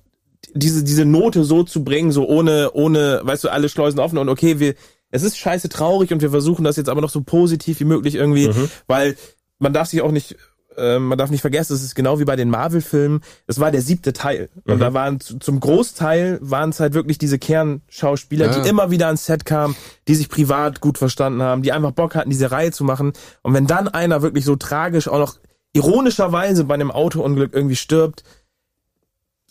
[0.52, 4.28] diese, diese Note so zu bringen, so ohne, ohne, weißt du, alle Schleusen offen und
[4.28, 4.74] okay, wir,
[5.10, 8.16] es ist scheiße traurig und wir versuchen das jetzt aber noch so positiv wie möglich
[8.16, 8.68] irgendwie, Mhm.
[8.86, 9.16] weil
[9.58, 10.36] man darf sich auch nicht,
[10.76, 13.82] äh, man darf nicht vergessen, es ist genau wie bei den Marvel-Filmen, es war der
[13.82, 14.48] siebte Teil.
[14.66, 14.80] Und Mhm.
[14.80, 18.60] da waren zu- zum Großteil waren es halt wirklich diese Kernschauspieler, Ja.
[18.62, 19.74] die immer wieder ans Set kamen,
[20.08, 23.12] die sich privat gut verstanden haben, die einfach Bock hatten, diese Reihe zu machen.
[23.42, 25.36] Und wenn dann einer wirklich so tragisch auch noch
[25.72, 28.24] ironischerweise bei einem Autounglück irgendwie stirbt,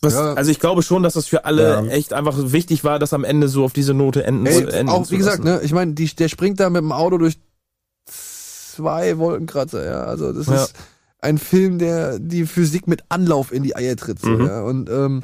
[0.02, 0.34] was, Ja.
[0.34, 1.86] also ich glaube schon, dass das für alle Ja.
[1.88, 5.12] echt einfach wichtig war, das am Ende so auf diese Note enden, Ey, enden auch
[5.12, 7.38] wie gesagt, ne, ich meine, der springt da mit dem Auto durch
[8.06, 10.04] zwei Wolkenkratzer, ja.
[10.04, 10.64] Also das Ja.
[10.64, 10.74] ist
[11.22, 14.46] ein Film, der die Physik mit Anlauf in die Eier tritt, so, Mhm.
[14.46, 14.62] ja.
[14.62, 15.24] Und ähm,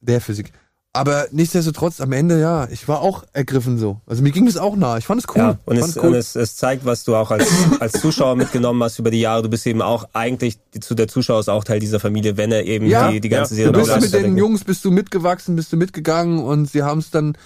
[0.00, 0.52] der Physik.
[0.94, 4.00] Aber nichtsdestotrotz, am Ende, ja, ich war auch ergriffen so.
[4.06, 4.96] Also mir ging das auch nah.
[4.96, 5.36] Ich fand es cool.
[5.42, 7.46] Ja, und, es, und es, es zeigt, was du auch als,
[7.78, 9.42] als Zuschauer mitgenommen hast über die Jahre.
[9.42, 12.64] Du bist eben auch eigentlich, zu der Zuschauer ist auch Teil dieser Familie, wenn er
[12.64, 13.66] eben ja, die, die ganze ja.
[13.66, 14.38] Serie du bist mit den hat.
[14.38, 17.36] Jungs, bist du mitgewachsen, bist du mitgegangen und sie haben es dann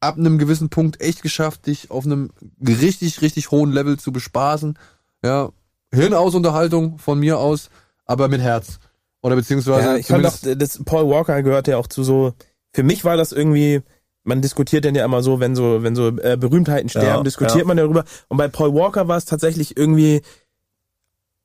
[0.00, 2.30] ab einem gewissen Punkt echt geschafft, dich auf einem
[2.66, 4.76] richtig, richtig hohen Level zu bespaßen.
[5.24, 5.50] Ja,
[5.94, 7.70] Hirnausunterhaltung von mir aus,
[8.04, 8.78] aber mit Herz.
[9.22, 12.32] Oder beziehungsweise Ja, ich fand auch, das Paul Walker gehört ja auch zu so,
[12.72, 13.82] für mich war das irgendwie,
[14.24, 17.58] man diskutiert denn ja immer so, wenn so, wenn so äh, Berühmtheiten sterben, Ja, diskutiert
[17.60, 17.64] ja.
[17.64, 18.04] man darüber.
[18.28, 20.20] Und bei Paul Walker war es tatsächlich irgendwie,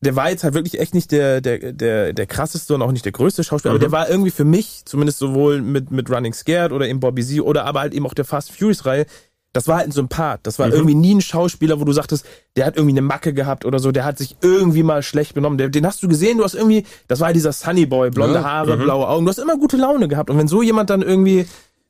[0.01, 3.05] der war jetzt halt wirklich echt nicht der, der, der, der krasseste und auch nicht
[3.05, 3.83] der größte Schauspieler, aber Mhm.
[3.83, 7.39] der war irgendwie für mich, zumindest sowohl mit, mit Running Scared oder eben Bobby Z
[7.41, 9.05] oder aber halt eben auch der Fast Furious Reihe,
[9.53, 10.41] das war halt ein Sympath.
[10.43, 10.73] Das war Mhm.
[10.73, 12.25] irgendwie nie ein Schauspieler, wo du sagtest,
[12.55, 15.57] der hat irgendwie eine Macke gehabt oder so, der hat sich irgendwie mal schlecht benommen.
[15.57, 18.35] Der, den hast du gesehen, du hast irgendwie, das war halt dieser Sunny Boy, blonde
[18.39, 18.43] Ja.
[18.43, 18.81] Haare, Mhm.
[18.83, 20.29] blaue Augen, du hast immer gute Laune gehabt.
[20.29, 21.45] Und wenn so jemand dann irgendwie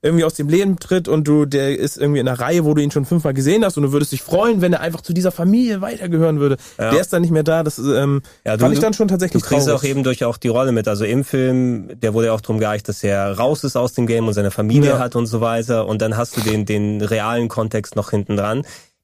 [0.05, 2.81] irgendwie aus dem Leben tritt und du, der ist irgendwie in einer Reihe, wo du
[2.81, 5.31] ihn schon fünfmal gesehen hast und du würdest dich freuen, wenn er einfach zu dieser
[5.31, 6.57] Familie weitergehören würde.
[6.77, 6.91] Ja.
[6.91, 7.63] Der ist dann nicht mehr da.
[7.63, 9.79] Das ähm, Ja, fand ich dann schon tatsächlich Du kriegst traurig.
[9.81, 10.89] auch eben durch auch die Rolle mit.
[10.89, 14.05] Also im Film, der wurde ja auch drum geeicht, dass er raus ist aus dem
[14.05, 14.99] Game und seine Familie Ja.
[14.99, 15.87] hat und so weiter.
[15.87, 18.63] Und dann hast du den, den realen Kontext noch hinten dran.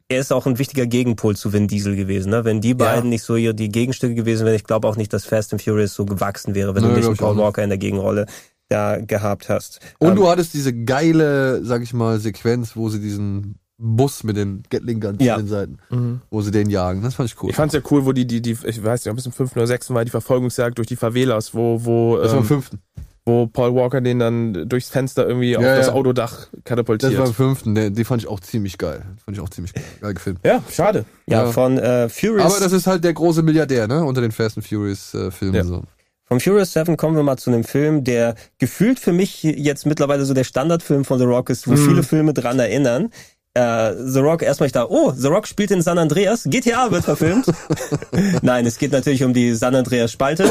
[0.10, 2.32] Er ist auch ein wichtiger Gegenpol zu Vin Diesel gewesen.
[2.32, 2.44] Ne?
[2.44, 5.24] Wenn die beiden nicht so hier die Gegenstücke gewesen wären, ich glaube auch nicht, dass
[5.24, 7.44] Fast and Furious so gewachsen wäre, wenn Nö, du nicht Paul nicht.
[7.44, 8.26] Walker in der Gegenrolle
[8.70, 9.80] da gehabt hast.
[10.00, 14.36] Und Ähm, du hattest diese geile, sag ich mal, Sequenz, wo sie diesen Bus mit
[14.38, 15.36] den Gatling Guns Ja.
[15.36, 16.22] an den Seiten, Mhm.
[16.30, 17.02] wo sie den jagen.
[17.02, 17.50] Das fand ich cool.
[17.50, 19.58] Ich fand's ja cool, wo die, die, die, ich weiß nicht, ob es im fünften
[19.60, 22.80] oder sechsten war, die Verfolgungsjagd durch die Favelas, wo, wo, das war im ähm, fünften.
[23.26, 25.94] wo Paul Walker den dann durchs Fenster irgendwie auf Ja, das ja.
[25.94, 27.14] Autodach katapultiert.
[27.14, 27.74] Das war im fünften.
[27.76, 29.04] Der, die fand ich auch ziemlich geil.
[29.24, 30.40] Fand ich auch ziemlich geil, geil gefilmt.
[30.44, 31.06] ja, schade.
[31.28, 31.52] ja, ja.
[31.52, 32.54] von äh, Furious.
[32.54, 34.04] Aber das ist halt der große Milliardär, ne?
[34.04, 35.56] Unter den Fast and Furious äh, Filmen.
[35.56, 35.64] Ja.
[35.64, 35.84] So.
[36.30, 40.26] Vom Furious 7 kommen wir mal zu einem Film, der gefühlt für mich jetzt mittlerweile
[40.26, 41.78] so der Standardfilm von The Rock ist, wo Mhm.
[41.88, 43.10] viele Filme dran erinnern.
[43.56, 47.04] Äh, The Rock, erstmal ich da, oh, The Rock spielt in San Andreas, GTA wird
[47.06, 47.48] verfilmt.
[48.44, 50.48] Nein, es geht natürlich um die San Andreas Spalte.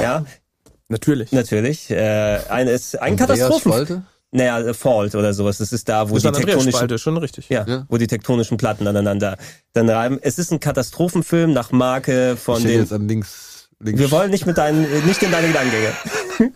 [0.00, 0.24] ja,
[0.88, 1.32] Natürlich.
[1.32, 1.90] natürlich.
[1.90, 3.72] Äh, ein, ist ein Katastrophen.
[3.72, 4.02] Spalte?
[4.30, 5.56] Naja, Fault oder sowas.
[5.58, 7.48] Das ist da, wo die ist Andreas tektonischen Spalte, schon richtig.
[7.48, 7.86] ja, Ja.
[7.88, 9.38] wo die tektonischen Platten aneinander
[9.72, 10.18] dann reiben.
[10.20, 12.80] Es ist ein Katastrophenfilm nach Marke von Ich den.
[12.80, 13.53] jetzt an links.
[13.80, 15.92] Wir wollen nicht mit deinen, äh, nicht in deine Gedankengänge.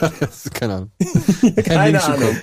[0.00, 0.90] ja, das ist keine Ahnung.
[1.64, 2.36] Keine Ahnung.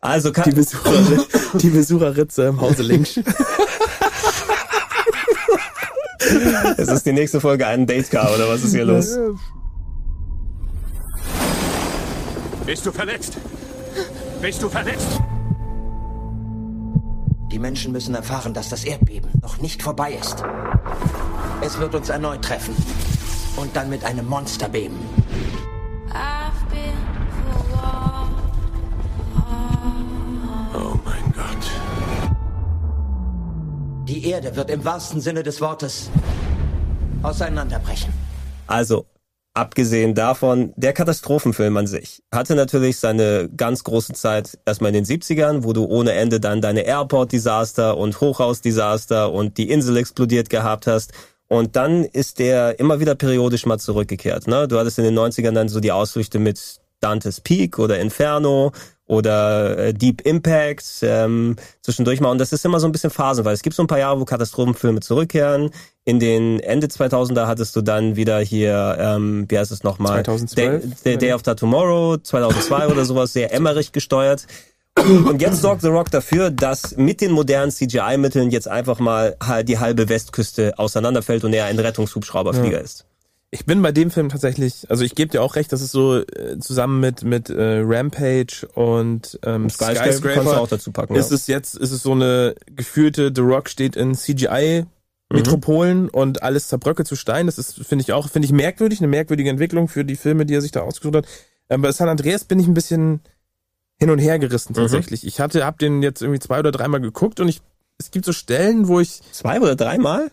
[0.00, 1.26] Also Die kann, Besucher,
[1.58, 3.18] die Besucherritze im Hause links.
[6.76, 9.16] es ist die nächste Folge ein Datecar oder was ist hier los?
[12.66, 13.36] Bist du verletzt?
[14.40, 15.20] Bist du verletzt?
[17.52, 20.42] Die Menschen müssen erfahren, dass das Erdbeben noch nicht vorbei ist.
[21.60, 22.74] Es wird uns erneut treffen.
[23.56, 24.96] Und dann mit einem Monsterbeben.
[30.74, 31.70] Oh mein Gott.
[34.08, 36.08] Die Erde wird im wahrsten Sinne des Wortes
[37.22, 38.14] auseinanderbrechen.
[38.66, 39.04] Also,
[39.54, 45.04] abgesehen davon, der Katastrophenfilm an sich hatte natürlich seine ganz große Zeit erstmal in den
[45.04, 50.86] 70ern, wo du ohne Ende dann deine Airport-Desaster und Hochhaus-Desaster und die Insel explodiert gehabt
[50.86, 51.12] hast.
[51.48, 54.46] Und dann ist der immer wieder periodisch mal zurückgekehrt.
[54.46, 54.66] Ne?
[54.68, 58.72] Du hattest in den 90ern dann so die Ausflüchte mit Dantes Peak oder Inferno
[59.12, 62.30] oder äh, Deep Impact ähm, zwischendurch mal.
[62.30, 63.54] Und das ist immer so ein bisschen phasenweise.
[63.54, 65.70] Es gibt so ein paar Jahre, wo Katastrophenfilme zurückkehren.
[66.04, 70.24] In den Ende 2000er hattest du dann wieder hier, ähm, wie heißt es nochmal?
[70.24, 70.82] 2012?
[70.82, 74.46] Day, Day, Day After Tomorrow, 2002 oder sowas, sehr Emmerich gesteuert.
[74.98, 79.68] Und jetzt sorgt The Rock dafür, dass mit den modernen CGI-Mitteln jetzt einfach mal halt
[79.68, 82.84] die halbe Westküste auseinanderfällt und er ein Rettungshubschrauberflieger Ja.
[82.84, 83.06] ist.
[83.54, 86.20] Ich bin bei dem Film tatsächlich, also ich gebe dir auch recht, dass es so
[86.20, 91.36] äh, zusammen mit mit äh, Rampage und ähm, Skyscraper du auch dazu packen, Ist ja.
[91.36, 94.86] es jetzt, ist es so eine gefühlte The Rock steht in CGI
[95.32, 97.46] Metropolen und alles zerbröckelt zu Stein.
[97.46, 100.54] Das ist, finde ich auch, finde ich merkwürdig, eine merkwürdige Entwicklung für die Filme, die
[100.54, 101.26] er sich da ausgesucht hat.
[101.68, 103.20] Ähm, bei San Andreas bin ich ein bisschen
[103.98, 105.26] hin und her gerissen tatsächlich.
[105.26, 107.60] Ich hatte, hab den jetzt irgendwie zwei oder dreimal geguckt und ich,
[107.98, 110.30] es gibt so Stellen, wo ich Zwei oder dreimal?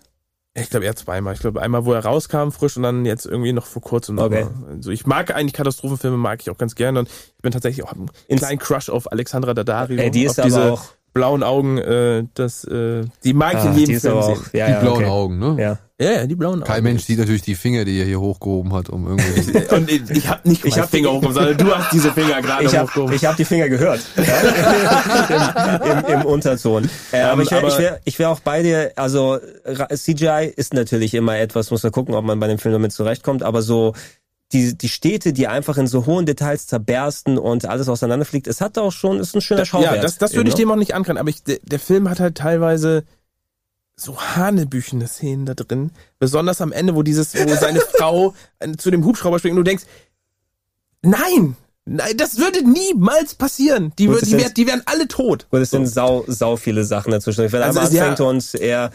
[0.56, 1.34] Ich glaube eher zweimal.
[1.34, 4.18] Ich glaube einmal, wo er rauskam, frisch und dann jetzt irgendwie noch vor kurzem.
[4.20, 4.45] Okay.
[4.45, 4.76] mal.
[4.76, 7.93] Also ich mag eigentlich Katastrophenfilme, mag ich auch ganz gerne und ich bin tatsächlich auch
[7.93, 10.00] einen Ins- kleinen Crush auf Alexandra Daddario.
[10.00, 13.60] Ey, die ist auf diese aber auch- blauen Augen, äh, das, äh, die mag ich
[13.60, 14.50] Ah, in die jedem Film aber auch, sehen.
[14.54, 15.06] ja, die ja, blauen okay.
[15.06, 15.56] Augen, ne?
[15.62, 15.80] Ja.
[16.02, 16.72] Ja, ja, die blauen Augen.
[16.72, 19.58] Kein Mensch sieht natürlich die Finger, die er hier hochgehoben hat, um irgendwie.
[19.76, 22.41] Und ich, ich habe nicht Ich hab Finger die- hochgehoben, sondern du hast diese Finger
[22.41, 23.16] gerade Ich habe hochgehoben.
[23.16, 24.00] ich hab die Finger gehört.
[24.16, 25.76] Ja?
[25.78, 26.89] Im, Im, Im Unterton.
[27.12, 29.39] Äh, aber ich wäre ich wär, ich wär auch bei dir, also
[29.93, 33.43] CGI ist natürlich immer etwas, muss man gucken, ob man bei dem Film damit zurechtkommt,
[33.43, 33.93] aber so
[34.52, 38.78] die, die Städte, die einfach in so hohen Details zerbersten und alles auseinanderfliegt, es hat
[38.78, 39.95] auch schon, ist ein schöner Schauwert.
[39.97, 42.10] Ja, das, das würde ich eben, dem auch nicht ankreiden, aber ich, der, der Film
[42.10, 43.04] hat halt teilweise
[44.00, 45.91] so hanebüchene Szenen da drin.
[46.20, 49.70] Besonders am Ende, wo dieses, wo seine Frau äh, zu dem Hubschrauber springt und du
[49.70, 49.84] denkst,
[51.02, 53.93] nein, nein, das würde niemals passieren.
[53.97, 55.47] Die, das die, wär, die wären alle tot.
[55.50, 57.41] Und es sind sau, sau viele Sachen dazwischen.
[57.41, 58.26] Er Also einmal es- ja.
[58.26, 58.91] und er,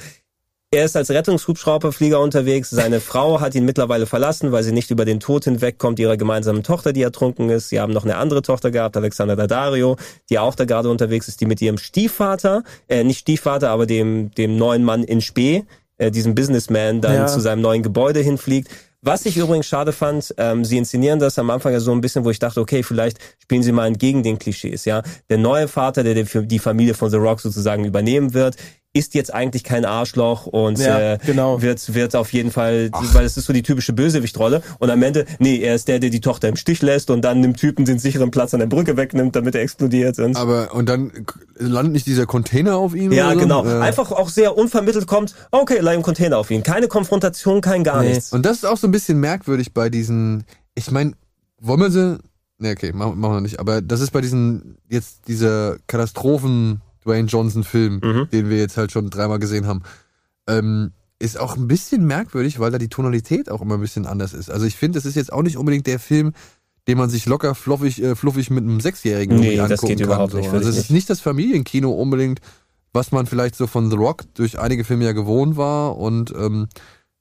[0.74, 2.70] er ist als Rettungshubschrauberflieger unterwegs.
[2.70, 6.62] Seine Frau hat ihn mittlerweile verlassen, weil sie nicht über den Tod hinwegkommt ihrer gemeinsamen
[6.62, 7.68] Tochter, die ertrunken ist.
[7.68, 9.96] Sie haben noch eine andere Tochter gehabt, Alexander Daddario,
[10.30, 14.32] die auch da gerade unterwegs ist, die mit ihrem Stiefvater, äh, nicht Stiefvater, aber dem,
[14.34, 15.64] dem neuen Mann in Spee,
[15.98, 17.26] äh, diesem Businessman, dann Ja.
[17.26, 18.68] zu seinem neuen Gebäude hinfliegt.
[19.00, 22.24] Was ich übrigens schade fand, ähm, sie inszenieren das am Anfang ja so ein bisschen,
[22.24, 25.02] wo ich dachte, okay, vielleicht spielen sie mal entgegen den Klischees, ja.
[25.28, 28.56] Der neue Vater, der die- die Familie von The Rock sozusagen übernehmen wird,
[28.96, 31.60] ist jetzt eigentlich kein Arschloch und Ja, äh, genau.
[31.60, 35.26] wird wird auf jeden Fall, weil es ist so die typische Bösewichtrolle und am Ende,
[35.40, 37.98] nee, er ist der, der die Tochter im Stich lässt und dann dem Typen den
[37.98, 40.18] sicheren Platz an der Brücke wegnimmt, damit er explodiert.
[40.20, 41.10] Und Aber, und dann
[41.58, 43.10] landet nicht dieser Container auf ihm?
[43.12, 43.40] ja, oder so?
[43.40, 43.66] genau.
[43.66, 46.62] Äh, Einfach auch sehr unvermittelt kommt, okay, leih einen Container auf ihn.
[46.62, 48.10] Keine Konfrontation, kein gar Nee.
[48.10, 48.32] nichts.
[48.32, 50.44] Und das ist auch so ein bisschen merkwürdig bei diesen,
[50.76, 51.14] ich meine,
[51.60, 52.18] wollen wir sie,
[52.58, 57.28] ne, okay, machen, machen wir nicht, aber das ist bei diesen, jetzt dieser Katastrophen Dwayne
[57.28, 58.28] Johnson Film, Mhm.
[58.32, 59.82] den wir jetzt halt schon dreimal gesehen haben,
[60.46, 64.34] ähm, ist auch ein bisschen merkwürdig, weil da die Tonalität auch immer ein bisschen anders
[64.34, 64.50] ist.
[64.50, 66.32] Also ich finde, es ist jetzt auch nicht unbedingt der Film,
[66.86, 69.98] den man sich locker fluffig, äh, fluffig mit einem Sechsjährigen Nee, irgendwie das angucken geht
[70.00, 70.06] kann.
[70.06, 70.38] überhaupt so.
[70.38, 72.40] nicht, Also es ist nicht das Familienkino unbedingt,
[72.92, 76.68] was man vielleicht so von The Rock durch einige Filme ja gewohnt war und ähm,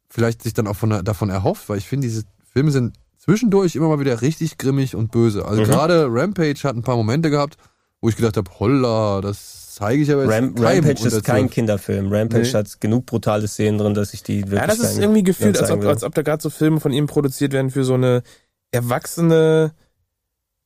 [0.09, 3.87] vielleicht sich dann auch von, davon erhofft, weil ich finde, diese Filme sind zwischendurch immer
[3.87, 5.45] mal wieder richtig grimmig und böse.
[5.45, 5.65] Also Mhm.
[5.67, 7.55] gerade Rampage hat ein paar Momente gehabt,
[8.01, 11.51] wo ich gedacht habe, holla, das zeige ich aber jetzt Ram Rampage ist kein 12.
[11.53, 12.11] Kinderfilm.
[12.11, 12.53] Rampage Nee.
[12.53, 15.71] hat genug brutale Szenen drin, dass ich die wirklich Ja, das ist irgendwie gefühlt, als
[15.71, 18.23] ob, als ob da gerade so Filme von ihm produziert werden für so eine
[18.71, 19.71] erwachsene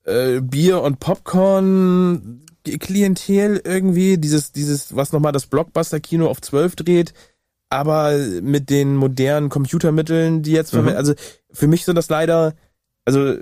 [0.05, 4.17] äh, Bier- und Popcorn-Klientel irgendwie.
[4.17, 7.13] Dieses, dieses, was nochmal das Blockbuster-Kino auf 12 dreht,
[7.69, 10.77] aber mit den modernen Computermitteln, die jetzt Mhm.
[10.77, 10.97] verwendet.
[10.97, 11.13] Also
[11.51, 12.53] für mich sind das leider,
[13.05, 13.35] also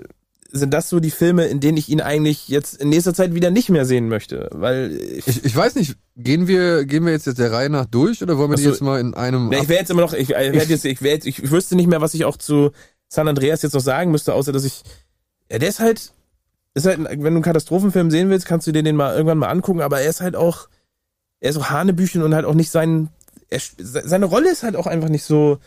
[0.52, 3.50] sind das so die Filme, in denen ich ihn eigentlich jetzt in nächster Zeit wieder
[3.50, 7.26] nicht mehr sehen möchte, weil ich, Ich, ich weiß nicht, gehen wir, gehen wir jetzt
[7.38, 8.70] der Reihe nach durch oder wollen wir die so.
[8.70, 9.52] jetzt mal in einem.
[9.52, 12.00] Ich wäre jetzt immer noch, ich, werd jetzt, ich, wär jetzt, ich wüsste nicht mehr,
[12.00, 12.70] was ich auch zu
[13.08, 14.82] San Andreas jetzt noch sagen müsste, außer dass ich,
[15.50, 16.12] ja, der ist halt,
[16.74, 19.48] ist halt, wenn du einen Katastrophenfilm sehen willst, kannst du dir den mal irgendwann mal
[19.48, 20.68] angucken, aber er ist halt auch,
[21.40, 23.08] er ist auch Hanebüchen und halt auch nicht sein,
[23.48, 25.58] er, seine Rolle ist halt auch einfach nicht so,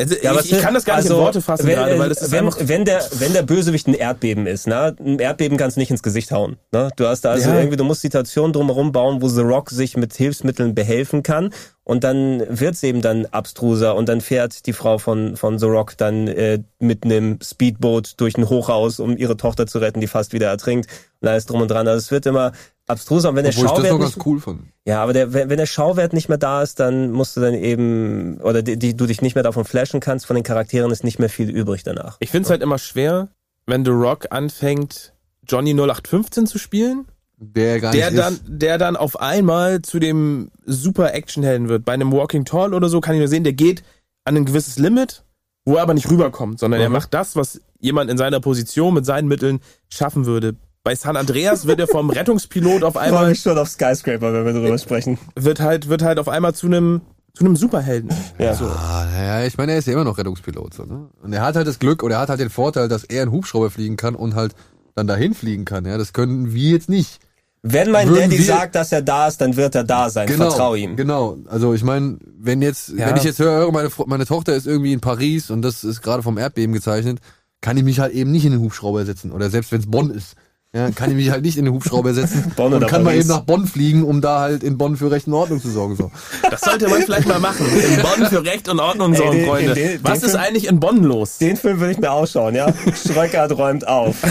[0.00, 2.08] also Ja, ich, ich kann das gar nicht in also, Worte fassen wenn, gerade, weil
[2.08, 4.96] das ist wenn, wenn der wenn der Bösewicht ein Erdbeben ist, ne?
[4.98, 6.90] Ein Erdbeben kannst du nicht ins Gesicht hauen, ne?
[6.96, 7.56] Du hast da also Ja.
[7.56, 11.50] irgendwie du musst Situationen drumherum bauen, wo The Rock sich mit Hilfsmitteln behelfen kann
[11.84, 15.96] und dann wird's eben dann abstruser und dann fährt die Frau von von The Rock
[15.96, 20.32] dann äh, mit einem Speedboot durch ein Hochhaus, um ihre Tochter zu retten, die fast
[20.32, 20.88] wieder ertrinkt
[21.20, 21.86] und alles drum und dran.
[21.86, 22.52] Also es wird immer
[22.90, 24.60] abstruser und wenn der Obwohl ich das Schauwert nicht, cool fand.
[24.84, 27.54] ja, aber der, wenn, wenn der Schauwert nicht mehr da ist, dann musst du dann
[27.54, 31.04] eben, oder die, die, du dich nicht mehr davon flashen kannst, von den Charakteren ist
[31.04, 32.16] nicht mehr viel übrig danach.
[32.20, 33.28] ich finde es halt immer schwer,
[33.66, 35.12] wenn The Rock anfängt,
[35.48, 37.06] Johnny 0815 zu spielen,
[37.38, 38.42] Der gar der nicht dann, ist.
[38.46, 41.84] der dann auf einmal zu dem super Actionhelden wird.
[41.84, 43.82] Bei einem Walking Tall oder so kann ich nur sehen, der geht
[44.24, 45.24] an ein gewisses Limit,
[45.64, 46.94] wo er aber nicht rüberkommt, sondern er Mhm.
[46.94, 50.56] macht das, was jemand in seiner Position mit seinen Mitteln schaffen würde.
[50.82, 54.78] Bei San Andreas wird er vom Rettungspilot auf einmal schon auf Skyscraper, wenn wir darüber
[54.78, 55.18] sprechen.
[55.36, 57.02] wird halt wird halt auf einmal zu einem
[57.34, 58.10] zu einem Superhelden.
[58.38, 58.54] Ja.
[58.54, 58.66] So.
[58.66, 60.74] Ah, naja, ich meine, er ist ja immer noch Rettungspilot.
[60.74, 61.08] So, ne?
[61.22, 63.30] Und er hat halt das Glück oder er hat halt den Vorteil, dass er einen
[63.32, 64.54] Hubschrauber fliegen kann und halt
[64.96, 65.84] dann dahin fliegen kann.
[65.86, 67.20] Ja, das können wir jetzt nicht.
[67.62, 70.26] Wenn mein Würden Daddy wir- sagt, dass er da ist, dann wird er da sein.
[70.26, 70.96] Genau, Vertrau ihm.
[70.96, 71.36] Genau.
[71.46, 73.08] Also ich meine, wenn jetzt, Ja.
[73.08, 76.22] wenn ich jetzt höre, meine, meine Tochter ist irgendwie in Paris und das ist gerade
[76.22, 77.20] vom Erdbeben gezeichnet,
[77.60, 79.30] kann ich mich halt eben nicht in den Hubschrauber setzen.
[79.30, 80.34] Oder selbst wenn es Bonn ist.
[80.72, 83.26] Ja, kann ich mich halt nicht in den Hubschrauber setzen Bonn und kann mal eben
[83.26, 85.96] nach Bonn fliegen, um da halt in Bonn für Recht und Ordnung zu sorgen.
[85.96, 86.12] So.
[86.48, 87.66] Das sollte man vielleicht mal machen.
[87.66, 89.74] In Bonn für Recht und Ordnung Ey, sorgen, den- Freunde.
[89.74, 91.38] den- den Was ist Film- eigentlich in Bonn los?
[91.38, 92.72] Den Film will ich mir ausschauen, ja?
[92.94, 94.14] Schröckert räumt auf.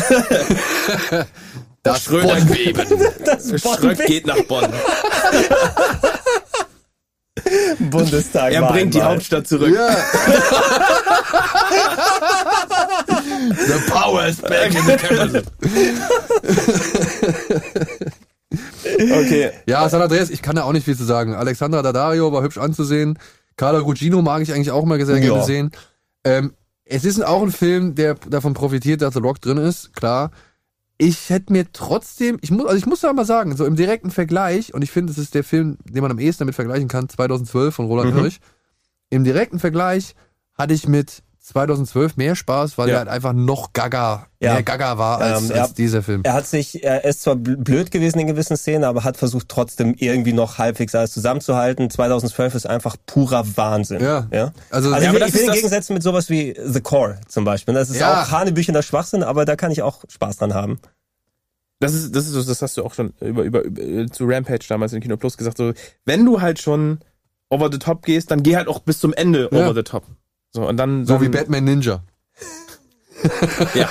[1.83, 2.05] Das.
[2.09, 4.65] Das Schröck geht nach Bonn.
[7.89, 8.51] Bundestag.
[8.53, 9.73] Er bringt die Hauptstadt zurück.
[9.73, 9.89] Ja.
[13.49, 15.43] The power is back in the capital.
[18.95, 19.51] Okay.
[19.67, 21.35] Ja, San Andreas, ich kann da auch nicht viel zu sagen.
[21.35, 23.19] Alexandra Daddario war hübsch anzusehen.
[23.57, 25.43] Carla Gugino mag ich eigentlich auch mal sehr gerne Ja.
[25.43, 25.71] sehen.
[26.23, 26.53] Ähm,
[26.85, 30.31] es ist auch ein Film, der davon profitiert, dass The Rock drin ist, klar.
[30.97, 34.11] Ich hätte mir trotzdem, ich muss, also ich muss da mal sagen, so im direkten
[34.11, 37.07] Vergleich, und ich finde, es ist der Film, den man am ehesten damit vergleichen kann,
[37.07, 38.19] 2012 von Roland Mhm.
[38.21, 38.39] Hirsch.
[39.09, 40.15] Im direkten Vergleich
[40.55, 42.93] hatte ich mit 2012 mehr Spaß, weil Ja.
[42.95, 44.53] er halt einfach noch gaga, Ja.
[44.53, 46.21] mehr gaga war als, Ähm, er- als dieser Film.
[46.23, 49.49] Er hat sich, er ist zwar bl- blöd gewesen in gewissen Szenen, aber hat versucht
[49.49, 51.89] trotzdem irgendwie noch halbwegs alles zusammenzuhalten.
[51.89, 54.01] 2012 ist einfach purer Wahnsinn.
[54.01, 54.27] Ja.
[54.31, 54.51] ja?
[54.69, 56.55] Also- Also, Ja, ich aber will, das ich will ist den Gegensätzen mit sowas wie
[56.63, 57.73] The Core zum Beispiel.
[57.73, 58.21] Das ist Ja.
[58.23, 60.79] auch hanebüchender Schwachsinn, aber da kann ich auch Spaß dran haben.
[61.79, 64.65] Das ist, das ist, so- das hast du auch schon über, über, über zu Rampage
[64.67, 65.57] damals in Kino Plus gesagt.
[65.57, 65.71] So,
[66.05, 66.99] wenn du halt schon
[67.49, 69.59] over the top gehst, dann geh halt auch bis zum Ende Ja.
[69.63, 70.03] over the top.
[70.51, 72.03] So, und dann, So dann wie Batman Ninja.
[73.73, 73.89] Ja.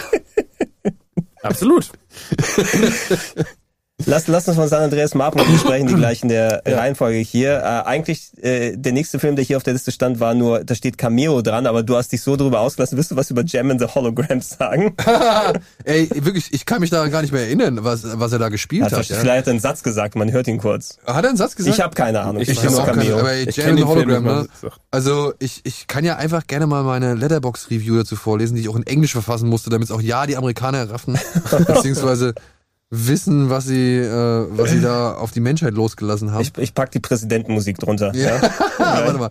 [1.43, 1.90] Absolut.
[4.07, 6.79] Lass, lass uns von San Andreas Marpen besprechen, die gleich in der ja.
[6.79, 7.59] Reihenfolge hier.
[7.59, 10.77] Äh, eigentlich, äh, der nächste Film, der hier auf der Liste stand, war nur, da
[10.77, 12.97] steht Cameo dran, aber du hast dich so drüber ausgelassen.
[12.97, 14.95] Willst du was über Gem and the Holograms sagen?
[15.85, 18.85] Ey, wirklich, ich kann mich daran gar nicht mehr erinnern, was, was er da gespielt
[18.85, 19.07] also, hat.
[19.07, 19.37] Vielleicht ja.
[19.37, 20.99] hat er einen Satz gesagt, man hört ihn kurz.
[21.05, 21.77] Hat er einen Satz gesagt?
[21.77, 22.41] Ich habe keine Ahnung.
[22.41, 23.16] Ich, ich habe auch Cameo.
[23.16, 24.47] Keine, aber ey, Gem and the Hologram, ne?
[24.93, 28.77] Also, ich, ich kann ja einfach gerne mal meine Letterbox-Review dazu vorlesen, die ich auch
[28.77, 31.19] in Englisch verfassen musste, damit es auch ja die Amerikaner erraffen.
[31.66, 32.35] beziehungsweise
[32.90, 36.43] wissen, was sie, äh, was sie da auf die Menschheit losgelassen haben.
[36.43, 38.15] Ich, ich pack die Präsidentenmusik drunter.
[38.15, 38.36] Ja.
[38.36, 38.43] ja.
[38.78, 39.31] Warte mal.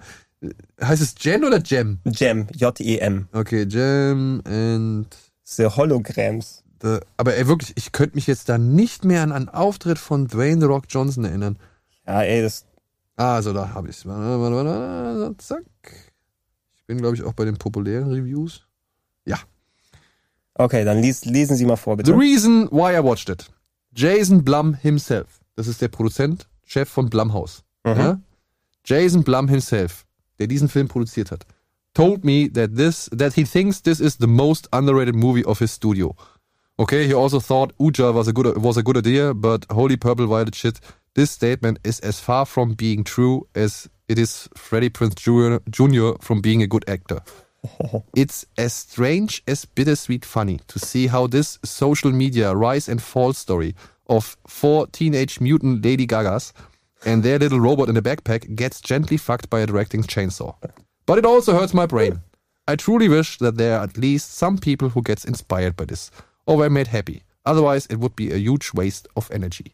[0.82, 2.00] Heißt es Jen oder Gem?
[2.06, 3.28] Gem, J-E-M.
[3.32, 5.08] Okay, Gem and...
[5.46, 6.64] The Holograms.
[6.82, 10.28] The, aber ey, wirklich, ich könnte mich jetzt da nicht mehr an einen Auftritt von
[10.28, 11.58] Dwayne The Rock Johnson erinnern.
[12.06, 12.66] Ja, ey, das...
[13.16, 15.38] Ah, also da habe ich es.
[15.40, 15.64] Zack.
[16.76, 18.67] Ich bin, glaube ich, auch bei den populären Reviews.
[20.58, 22.12] Okay, dann lies, lesen Sie mal vor, bitte.
[22.12, 23.50] The reason why I watched it.
[23.94, 25.40] Jason Blum himself.
[25.56, 27.64] Das ist der Produzent, Chef von Blumhouse.
[27.84, 27.98] Mhm.
[27.98, 28.20] Ja?
[28.86, 30.06] Jason Blum himself,
[30.40, 31.46] der diesen Film produziert hat,
[31.94, 35.72] told me that this that he thinks this is the most underrated movie of his
[35.72, 36.16] studio.
[36.80, 40.28] Okay, he also thought Uja was a good was a good idea, but holy purple
[40.28, 40.80] violet shit.
[41.16, 45.58] This statement is as far from being true as it is Freddie Prince Jr.
[45.70, 46.12] Jr.
[46.22, 47.22] from being a good actor.
[48.16, 53.34] it's as strange as bittersweet funny to see how this social media rise and fall
[53.34, 53.76] story
[54.08, 56.54] of four teenage mutant Lady Gagas
[57.06, 60.56] and their little robot in a backpack gets gently fucked by a directing chainsaw.
[61.06, 62.22] But it also hurts my brain.
[62.68, 66.12] I truly wish that there are at least some people who gets inspired by this
[66.46, 67.24] or were made happy.
[67.46, 69.74] Otherwise, it would be a huge waste of energy.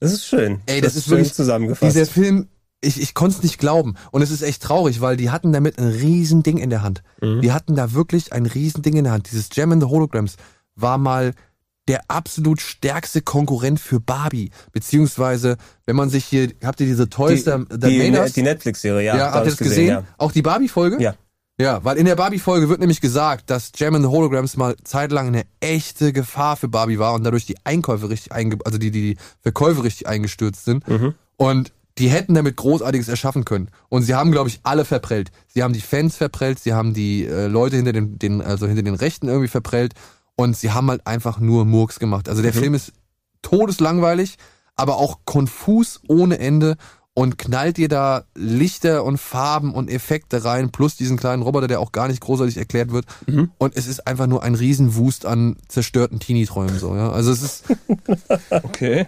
[0.00, 0.62] Das ist schön.
[0.66, 1.94] Ey, das, das ist wirklich zusammengefasst.
[1.94, 2.48] Dieser Film
[2.80, 3.94] ich, ich konnte es nicht glauben.
[4.10, 7.02] Und es ist echt traurig, weil die hatten damit ein riesen Ding in der Hand.
[7.20, 7.40] Mhm.
[7.40, 9.30] Die hatten da wirklich ein riesen Ding in der Hand.
[9.30, 10.36] Dieses Gem in the Holograms
[10.74, 11.32] war mal
[11.88, 14.50] der absolut stärkste Konkurrent für Barbie.
[14.72, 18.32] Beziehungsweise, wenn man sich hier, habt ihr diese Toys die, der, der die, Maners?
[18.32, 19.16] die Netflix-Serie, ja.
[19.16, 19.70] Ja, habt ihr das gesehen?
[19.70, 19.88] gesehen?
[19.88, 20.04] Ja.
[20.18, 21.00] Auch die Barbie-Folge?
[21.00, 21.14] Ja.
[21.58, 25.28] Ja, weil in der Barbie-Folge wird nämlich gesagt, dass Gem in the Holograms mal zeitlang
[25.28, 29.14] eine echte Gefahr für Barbie war und dadurch die Einkäufe richtig einge also die, die,
[29.14, 30.86] die Verkäufe richtig eingestürzt sind.
[30.86, 31.14] Mhm.
[31.36, 33.70] Und die hätten damit Großartiges erschaffen können.
[33.88, 35.30] Und sie haben, glaube ich, alle verprellt.
[35.48, 38.82] Sie haben die Fans verprellt, sie haben die äh, Leute hinter den, den, also hinter
[38.82, 39.94] den Rechten irgendwie verprellt
[40.36, 42.28] und sie haben halt einfach nur Murks gemacht.
[42.28, 42.58] Also der mhm.
[42.58, 42.92] Film ist
[43.42, 44.36] todeslangweilig,
[44.76, 46.76] aber auch konfus ohne Ende
[47.14, 51.80] und knallt dir da Lichter und Farben und Effekte rein, plus diesen kleinen Roboter, der
[51.80, 53.06] auch gar nicht großartig erklärt wird.
[53.26, 53.50] Mhm.
[53.56, 56.78] Und es ist einfach nur ein Riesenwust an zerstörten Teenie-Träumen.
[56.78, 57.10] So, ja?
[57.10, 57.64] Also es ist.
[58.50, 59.06] okay.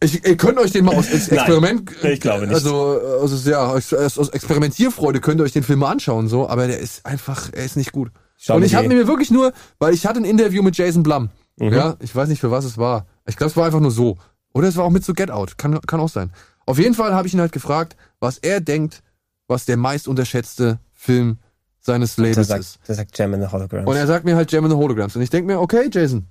[0.00, 1.90] Ich, ihr könnt euch den mal aus Experiment.
[2.02, 2.54] Nein, ich glaube nicht.
[2.54, 6.78] Also, also ja, aus Experimentierfreude könnt ihr euch den Film mal anschauen, so, aber der
[6.78, 8.10] ist einfach, er ist nicht gut.
[8.36, 11.30] Schau und ich habe mir wirklich nur, weil ich hatte ein Interview mit Jason Blum.
[11.58, 11.72] Mhm.
[11.72, 13.06] Ja, ich weiß nicht für was es war.
[13.26, 14.18] Ich glaube, es war einfach nur so.
[14.52, 15.56] Oder es war auch mit so Get Out.
[15.56, 16.32] Kann, kann auch sein.
[16.66, 19.02] Auf jeden Fall habe ich ihn halt gefragt, was er denkt,
[19.48, 21.38] was der meist unterschätzte Film
[21.80, 22.78] seines Lebens sagt, ist.
[22.86, 23.88] Der sagt Gem in the Holograms.
[23.88, 25.16] Und er sagt mir halt Gem in the Holograms.
[25.16, 26.26] Und ich denke mir, okay, Jason,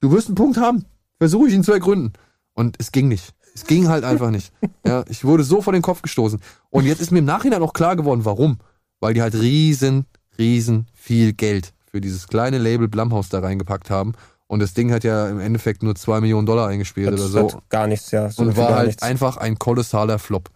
[0.00, 0.84] du wirst einen Punkt haben.
[1.18, 2.12] Versuche ich ihn zu ergründen.
[2.56, 3.34] Und es ging nicht.
[3.54, 4.52] Es ging halt einfach nicht.
[4.86, 6.40] Ja, ich wurde so vor den Kopf gestoßen.
[6.70, 8.58] Und jetzt ist mir im Nachhinein auch klar geworden, warum.
[9.00, 10.06] Weil die halt riesen,
[10.38, 14.14] riesen viel Geld für dieses kleine Label Blumhouse da reingepackt haben.
[14.46, 17.62] Und das Ding hat ja im Endeffekt nur zwei Millionen Dollar eingespielt das oder so.
[17.68, 18.30] gar nichts, ja.
[18.30, 19.02] So und war halt nichts.
[19.02, 20.50] einfach ein kolossaler Flop.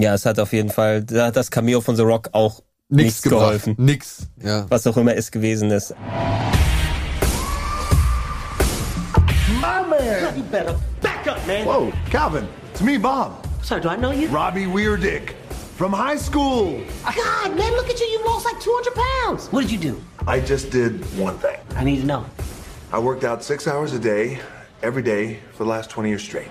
[0.00, 3.04] Ja, es hat auf jeden Fall, da hat das Cameo von The Rock auch nichts,
[3.04, 3.74] nichts geholfen.
[3.78, 4.66] Nix, ja.
[4.68, 5.94] Was auch immer es gewesen ist.
[10.36, 11.66] You better back up, man.
[11.66, 13.46] Whoa, Calvin, it's me, Bob.
[13.62, 14.28] Sorry, do I know you?
[14.28, 15.32] Robbie Weirdick
[15.76, 16.80] from high school.
[17.04, 18.06] God, man, look at you.
[18.06, 19.48] You lost like 200 pounds.
[19.52, 20.00] What did you do?
[20.26, 21.56] I just did one thing.
[21.76, 22.24] I need to know.
[22.92, 24.38] I worked out six hours a day,
[24.82, 26.48] every day, for the last 20 years straight.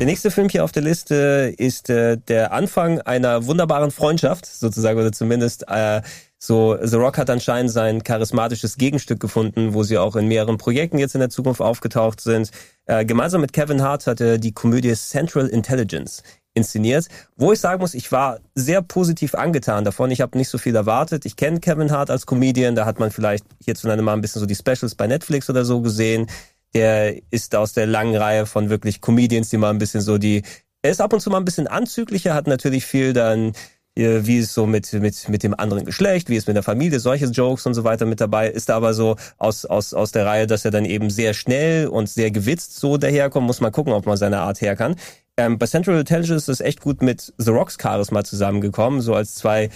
[0.00, 4.98] Der nächste Film hier auf der Liste ist äh, der Anfang einer wunderbaren Freundschaft, sozusagen,
[4.98, 6.02] oder zumindest äh,
[6.44, 10.98] so, The Rock hat anscheinend sein charismatisches Gegenstück gefunden, wo sie auch in mehreren Projekten
[10.98, 12.50] jetzt in der Zukunft aufgetaucht sind.
[12.86, 17.06] Äh, gemeinsam mit Kevin Hart hat er die Komödie Central Intelligence inszeniert,
[17.36, 20.10] wo ich sagen muss, ich war sehr positiv angetan davon.
[20.10, 21.26] Ich habe nicht so viel erwartet.
[21.26, 24.46] Ich kenne Kevin Hart als Comedian, da hat man vielleicht hierzulande mal ein bisschen so
[24.46, 26.26] die Specials bei Netflix oder so gesehen.
[26.74, 30.42] Der ist aus der langen Reihe von wirklich Comedians, die mal ein bisschen so die,
[30.82, 33.52] er ist ab und zu mal ein bisschen anzüglicher, hat natürlich viel dann
[33.94, 37.26] wie es so mit, mit, mit dem anderen Geschlecht, wie es mit der Familie, solche
[37.26, 40.46] Jokes und so weiter mit dabei, ist da aber so aus, aus, aus der Reihe,
[40.46, 44.06] dass er dann eben sehr schnell und sehr gewitzt so daherkommt, muss man gucken, ob
[44.06, 44.96] man seine Art her kann.
[45.36, 49.70] Ähm, bei Central Intelligence ist echt gut mit The Rocks Charisma zusammengekommen, so als zwei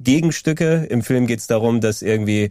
[0.00, 0.86] Gegenstücke.
[0.88, 2.50] Im Film geht es darum, dass irgendwie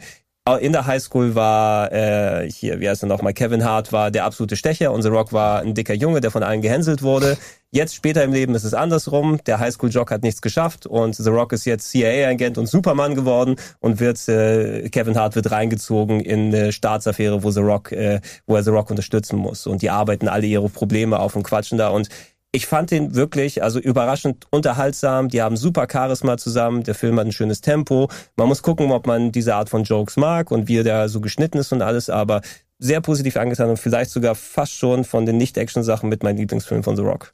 [0.60, 4.56] in der Highschool war äh, hier, wie heißt er nochmal, Kevin Hart war der absolute
[4.56, 7.38] Stecher und The Rock war ein dicker Junge, der von allen gehänselt wurde.
[7.74, 9.40] Jetzt später im Leben ist es andersrum.
[9.46, 14.02] Der Highschool-Jock hat nichts geschafft und The Rock ist jetzt CIA-Agent und Superman geworden und
[14.02, 18.64] wird äh, Kevin Hart wird reingezogen in eine Staatsaffäre, wo The Rock, äh, wo er
[18.64, 19.68] The Rock unterstützen muss.
[19.68, 22.10] Und die arbeiten alle ihre Probleme auf und quatschen da und
[22.52, 25.30] ich fand den wirklich, also überraschend unterhaltsam.
[25.30, 26.84] Die haben super Charisma zusammen.
[26.84, 28.10] Der Film hat ein schönes Tempo.
[28.36, 31.22] Man muss gucken, ob man diese Art von Jokes mag und wie er da so
[31.22, 32.42] geschnitten ist und alles, aber
[32.80, 36.98] sehr positiv angetan und vielleicht sogar fast schon von den Nicht-Action-Sachen mit meinem Lieblingsfilm von
[36.98, 37.34] The Rock.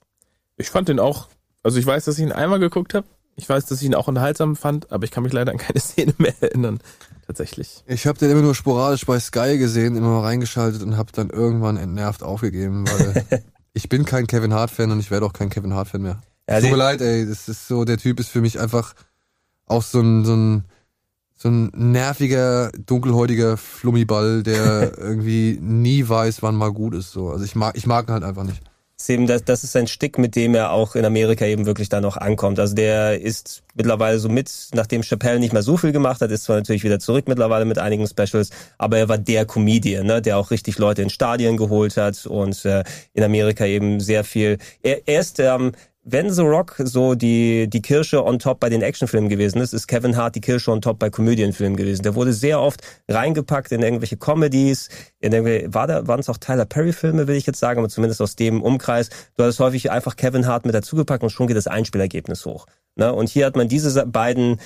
[0.58, 1.28] Ich fand den auch,
[1.64, 3.06] also ich weiß, dass ich ihn einmal geguckt habe.
[3.36, 5.80] Ich weiß, dass ich ihn auch unterhaltsam fand, aber ich kann mich leider an keine
[5.80, 6.80] Szene mehr erinnern.
[7.28, 7.84] Tatsächlich.
[7.86, 11.30] Ich habe den immer nur sporadisch bei Sky gesehen, immer mal reingeschaltet und habe dann
[11.30, 13.44] irgendwann entnervt aufgegeben, weil
[13.74, 16.22] ich bin kein Kevin Hart-Fan und ich werde auch kein Kevin Hart-Fan mehr.
[16.50, 18.96] Ja, Tut mir leid, ey, das ist so, der Typ ist für mich einfach
[19.66, 20.64] auch so ein, so ein,
[21.36, 27.12] so ein nerviger, dunkelhäutiger Flummiball, der irgendwie nie weiß, wann mal gut ist.
[27.12, 27.30] So.
[27.30, 28.62] Also ich mag, ich mag ihn halt einfach nicht
[29.00, 31.88] ist eben das, das ist ein Stick, mit dem er auch in Amerika eben wirklich
[31.88, 32.60] dann noch ankommt.
[32.60, 36.46] Also der ist mittlerweile so mit, nachdem Chappelle nicht mehr so viel gemacht hat, ist
[36.46, 38.50] zwar natürlich wieder zurück mittlerweile mit einigen Specials,
[38.80, 42.66] aber er war der Comedian, ne, der auch richtig Leute in Stadien geholt hat und
[42.66, 42.84] äh,
[43.14, 44.58] in Amerika eben sehr viel.
[44.82, 45.74] Er, er ist ähm,
[46.10, 49.88] wenn The Rock so die, die Kirsche on top bei den Actionfilmen gewesen ist, ist
[49.88, 52.04] Kevin Hart die Kirsche on top bei Komödienfilmen gewesen.
[52.04, 54.88] Der wurde sehr oft reingepackt in irgendwelche Comedies,
[55.20, 58.22] in irgendwelche, war da, waren es auch Tyler Perry-Filme, will ich jetzt sagen, aber zumindest
[58.22, 59.10] aus dem Umkreis.
[59.36, 62.68] Du hattest häufig einfach Kevin Hart mit dazugepackt und schon geht das Einspielergebnis hoch.
[62.96, 63.14] Ne?
[63.14, 64.60] Und hier hat man diese beiden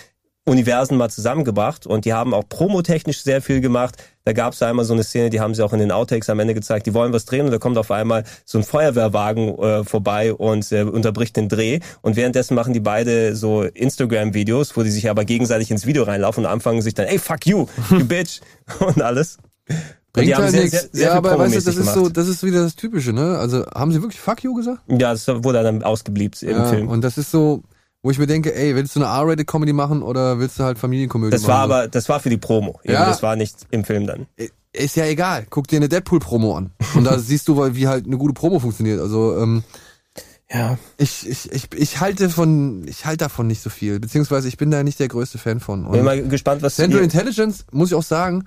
[0.51, 3.95] Universen mal zusammengebracht und die haben auch promotechnisch sehr viel gemacht.
[4.25, 6.39] Da gab es einmal so eine Szene, die haben sie auch in den Outtakes am
[6.39, 9.83] Ende gezeigt, die wollen was drehen und da kommt auf einmal so ein Feuerwehrwagen äh,
[9.83, 14.91] vorbei und äh, unterbricht den Dreh und währenddessen machen die beide so Instagram-Videos, wo die
[14.91, 18.41] sich aber gegenseitig ins Video reinlaufen und anfangen sich dann, ey, fuck you, you bitch
[18.79, 19.37] und alles.
[20.13, 20.89] Bringt halt nichts.
[20.93, 21.95] Ja, aber weißt du, das ist gemacht.
[21.95, 23.37] so, das ist wieder das Typische, ne?
[23.37, 24.79] Also haben sie wirklich fuck you gesagt?
[24.89, 26.89] Ja, das wurde dann ausgebliebt im ja, Film.
[26.89, 27.63] Und das ist so,
[28.03, 31.31] wo ich mir denke, ey, willst du eine R-Rated-Comedy machen oder willst du halt Familienkomödie
[31.31, 31.49] das machen?
[31.49, 32.79] Das war aber, das war für die Promo.
[32.83, 32.93] Eben.
[32.93, 33.05] Ja.
[33.05, 34.25] Das war nicht im Film dann.
[34.73, 35.45] Ist ja egal.
[35.49, 36.71] Guck dir eine Deadpool-Promo an.
[36.95, 38.99] Und da siehst du, wie halt eine gute Promo funktioniert.
[38.99, 39.63] Also, ähm,
[40.49, 40.77] ja.
[40.97, 43.99] Ich, ich, ich, ich halte von, ich halte davon nicht so viel.
[43.99, 45.85] Beziehungsweise ich bin da nicht der größte Fan von.
[45.85, 48.45] Und Bin mal gespannt, was Central Intelligence, muss ich auch sagen,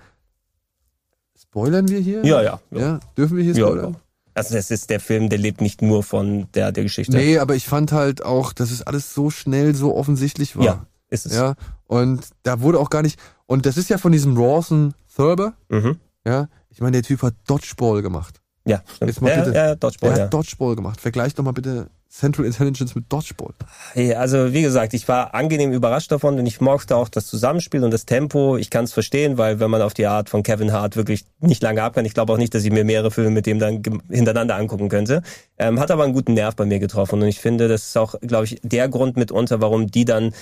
[1.40, 2.24] spoilern wir hier?
[2.24, 2.60] Ja, ja.
[2.70, 3.92] Ja, ja dürfen wir hier spoilern?
[3.92, 4.00] Ja,
[4.34, 7.16] also das ist der Film, der lebt nicht nur von der, der Geschichte.
[7.16, 10.64] Nee, aber ich fand halt auch, dass es alles so schnell, so offensichtlich war.
[10.64, 11.34] Ja, ist es.
[11.34, 11.54] Ja,
[11.86, 15.54] und da wurde auch gar nicht, und das ist ja von diesem Rawson Thurber.
[15.68, 15.98] Mhm.
[16.26, 18.40] Ja, ich meine, der Typ hat Dodgeball gemacht.
[18.66, 19.10] Ja, stimmt.
[19.10, 20.10] Jetzt mal bitte, ja, Dodgeball.
[20.10, 20.24] Der ja.
[20.24, 21.00] hat Dodgeball gemacht.
[21.00, 23.54] Vergleich doch mal bitte Central Intelligence mit Dodgeball.
[23.92, 27.82] Hey, also wie gesagt, ich war angenehm überrascht davon und ich mochte auch das Zusammenspiel
[27.82, 28.56] und das Tempo.
[28.56, 31.60] Ich kann es verstehen, weil wenn man auf die Art von Kevin Hart wirklich nicht
[31.60, 33.82] lange ab kann, ich glaube auch nicht, dass ich mir mehrere Filme mit dem dann
[34.08, 35.22] hintereinander angucken könnte.
[35.58, 38.14] Ähm, hat aber einen guten Nerv bei mir getroffen und ich finde, das ist auch,
[38.20, 40.32] glaube ich, der Grund mitunter, warum die dann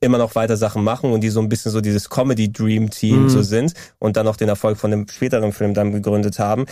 [0.00, 3.24] immer noch weiter Sachen machen und die so ein bisschen so dieses Comedy Dream Team
[3.24, 3.28] mhm.
[3.28, 6.66] so sind und dann auch den Erfolg von dem späteren Film dann gegründet haben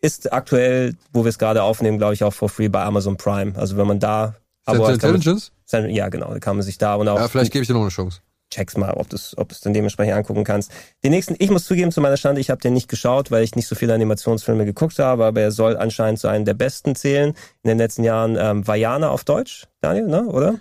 [0.00, 3.52] ist aktuell, wo wir es gerade aufnehmen, glaube ich, auch for free bei Amazon Prime.
[3.56, 4.34] Also wenn man da
[4.64, 5.52] Central Intelligence?
[5.72, 7.18] Man, ja, genau, da kann man sich da und auch.
[7.18, 8.20] Ja, vielleicht gebe ich dir noch eine Chance.
[8.50, 10.70] Check's mal, ob du es ob du's dann dementsprechend angucken kannst.
[11.04, 13.54] Den nächsten, ich muss zugeben, zu meiner Stande, ich habe den nicht geschaut, weil ich
[13.54, 17.34] nicht so viele Animationsfilme geguckt habe, aber er soll anscheinend zu einem der besten zählen
[17.62, 18.38] in den letzten Jahren.
[18.40, 20.60] Ähm, Vajana auf Deutsch, Daniel, ne, oder?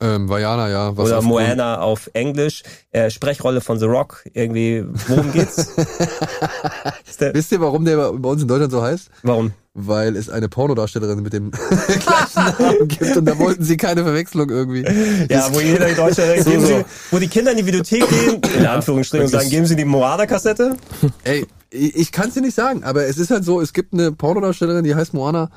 [0.00, 0.96] Ähm, Vajana, ja.
[0.96, 2.62] Was Oder Moana auf Englisch.
[2.90, 4.24] Äh, Sprechrolle von The Rock.
[4.32, 5.68] Irgendwie, worum geht's?
[7.32, 9.08] Wisst ihr, warum der bei uns in Deutschland so heißt?
[9.22, 9.52] Warum?
[9.72, 11.50] Weil es eine Pornodarstellerin mit dem
[11.96, 14.84] gleichen Namen gibt und da wollten sie keine Verwechslung irgendwie.
[15.28, 18.40] Ja, wo jeder in Deutschland, so, geben sie, wo die Kinder in die Videothek gehen,
[18.56, 20.76] in Anführungsstrichen, und sagen, geben sie die Moana-Kassette?
[21.24, 24.12] Ey, ich kann es dir nicht sagen, aber es ist halt so, es gibt eine
[24.12, 25.50] Pornodarstellerin, die heißt Moana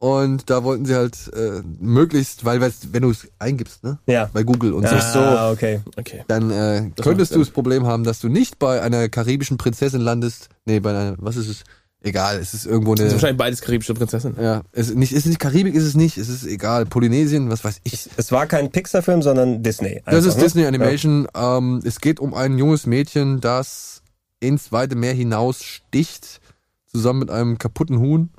[0.00, 3.98] und da wollten sie halt äh, möglichst, weil wenn du es eingibst, ne?
[4.06, 4.30] Ja.
[4.32, 5.80] Bei Google und ah, so, Ah, okay.
[5.96, 6.22] okay.
[6.28, 10.50] dann äh, könntest du das Problem haben, dass du nicht bei einer karibischen Prinzessin landest.
[10.66, 11.64] Nee, bei einer, was ist es?
[12.00, 12.98] Egal, es ist irgendwo eine.
[13.02, 14.36] Das ist wahrscheinlich beides karibische Prinzessin.
[14.40, 16.86] Ja, es ist nicht, ist nicht Karibik, ist es nicht, es ist egal.
[16.86, 17.92] Polynesien, was weiß ich.
[17.92, 19.96] Es, es war kein Pixar-Film, sondern Disney.
[19.96, 20.44] Einfach, das ist ne?
[20.44, 21.26] Disney Animation.
[21.34, 21.58] Ja.
[21.58, 24.02] Ähm, es geht um ein junges Mädchen, das
[24.38, 26.40] ins weite Meer hinaus sticht
[26.88, 28.30] zusammen mit einem kaputten Huhn,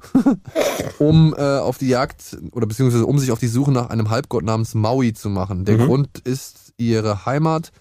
[1.00, 4.44] um äh, auf die Jagd oder beziehungsweise um sich auf die Suche nach einem Halbgott
[4.44, 5.66] namens Maui zu machen.
[5.66, 5.86] Der mhm.
[5.86, 7.72] Grund ist ihre Heimat.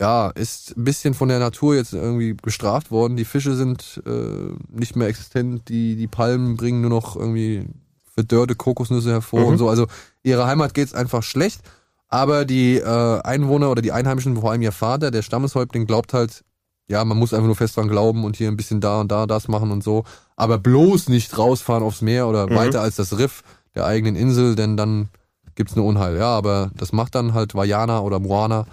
[0.00, 3.18] Ja, ist ein bisschen von der Natur jetzt irgendwie gestraft worden.
[3.18, 5.68] Die Fische sind äh, nicht mehr existent.
[5.68, 7.68] Die, die Palmen bringen nur noch irgendwie
[8.14, 9.46] verdörrte Kokosnüsse hervor mhm.
[9.46, 9.68] und so.
[9.68, 9.86] Also
[10.22, 11.60] ihre Heimat geht's einfach schlecht.
[12.08, 16.44] Aber die äh, Einwohner oder die Einheimischen, vor allem ihr Vater, der Stammeshäuptling, glaubt halt,
[16.90, 19.26] ja, man muss einfach nur fest dran glauben und hier ein bisschen da und da
[19.26, 20.04] das machen und so.
[20.36, 22.54] Aber bloß nicht rausfahren aufs Meer oder Mhm.
[22.56, 23.42] weiter als das Riff
[23.76, 25.08] der eigenen Insel, denn dann
[25.54, 26.16] gibt's eine Unheil.
[26.16, 28.66] Ja, aber das macht dann halt Vajana oder Moana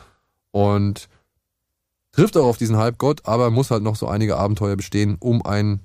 [0.51, 1.07] und
[2.11, 5.81] trifft auch auf diesen Halbgott, aber muss halt noch so einige Abenteuer bestehen, um ein,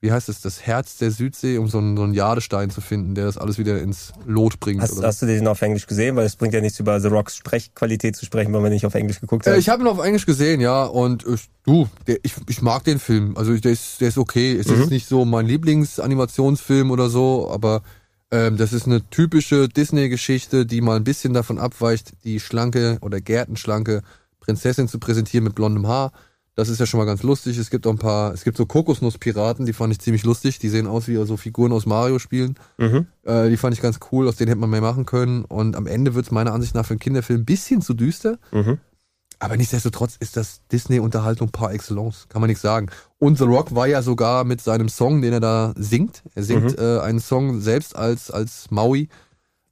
[0.00, 3.16] wie heißt es, das Herz der Südsee, um so einen, so einen Jadestein zu finden,
[3.16, 4.80] der das alles wieder ins Lot bringt.
[4.80, 6.14] Hast, hast du den auf Englisch gesehen?
[6.14, 8.94] Weil es bringt ja nichts über The Rocks Sprechqualität zu sprechen, wenn man nicht auf
[8.94, 9.54] Englisch geguckt hat.
[9.54, 12.84] Äh, ich habe ihn auf Englisch gesehen, ja, und äh, du, der, ich, ich mag
[12.84, 13.36] den Film.
[13.36, 14.56] Also der ist, der ist okay.
[14.56, 14.82] Es Mhm.
[14.82, 17.82] ist nicht so mein Lieblingsanimationsfilm oder so, aber
[18.30, 23.20] ähm, das ist eine typische Disney-Geschichte, die mal ein bisschen davon abweicht, die schlanke oder
[23.20, 24.02] gärtenschlanke
[24.40, 26.12] Prinzessin zu präsentieren mit blondem Haar.
[26.58, 27.56] Das ist ja schon mal ganz lustig.
[27.56, 30.58] Es gibt auch ein paar, es gibt so Kokosnusspiraten, die fand ich ziemlich lustig.
[30.58, 32.56] Die sehen aus wie so Figuren aus Mario spielen.
[32.78, 33.06] Mhm.
[33.22, 35.44] Äh, die fand ich ganz cool, aus denen hätte man mehr machen können.
[35.44, 38.38] Und am Ende wird es meiner Ansicht nach für einen Kinderfilm ein bisschen zu düster.
[38.50, 38.78] Mhm.
[39.38, 42.88] Aber nichtsdestotrotz ist das Disney-Unterhaltung par excellence, kann man nicht sagen.
[43.20, 46.76] Und The Rock war ja sogar mit seinem Song, den er da singt, er singt
[46.76, 46.84] Mhm.
[46.84, 49.08] äh, einen Song selbst als, als Maui,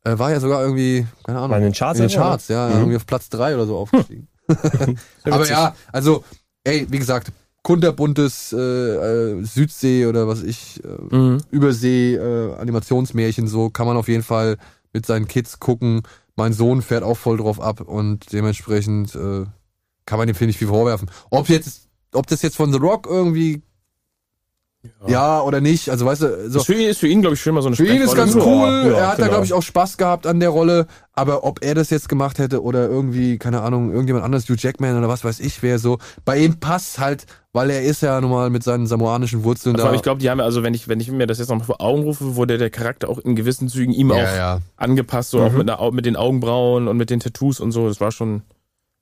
[0.04, 2.22] äh, war ja sogar irgendwie, keine Ahnung, in den Charts in den oder?
[2.28, 2.74] Charts ja, Mhm.
[2.76, 4.28] irgendwie auf Platz drei oder so aufgestiegen.
[5.24, 6.22] Aber ja, also,
[6.66, 7.32] ey, wie gesagt,
[7.62, 11.38] kunterbuntes äh, äh, Südsee oder was ich, äh, Mhm.
[11.50, 14.56] Übersee, äh, Animationsmärchen, so kann man auf jeden Fall
[14.92, 16.02] mit seinen Kids gucken.
[16.36, 19.46] Mein Sohn fährt auch voll drauf ab und dementsprechend äh,
[20.06, 21.10] kann man dem Film nicht viel vorwerfen.
[21.30, 23.62] Ob jetzt, ob das jetzt von The Rock irgendwie
[25.06, 27.40] ja, oder nicht, also weißt du, so, ist für ihn, ist für ihn glaube ich,
[27.42, 28.42] schon mal so eine für ihn ist ganz cool.
[28.92, 29.28] ja, er hat da, genau.
[29.28, 30.86] glaube ich, auch Spaß gehabt an der Rolle.
[31.12, 34.98] Aber ob er das jetzt gemacht hätte oder irgendwie, keine Ahnung, irgendjemand anderes, Hugh Jackman
[34.98, 35.98] oder was weiß ich, wäre so.
[36.26, 39.88] Bei ihm passt halt, weil er ist ja nun mal mit seinen samoanischen Wurzeln allem,
[39.88, 39.94] da.
[39.94, 41.64] ich glaube, die haben ja, also wenn ich, wenn ich mir das jetzt noch mal
[41.64, 44.58] vor Augen rufe, wurde der Charakter auch in gewissen Zügen ihm Ja, auch ja.
[44.76, 45.58] angepasst, so auch Mhm.
[45.58, 47.88] mit, einer, mit den Augenbrauen und mit den Tattoos und so.
[47.88, 48.42] Das war schon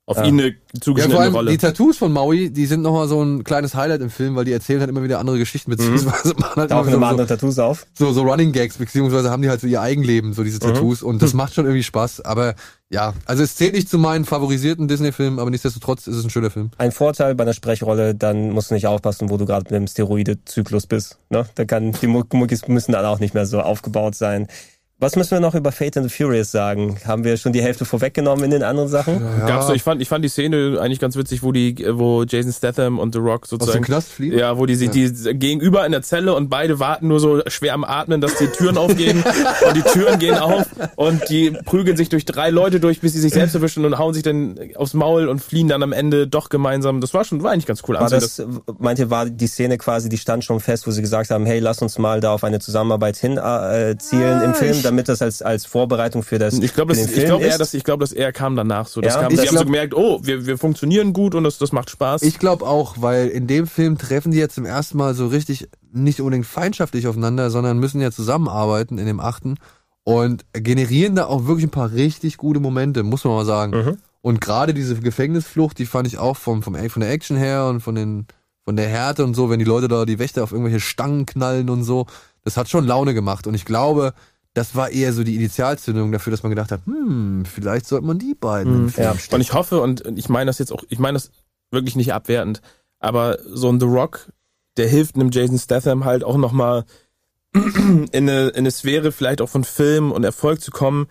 [0.07, 0.23] auf Ja.
[0.25, 1.51] ihn eine ja, zugeschnittene vor allem Rolle.
[1.51, 4.51] die Tattoos von Maui, die sind nochmal so ein kleines Highlight im Film, weil die
[4.51, 7.87] erzählen halt immer wieder andere Geschichten, beziehungsweise machen halt Tauchen immer so, andere Tattoos auf.
[7.97, 10.73] so, so Running Gags, beziehungsweise haben die halt so ihr Eigenleben, so diese Mhm.
[10.73, 12.53] Tattoos und das macht schon irgendwie Spaß, aber
[12.91, 16.51] ja, also es zählt nicht zu meinen favorisierten Disney-Filmen, aber nichtsdestotrotz ist es ein schöner
[16.51, 16.69] Film.
[16.77, 19.87] Ein Vorteil bei einer Sprechrolle, dann musst du nicht aufpassen, wo du gerade mit dem
[19.87, 21.17] Steroide-Zyklus bist.
[21.31, 21.47] Ne?
[21.55, 24.47] Da kann, die Muck- Muckis müssen dann auch nicht mehr so aufgebaut sein.
[24.97, 26.97] Was müssen wir noch über Fate and the Furious sagen?
[27.05, 29.21] Haben wir schon die Hälfte vorweggenommen in den anderen Sachen?
[29.45, 32.53] Gab's so, ich fand, ich fand die Szene eigentlich ganz witzig, wo die, wo Jason
[32.53, 33.83] Statham und The Rock sozusagen.
[33.83, 34.39] Knast fliehen?
[34.39, 37.73] Ja, wo die sich, die gegenüber in der Zelle und beide warten nur so schwer
[37.73, 39.21] am Atmen, dass die Türen aufgehen
[39.67, 40.65] und die Türen gehen auf
[40.95, 44.13] und die prügeln sich durch drei Leute durch, bis sie sich selbst erwischen und hauen
[44.13, 47.01] sich dann aufs Maul und fliehen dann am Ende doch gemeinsam.
[47.01, 47.95] Das war schon, war eigentlich ganz cool.
[47.95, 48.41] War Also das,
[48.79, 51.59] meint ihr, war die Szene quasi, die stand schon fest, wo sie gesagt haben, hey,
[51.59, 55.41] lass uns mal da auf eine Zusammenarbeit hin äh, zielen im Film, damit das als,
[55.41, 57.59] als Vorbereitung für das Ich glaube, für das, den ich Film glaube eher, ist?
[57.59, 59.01] dass ich glaube, dass eher kam danach so.
[59.01, 59.21] Das Ja?
[59.23, 61.71] kam, Ich sie haben so glaub- gemerkt, oh, wir, wir funktionieren gut und das, das
[61.71, 62.21] macht Spaß.
[62.21, 65.67] Ich glaube auch, weil in dem Film treffen die jetzt zum ersten Mal so richtig
[65.91, 69.55] nicht unbedingt feindschaftlich aufeinander, sondern müssen ja zusammenarbeiten in dem achten
[70.03, 73.71] und generieren da auch wirklich ein paar richtig gute Momente, muss man mal sagen.
[73.77, 73.97] Mhm.
[74.21, 77.81] Und gerade diese Gefängnisflucht, die fand ich auch vom, vom, von der Action her und
[77.81, 78.25] von den
[78.63, 81.69] von der Härte und so, wenn die Leute da die Wächter auf irgendwelche Stangen knallen
[81.69, 82.07] und so,
[82.43, 83.45] das hat schon Laune gemacht.
[83.45, 84.13] Und ich glaube,
[84.55, 88.17] das war eher so die Initialzündung dafür, dass man gedacht hat, hm, vielleicht sollte man
[88.17, 89.35] die beiden im Film Ja.
[89.35, 91.29] Und ich hoffe, und ich meine das jetzt auch, ich meine das
[91.71, 92.61] wirklich nicht abwertend,
[92.99, 94.31] aber so ein The Rock,
[94.77, 96.85] der hilft einem Jason Statham halt auch nochmal
[97.53, 101.07] in eine, in eine Sphäre vielleicht auch von Film und Erfolg zu kommen,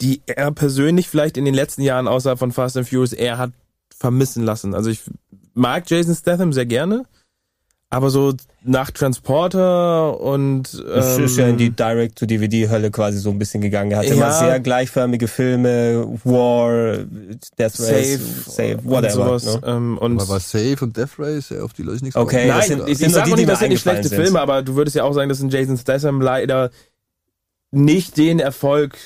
[0.00, 3.52] die er persönlich vielleicht in den letzten Jahren außerhalb von Fast and Furious eher hat
[3.96, 4.74] vermissen lassen.
[4.74, 5.02] Also ich
[5.54, 7.04] mag Jason Statham sehr gerne,
[7.92, 13.60] aber so nach Transporter und ähm, ist ja in die Direct-to-DVD-Hölle quasi so ein bisschen
[13.60, 13.90] gegangen.
[13.90, 14.32] Er hat immer Ja.
[14.38, 16.98] sehr gleichförmige Filme, War,
[17.58, 19.10] Death Race, Safe, Safe, und whatever.
[19.38, 19.44] sowas.
[19.44, 19.60] ne?
[19.66, 22.82] Ähm, und Aber war Safe und Death Race, auf die Leute nichts Okay, Nein, sind-
[22.88, 24.22] ich, ich nur sag die, auch die nicht, das sind nicht schlechte sind.
[24.22, 26.70] Filme, aber du würdest ja auch sagen, dass ein Jason Statham leider
[27.72, 28.96] nicht den Erfolg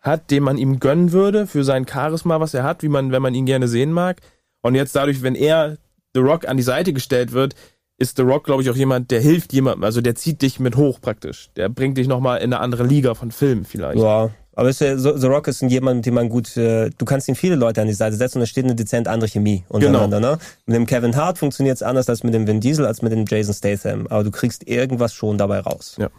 [0.00, 3.22] hat, den man ihm gönnen würde für sein Charisma, was er hat, wie man, wenn
[3.22, 4.18] man ihn gerne sehen mag.
[4.62, 5.78] Und jetzt dadurch, wenn er
[6.14, 7.54] The Rock an die Seite gestellt wird,
[7.98, 10.76] ist The Rock, glaube ich, auch jemand, der hilft jemandem, also der zieht dich mit
[10.76, 11.50] hoch praktisch.
[11.56, 14.00] Der bringt dich nochmal in eine andere Liga von Filmen vielleicht.
[14.00, 14.30] Ja,
[14.60, 17.54] aber ist The Rock ist jemand, mit dem man gut, äh, du kannst ihm viele
[17.54, 20.20] Leute an die Seite setzen und da steht eine dezent andere Chemie untereinander.
[20.20, 20.38] Ne?
[20.66, 23.24] Mit dem Kevin Hart funktioniert es anders als mit dem Vin Diesel, als mit dem
[23.26, 24.06] Jason Statham.
[24.08, 25.96] Aber du kriegst irgendwas schon dabei raus.
[25.98, 26.10] Ja.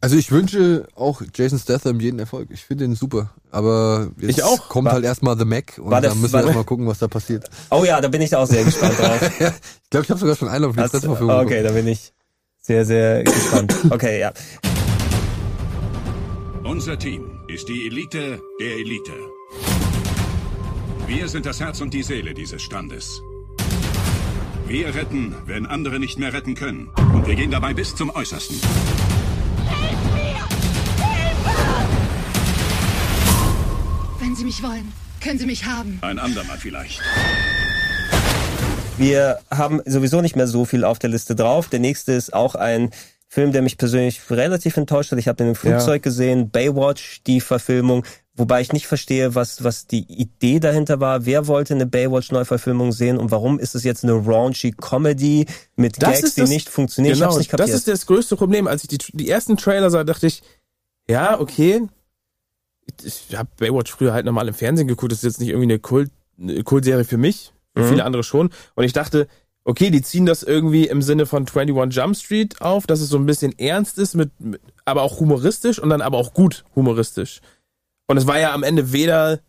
[0.00, 2.48] Also ich wünsche auch Jason Statham jeden Erfolg.
[2.52, 3.30] Ich finde ihn super.
[3.50, 4.68] Aber jetzt Ich auch.
[4.68, 7.48] kommt War- halt erstmal The Mac und dann müssen wir erstmal gucken, was da passiert.
[7.70, 9.20] Oh ja, da bin ich auch sehr gespannt drauf.
[9.86, 12.12] Ich glaube, ich habe sogar schon Einlauf für die Hast- Presseverfügung okay, da bin ich
[12.60, 13.74] sehr, sehr gespannt.
[13.90, 14.32] Okay, ja.
[16.64, 19.12] Unser Team ist die Elite der Elite.
[21.06, 23.20] Wir sind das Herz und die Seele dieses Standes.
[24.66, 26.88] Wir retten, wenn andere nicht mehr retten können.
[27.14, 28.56] Und wir gehen dabei bis zum Äußersten.
[34.36, 34.92] Sie mich wollen,
[35.22, 35.98] können Sie mich haben.
[36.02, 37.00] Ein andermal vielleicht.
[38.98, 41.68] Wir haben sowieso nicht mehr so viel auf der Liste drauf.
[41.68, 42.90] Der nächste ist auch ein
[43.28, 45.18] Film, der mich persönlich relativ enttäuscht hat.
[45.18, 45.98] Ich habe den im Flugzeug ja.
[45.98, 48.04] gesehen, Baywatch, die Verfilmung,
[48.34, 51.26] wobei ich nicht verstehe, was, was die Idee dahinter war.
[51.26, 55.46] Wer wollte eine Baywatch-Neuverfilmung sehen und warum ist es jetzt eine raunchy Comedy
[55.76, 57.12] mit Das Gags, ist die das- nicht funktionieren?
[57.14, 57.68] ich Genau, hab's nicht kapiert.
[57.68, 58.66] das ist das größte Problem.
[58.66, 60.42] Als ich die, die ersten Trailer sah, dachte ich,
[61.08, 61.82] ja, okay.
[63.02, 65.12] Ich habe Baywatch früher halt normal im Fernsehen geguckt.
[65.12, 66.10] Das ist jetzt nicht irgendwie eine, Kult,
[66.40, 67.88] eine Kultserie für mich, für Mhm.
[67.88, 68.50] viele andere schon.
[68.74, 69.26] Und ich dachte,
[69.64, 73.16] okay, die ziehen das irgendwie im Sinne von 21 Jump Street auf, dass es so
[73.18, 77.40] ein bisschen ernst ist, mit, mit aber auch humoristisch und dann aber auch gut humoristisch.
[78.06, 79.40] Und es war ja am Ende weder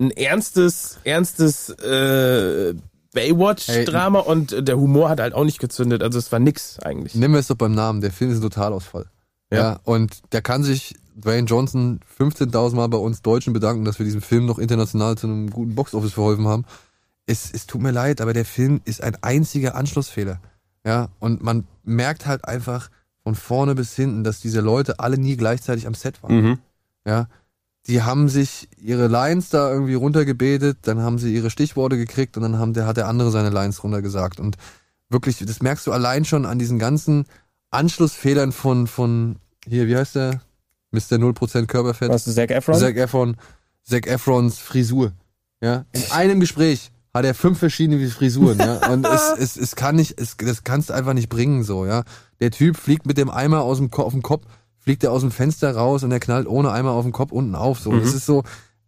[0.00, 2.74] ein ernstes, ernstes äh,
[3.12, 6.02] Baywatch-Drama und der Humor hat halt auch nicht gezündet.
[6.02, 7.14] Also es war nix eigentlich.
[7.20, 8.00] Wir es doch beim Namen.
[8.00, 9.06] Der Film ist ein Totalausfall.
[9.50, 9.58] Ja.
[9.58, 9.80] Ja.
[9.84, 14.22] und der kann sich Dwayne Johnson 15.000 Mal bei uns Deutschen bedanken, dass wir diesem
[14.22, 16.64] Film noch international zu einem guten Boxoffice verholfen haben.
[17.26, 20.40] Es, es tut mir leid, aber der Film ist ein einziger Anschlussfehler.
[20.84, 22.90] Ja, und man merkt halt einfach
[23.22, 26.34] von vorne bis hinten, dass diese Leute alle nie gleichzeitig am Set waren.
[26.34, 26.58] Mhm.
[27.06, 27.28] Ja,
[27.86, 32.42] die haben sich ihre Lines da irgendwie runtergebetet, dann haben sie ihre Stichworte gekriegt und
[32.42, 34.40] dann haben der, hat der andere seine Lines runtergesagt.
[34.40, 34.56] Und
[35.08, 37.26] wirklich, das merkst du allein schon an diesen ganzen
[37.70, 39.36] Anschlussfehlern von, von,
[39.66, 40.40] hier, wie heißt der?
[40.92, 41.16] Mr.
[41.16, 42.08] 0% Körperfett.
[42.10, 42.78] Was, Zac Efron?
[42.78, 43.36] Zac Efron.
[43.82, 45.12] Zac Efrons Frisur.
[45.60, 48.88] Ja, in einem Gespräch hat er fünf verschiedene Frisuren, ja.
[48.92, 52.02] Und es, es, es kann nicht, es, das kannst du einfach nicht bringen, so, ja.
[52.40, 54.46] Der Typ fliegt mit dem Eimer aus dem, Ko- auf dem Kopf,
[54.78, 57.54] fliegt er aus dem Fenster raus und er knallt ohne Eimer auf dem Kopf unten
[57.54, 57.92] auf, so.
[57.92, 58.00] Mhm.
[58.00, 58.42] Das ist so,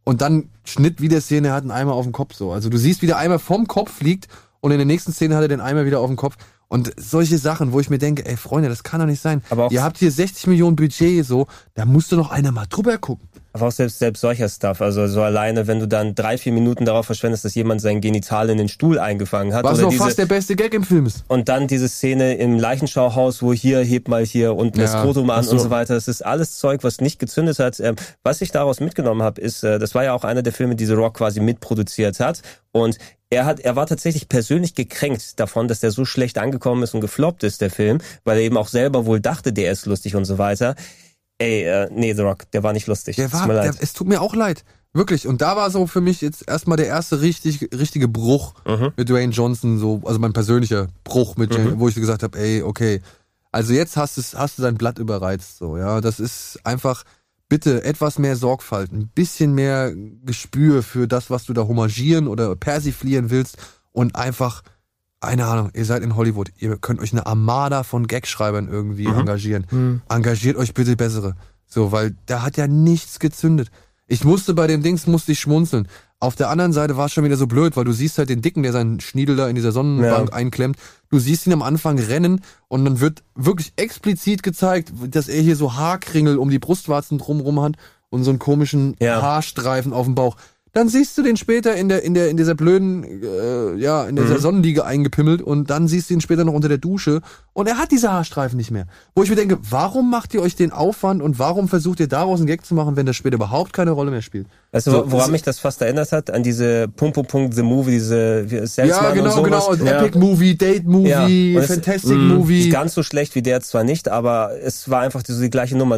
[0.04, 2.50] und dann Schnitt wieder Szene, er hat einen Eimer auf dem Kopf, so.
[2.52, 4.28] Also du siehst, wie der Eimer vom Kopf fliegt
[4.60, 6.36] und in der nächsten Szene hat er den Eimer wieder auf dem Kopf.
[6.74, 9.42] Und solche Sachen, wo ich mir denke, ey Freunde, das kann doch nicht sein.
[9.48, 12.66] Aber auch- Ihr habt hier 60 Millionen Budget, so, da musst du noch einer mal
[12.68, 13.28] drüber gucken.
[13.52, 16.84] Aber auch selbst, selbst solcher Stuff, also so alleine, wenn du dann drei, vier Minuten
[16.84, 19.62] darauf verschwendest, dass jemand sein Genital in den Stuhl eingefangen hat.
[19.62, 21.22] Was noch diese, fast der beste Gag im Film ist.
[21.28, 25.30] und dann diese Szene im Leichenschauhaus, wo hier, heb mal hier und das Ja, Skrotum
[25.30, 25.52] an so.
[25.52, 25.94] und so weiter.
[25.94, 27.78] Das ist alles Zeug, was nicht gezündet hat.
[27.78, 27.94] Ähm,
[28.24, 30.86] was ich daraus mitgenommen habe, ist, äh, das war ja auch einer der Filme, die
[30.86, 32.42] The Rock quasi mitproduziert hat.
[32.72, 32.98] Und
[33.34, 37.00] er hat, er war tatsächlich persönlich gekränkt davon, dass der so schlecht angekommen ist und
[37.00, 40.24] gefloppt ist, der Film, weil er eben auch selber wohl dachte, der ist lustig und
[40.24, 40.74] so weiter.
[41.38, 43.16] Ey, äh, nee, The Rock, der war nicht lustig.
[43.16, 44.64] Der war, der, es tut mir auch leid.
[44.92, 45.26] Wirklich.
[45.26, 48.92] Und da war so für mich jetzt erstmal der erste richtig, richtige Bruch Mhm.
[48.96, 51.80] mit Dwayne Johnson, so, also mein persönlicher Bruch mit, Mhm.
[51.80, 53.00] wo ich gesagt habe, ey, okay.
[53.50, 56.00] Also jetzt hast, es, hast du dein Blatt überreizt, so, ja.
[56.00, 57.02] Das ist einfach,
[57.48, 59.92] bitte etwas mehr Sorgfalt, ein bisschen mehr
[60.24, 63.58] Gespür für das, was du da homagieren oder persiflieren willst
[63.92, 64.62] und einfach,
[65.20, 69.18] keine Ahnung, ihr seid in Hollywood, ihr könnt euch eine Armada von Gagschreibern irgendwie Mhm.
[69.20, 69.66] engagieren.
[69.70, 70.02] Mhm.
[70.08, 71.36] Engagiert euch bitte bessere.
[71.66, 73.70] So, weil da hat ja nichts gezündet.
[74.06, 75.88] Ich musste bei dem Dings, musste ich schmunzeln.
[76.24, 78.40] Auf der anderen Seite war es schon wieder so blöd, weil du siehst halt den
[78.40, 80.34] Dicken, der seinen Schniedel da in dieser Sonnenbank Ja.
[80.34, 80.76] einklemmt.
[81.10, 85.54] Du siehst ihn am Anfang rennen und dann wird wirklich explizit gezeigt, dass er hier
[85.54, 87.74] so Haarkringel um die Brustwarzen drumrum hat
[88.08, 89.20] und so einen komischen Ja.
[89.20, 90.36] Haarstreifen auf dem Bauch.
[90.74, 94.16] Dann siehst du den später in der in der in dieser blöden äh, ja in
[94.16, 94.40] dieser Mhm.
[94.40, 97.20] Sonnenliege eingepimmelt und dann siehst du ihn später noch unter der Dusche
[97.52, 98.86] und er hat diese Haarstreifen nicht mehr.
[99.14, 102.40] Wo ich mir denke, warum macht ihr euch den Aufwand und warum versucht ihr daraus
[102.40, 104.48] einen Gag zu machen, wenn das später überhaupt keine Rolle mehr spielt?
[104.72, 106.30] Weißt du, So, woran mich das fast erinnert hat?
[106.30, 109.60] An diese Punkt, Punkt, The Movie, diese Salesman Ja, genau, und genau.
[109.60, 109.80] sowas.
[109.80, 112.58] Epic Movie, Date Movie, es- Fantastic mh, Movie.
[112.64, 115.76] Nicht ganz so schlecht wie der zwar nicht, aber es war einfach so die gleiche
[115.78, 115.96] Nummer.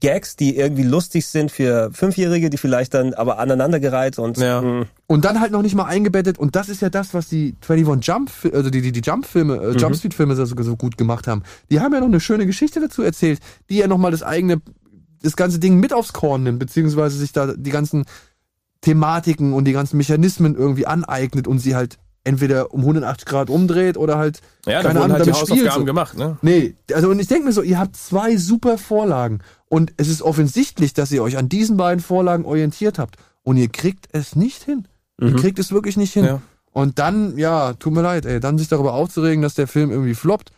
[0.00, 5.24] Gags, die irgendwie lustig sind für Fünfjährige, die vielleicht dann aber aneinandergereiht und mh, Und
[5.24, 6.38] dann halt noch nicht mal eingebettet.
[6.38, 9.72] Und das ist ja das, was die 21 Jump, also die, die, die Jump-Filme, äh,
[9.72, 9.78] Mhm.
[9.78, 11.42] Jump Street-Filme so, so gut gemacht haben.
[11.70, 13.40] Die haben ja noch eine schöne Geschichte dazu erzählt,
[13.70, 14.60] die ja nochmal das eigene,
[15.22, 18.04] das ganze Ding mit aufs Korn nimmt, beziehungsweise sich da die ganzen
[18.82, 23.96] Thematiken und die ganzen Mechanismen irgendwie aneignet und sie halt entweder um 180 Grad umdreht
[23.96, 25.60] oder halt, Ja, keine Ahnung, halt die damit spielt.
[25.60, 25.84] Hausaufgaben So.
[25.86, 26.36] gemacht, ne?
[26.42, 30.22] Nee, also und ich denke mir so, ihr habt zwei super Vorlagen und es ist
[30.22, 34.62] offensichtlich, dass ihr euch an diesen beiden Vorlagen orientiert habt und ihr kriegt es nicht
[34.62, 34.86] hin.
[35.20, 35.36] Ihr Mhm.
[35.36, 36.24] kriegt es wirklich nicht hin.
[36.24, 36.42] Ja.
[36.72, 40.14] Und dann, ja, tut mir leid, ey, dann sich darüber aufzuregen, dass der Film irgendwie
[40.14, 40.52] floppt,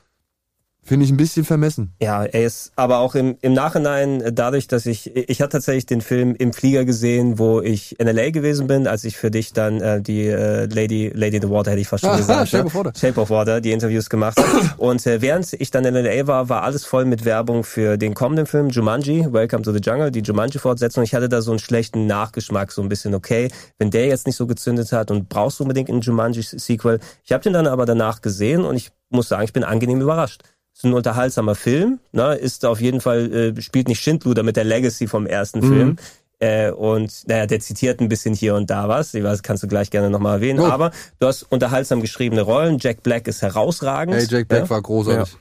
[0.87, 1.95] Finde ich ein bisschen vermessen.
[2.03, 5.87] Ja, er ist aber auch im, im Nachhinein äh, dadurch, dass ich, ich hatte tatsächlich
[5.87, 9.55] den Film im Flieger gesehen, wo ich in LA gewesen bin, als ich für dich
[9.55, 12.49] dann äh, die äh, Lady, Lady in the Water hätte ich fast schon Ah, gesagt.
[12.49, 12.67] Shape ne?
[12.67, 12.93] of Water.
[12.95, 14.39] Shape of Water, die Interviews gemacht.
[14.77, 18.13] Und äh, während ich dann in LA war, war alles voll mit Werbung für den
[18.13, 21.03] kommenden Film Jumanji, Welcome to the Jungle, die Jumanji-Fortsetzung.
[21.03, 23.49] Ich hatte da so einen schlechten Nachgeschmack, so ein bisschen, okay,
[23.79, 26.99] wenn der jetzt nicht so gezündet hat und brauchst du unbedingt einen Jumanji-Sequel.
[27.25, 30.43] Ich habe den dann aber danach gesehen und ich muss sagen, ich bin angenehm überrascht.
[30.75, 32.35] Ist ein unterhaltsamer Film, ne?
[32.35, 35.69] ist auf jeden Fall, äh, spielt nicht Schindluder mit der Legacy vom ersten Mhm.
[35.73, 35.97] Film.
[36.41, 39.15] Äh, und naja, der zitiert ein bisschen hier und da was.
[39.15, 40.59] Ich weiß, kannst du gleich gerne nochmal erwähnen.
[40.59, 40.71] Gut.
[40.71, 40.91] Aber
[41.21, 42.79] du hast unterhaltsam geschriebene Rollen.
[42.81, 44.17] Jack Black ist herausragend.
[44.17, 44.71] Hey, Jack Black ja?
[44.71, 45.35] war großartig.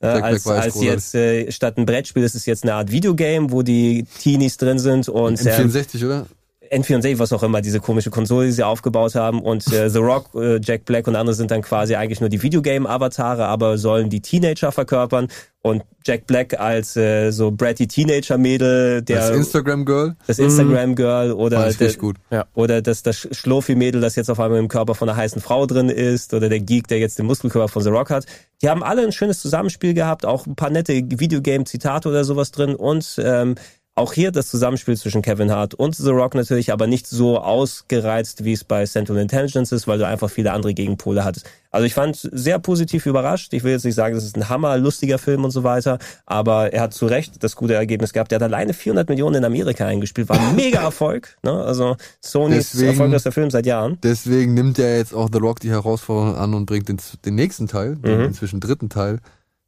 [0.00, 0.82] Äh, Jack Black als als großartig.
[0.82, 4.78] jetzt äh, statt ein Brettspiel ist es jetzt eine Art Videogame, wo die Teenies drin
[4.78, 6.26] sind und ähm, N64, oder?
[6.70, 9.40] N64, was auch immer, diese komische Konsole, die sie aufgebaut haben.
[9.42, 12.42] Und äh, The Rock, äh, Jack Black und andere sind dann quasi eigentlich nur die
[12.42, 15.28] Videogame-Avatare, aber sollen die Teenager verkörpern.
[15.62, 20.14] Und Jack Black als äh, so bratty Teenager-Mädel, der Das Instagram-Girl.
[20.26, 22.16] das Instagram-Girl oder Fand ich der, richtig gut.
[22.54, 25.88] oder das, das Schlurfi-Mädel, das jetzt auf einmal im Körper von einer heißen Frau drin
[25.88, 28.26] ist oder der Geek, der jetzt den Muskelkörper von The Rock hat.
[28.62, 32.74] Die haben alle ein schönes Zusammenspiel gehabt, auch ein paar nette Videogame-Zitate oder sowas drin
[32.76, 33.56] und ähm,
[33.98, 38.44] auch hier das Zusammenspiel zwischen Kevin Hart und The Rock natürlich, aber nicht so ausgereizt,
[38.44, 41.46] wie es bei Central Intelligence ist, weil du einfach viele andere Gegenpole hattest.
[41.70, 43.54] Also ich fand sehr positiv überrascht.
[43.54, 46.74] Ich will jetzt nicht sagen, das ist ein hammer lustiger Film und so weiter, aber
[46.74, 48.32] er hat zu Recht das gute Ergebnis gehabt.
[48.32, 51.38] Er hat alleine 400 Millionen in Amerika eingespielt, war ein mega Erfolg.
[51.42, 51.52] Ne?
[51.52, 53.96] Also Sony's Deswegen- erfolgreichster Film seit Jahren.
[54.02, 57.66] Deswegen nimmt ja jetzt auch The Rock die Herausforderung an und bringt den, den nächsten
[57.66, 58.24] Teil, den Mhm.
[58.26, 59.20] inzwischen dritten Teil,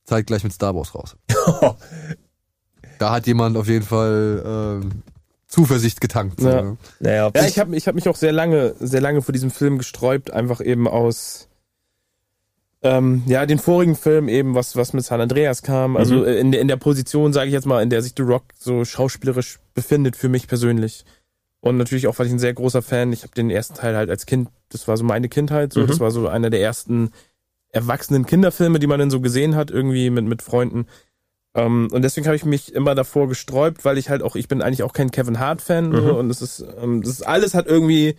[0.05, 1.17] zeitgleich mit Star Wars raus.
[2.99, 5.03] da hat jemand auf jeden Fall ähm,
[5.47, 6.41] Zuversicht getankt.
[6.41, 6.63] so, Ja.
[6.63, 6.77] ne?
[7.01, 9.79] Naja, Ja, ich habe ich hab mich auch sehr lange, sehr lange vor diesem Film
[9.79, 11.49] gesträubt, einfach eben aus
[12.83, 15.97] ähm, ja, den vorigen Film eben, was, was mit San Andreas kam.
[15.97, 16.25] Also Mhm.
[16.25, 18.45] äh, in, der- in der Position, sage ich jetzt mal, in der sich The Rock
[18.57, 21.05] so schauspielerisch befindet für mich persönlich.
[21.61, 24.11] Und natürlich auch, weil ich ein sehr großer Fan, ich habe den ersten Teil halt
[24.11, 25.87] als Kind, das war so meine Kindheit, so, Mhm.
[25.89, 27.11] das war so einer der ersten
[27.71, 30.87] erwachsenen Kinderfilme, die man dann so gesehen hat, irgendwie mit, mit Freunden.
[31.55, 34.63] Ähm, und deswegen habe ich mich immer davor gesträubt, weil ich halt auch, ich bin
[34.63, 35.97] eigentlich auch kein Kevin Hart-Fan Mhm.
[35.97, 38.17] so, und das ist, ähm, das ist alles hat irgendwie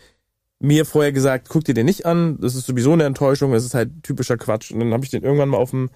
[0.59, 3.73] mir vorher gesagt, guck dir den nicht an, das ist sowieso eine Enttäuschung, das ist
[3.75, 4.71] halt typischer Quatsch.
[4.71, 5.89] Und dann habe ich den irgendwann mal auf dem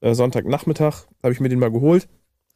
[0.00, 2.08] äh, Sonntagnachmittag, habe ich mir den mal geholt.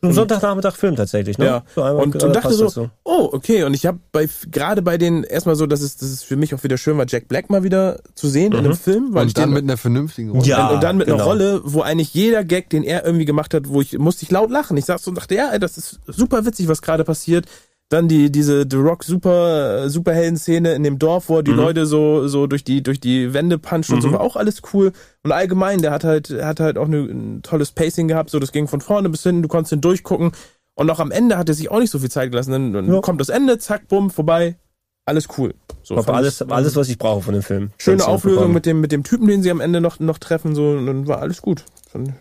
[0.03, 1.45] Ein Sonntagnachmittag Film tatsächlich, ne?
[1.45, 1.65] Ja.
[1.75, 2.91] So einmal, und, äh, und dachte so, dazu.
[3.05, 3.65] oh, okay.
[3.65, 6.55] Und ich habe bei gerade bei den erstmal so, dass es, dass es für mich
[6.55, 8.65] auch wieder schön war, Jack Black mal wieder zu sehen in Mhm.
[8.65, 9.09] einem Film.
[9.13, 10.47] Weil ich Und dann den, mit einer vernünftigen Rolle.
[10.47, 10.69] Ja.
[10.69, 11.29] und, und dann mit einer genau.
[11.29, 14.51] Rolle, wo eigentlich jeder Gag, den er irgendwie gemacht hat, wo ich musste ich laut
[14.51, 14.77] lachen.
[14.79, 17.45] Ich saß so und dachte, ja, ey, das ist super witzig, was gerade passiert.
[17.91, 21.51] Dann die diese The Rock super äh, Superhelden Szene in dem Dorf, wo er die
[21.51, 21.57] Mhm.
[21.57, 24.13] Leute so so durch die durch die Wände puncht und so Mhm.
[24.13, 24.93] war auch alles cool
[25.25, 28.39] und allgemein, der hat halt er hat halt auch eine, ein tolles Pacing gehabt, so
[28.39, 30.31] das ging von vorne bis hinten, du konntest ihn durchgucken
[30.77, 32.93] und auch am Ende hat er sich auch nicht so viel Zeit gelassen, dann, dann
[32.95, 33.01] Ja.
[33.01, 34.57] kommt das Ende, zack, bumm, vorbei.
[35.05, 35.55] Alles cool.
[35.83, 37.71] So Ich fand alles, ich, alles, was ich brauche von dem Film.
[37.79, 40.71] schöne Auflösung mit dem mit dem Typen, den sie am Ende noch noch treffen so
[40.71, 41.65] und dann war alles gut.
[41.93, 42.15] Dann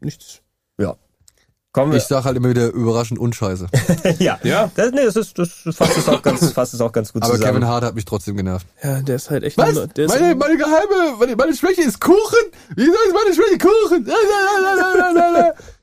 [0.00, 0.41] nichts.
[1.72, 1.98] Kommen wir.
[1.98, 3.66] Ich sag halt immer wieder überraschend unscheiße.
[4.18, 4.38] ja.
[4.42, 4.70] Ja.
[4.74, 7.32] Das, nee, das ist, das fasst es auch ganz, fasst es auch ganz gut Aber
[7.32, 7.54] zusammen.
[7.54, 8.66] Kevin Hart hat mich trotzdem genervt.
[8.82, 9.78] Ja, der ist halt echt Was?
[9.78, 12.16] ein- der ist Meine, meine geheime, meine, meine Schwäche ist Kuchen?
[12.76, 14.06] Wieso ist meine Schwäche Kuchen?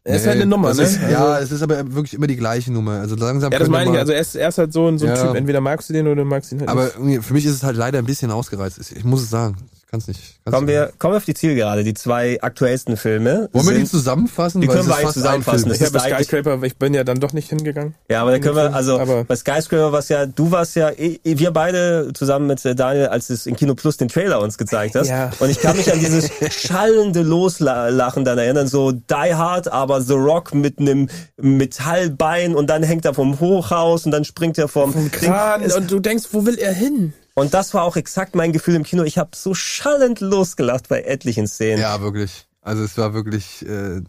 [0.10, 0.82] Er ist halt eine Nummer, ne?
[0.82, 3.00] Ist, ja, Also- es ist aber wirklich immer die gleiche Nummer.
[3.00, 3.98] Also langsam Ja, das meine ich.
[3.98, 5.26] Also er ist, er ist halt so ein, so ein Ja.
[5.28, 5.36] Typ.
[5.36, 6.96] Entweder magst du den oder du magst ihn halt aber nicht.
[6.96, 8.80] irgendwie, für mich ist es halt leider ein bisschen ausgereizt.
[8.96, 9.56] Ich muss es sagen.
[9.82, 10.20] Ich kann es nicht.
[10.46, 10.76] kann's Kommen nicht.
[10.76, 11.84] wir, kommen wir auf die Zielgerade.
[11.84, 13.50] Die zwei aktuellsten Filme.
[13.54, 14.62] Wollen wir die sind- zusammenfassen?
[14.62, 15.62] Die können wir eigentlich zusammenfassen.
[15.62, 15.70] Film.
[15.70, 17.96] Das Ich ist habe Skyscraper, ich bin ja dann doch nicht hingegangen.
[18.08, 20.92] Ja, aber da können wir, also aber- bei Skyscraper was ja, du warst ja,
[21.24, 24.94] wir beide zusammen mit äh, Daniel, als es in Kino Plus den Trailer uns gezeigt
[24.94, 25.08] hast.
[25.10, 25.32] Ja.
[25.40, 30.14] Und ich kann mich an dieses schallende Loslachen dann erinnern, so Die Hard, aber The
[30.14, 34.94] Rock mit einem Metallbein und dann hängt er vom Hochhaus und dann springt er vom,
[34.94, 37.14] Vom Kran und du denkst, wo will er hin?
[37.36, 39.04] Und das war auch exakt mein Gefühl im Kino.
[39.04, 41.80] Ich habe so schallend losgelacht bei etlichen Szenen.
[41.80, 42.48] Ja, wirklich.
[42.62, 43.66] Also es war wirklich.
[43.66, 44.02] Äh,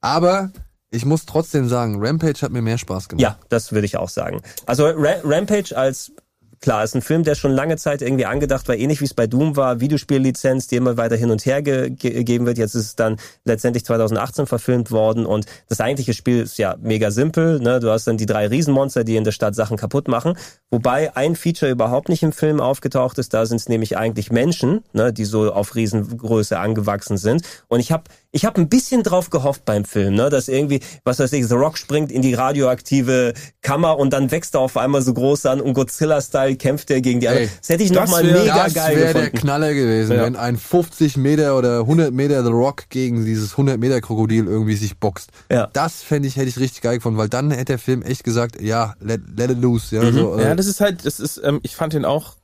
[0.00, 0.52] aber
[0.90, 3.22] ich muss trotzdem sagen, Rampage hat mir mehr Spaß gemacht.
[3.22, 4.40] Ja, das würde ich auch sagen.
[4.66, 6.12] Also Ra Rampage als
[6.60, 9.26] klar ist ein Film, der schon lange Zeit irgendwie angedacht war, ähnlich wie es bei
[9.26, 12.58] Doom war, Videospiellizenz, die immer weiter hin und her ge ge gegeben wird.
[12.58, 17.10] Jetzt ist es dann letztendlich 2018 verfilmt worden und das eigentliche Spiel ist ja mega
[17.10, 17.60] simpel.
[17.60, 17.80] Ne?
[17.80, 20.36] Du hast dann die drei Riesenmonster, die in der Stadt Sachen kaputt machen.
[20.70, 23.34] Wobei ein Feature überhaupt nicht im Film aufgetaucht ist.
[23.34, 27.42] Da sind es nämlich eigentlich Menschen, ne, die so auf Riesengröße angewachsen sind.
[27.68, 28.04] Und ich habe
[28.36, 31.54] ich habe ein bisschen drauf gehofft beim Film, ne, dass irgendwie, was weiß ich, The
[31.54, 33.32] Rock springt in die radioaktive
[33.62, 37.20] Kammer und dann wächst er auf einmal so groß an und Godzilla-Style kämpft er gegen
[37.20, 37.48] die anderen.
[37.58, 39.38] Das hätte ich nochmal mega das geil wäre der gefunden.
[39.38, 40.22] Knaller gewesen, Ja.
[40.24, 44.76] wenn ein 50 Meter oder 100 Meter The Rock gegen dieses 100 Meter Krokodil irgendwie
[44.76, 45.30] sich boxt.
[45.50, 45.68] Ja.
[45.72, 48.60] Das fände ich, hätte ich richtig geil gefunden, weil dann hätte der Film echt gesagt,
[48.60, 49.96] ja, let, let it loose.
[49.96, 50.40] Ja, so, äh, Mhm.
[50.42, 52.34] Ja, das ist halt, das ist, ähm, ich fand den auch,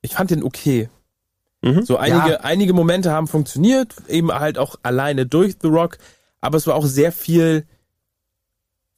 [0.00, 0.88] ich fand den okay.
[1.84, 2.40] So einige, Ja.
[2.40, 5.98] einige Momente haben funktioniert, eben halt auch alleine durch The Rock,
[6.40, 7.64] aber es war auch sehr viel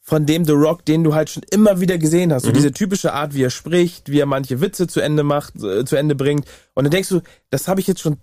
[0.03, 2.45] von dem The Rock, den du halt schon immer wieder gesehen hast.
[2.45, 2.55] So Mhm.
[2.55, 5.97] diese typische Art, wie er spricht, wie er manche Witze zu Ende macht, äh, zu
[5.97, 6.47] Ende bringt.
[6.75, 7.21] Und dann denkst du,
[7.51, 8.19] das habe ich jetzt schon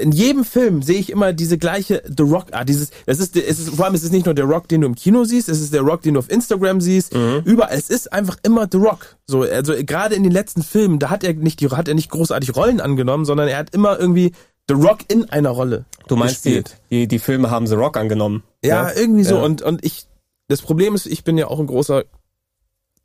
[0.00, 2.68] in jedem Film sehe ich immer diese gleiche The Rock Art.
[2.68, 4.86] Dieses, das ist, es ist, vor allem, es ist nicht nur der Rock, den du
[4.86, 7.14] im Kino siehst, es ist der Rock, den du auf Instagram siehst.
[7.44, 9.16] Überall, es ist einfach immer The Rock.
[9.26, 12.10] So, also gerade in den letzten Filmen, da hat er nicht die, hat er nicht
[12.10, 14.32] großartig Rollen angenommen, sondern er hat immer irgendwie
[14.68, 15.84] The Rock in einer Rolle.
[16.08, 16.76] Du meinst, die, gespielt.
[16.90, 18.42] die, die Filme haben The Rock angenommen.
[18.64, 19.36] Ja, irgendwie so.
[19.36, 19.42] Ja.
[19.42, 20.06] Und, und ich,
[20.48, 22.04] das Problem ist, ich bin ja auch ein großer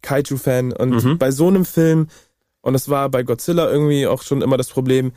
[0.02, 0.72] Kaiju-Fan.
[0.74, 1.18] Und Mhm.
[1.18, 2.08] bei so einem Film,
[2.62, 5.12] und das war bei Godzilla irgendwie auch schon immer das Problem,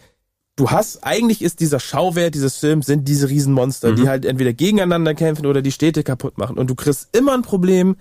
[0.56, 3.96] du hast, eigentlich ist dieser Schauwert dieses Films, sind diese Riesenmonster, Mhm.
[3.96, 6.58] die halt entweder gegeneinander kämpfen oder die Städte kaputt machen.
[6.58, 7.96] Und du kriegst immer ein Problem,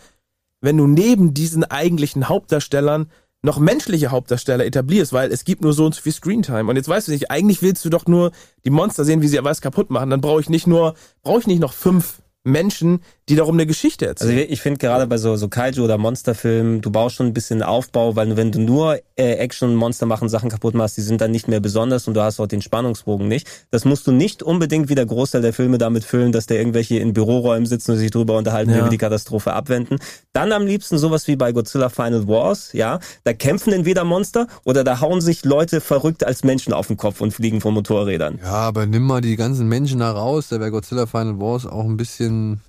[0.60, 3.08] wenn du neben diesen eigentlichen Hauptdarstellern
[3.44, 6.70] noch menschliche Hauptdarsteller etablierst, weil es gibt nur so und so viel Screentime.
[6.70, 8.32] Und jetzt weißt du nicht, eigentlich willst du doch nur
[8.66, 10.12] die Monster sehen, wie sie was kaputt machen.
[10.12, 14.08] Dann brauche ich nicht nur, brauche ich nicht noch fünf Menschen, die darum eine Geschichte
[14.10, 14.48] Also erzählen.
[14.50, 18.16] ich finde gerade bei so, so Kaiju oder Monsterfilmen, du brauchst schon ein bisschen Aufbau,
[18.16, 21.32] weil wenn du nur äh, Action und Monster machen Sachen kaputt machst, die sind dann
[21.32, 23.48] nicht mehr besonders und du hast auch den Spannungsbogen nicht.
[23.70, 26.98] Das musst du nicht unbedingt wie der Großteil der Filme damit füllen, dass da irgendwelche
[26.98, 28.78] in Büroräumen sitzen und sich drüber unterhalten, Ja.
[28.78, 29.98] wie wir die Katastrophe abwenden.
[30.34, 33.00] Dann am liebsten sowas wie bei Godzilla Final Wars, ja.
[33.26, 37.20] Da kämpfen entweder Monster oder da hauen sich Leute verrückt als Menschen auf den Kopf
[37.20, 38.40] und fliegen von Motorrädern.
[38.42, 41.84] ja, aber nimm mal die ganzen Menschen da raus, da wäre Godzilla Final Wars auch
[41.84, 42.62] ein bisschen,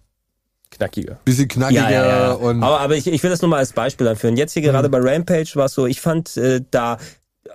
[0.71, 1.19] Knackiger.
[1.25, 2.33] bisschen knackiger Ja, ja, ja.
[2.33, 4.37] und aber, aber ich, ich will das nur mal als Beispiel anführen.
[4.37, 6.97] Jetzt hier gerade bei Rampage war es so, ich fand äh, da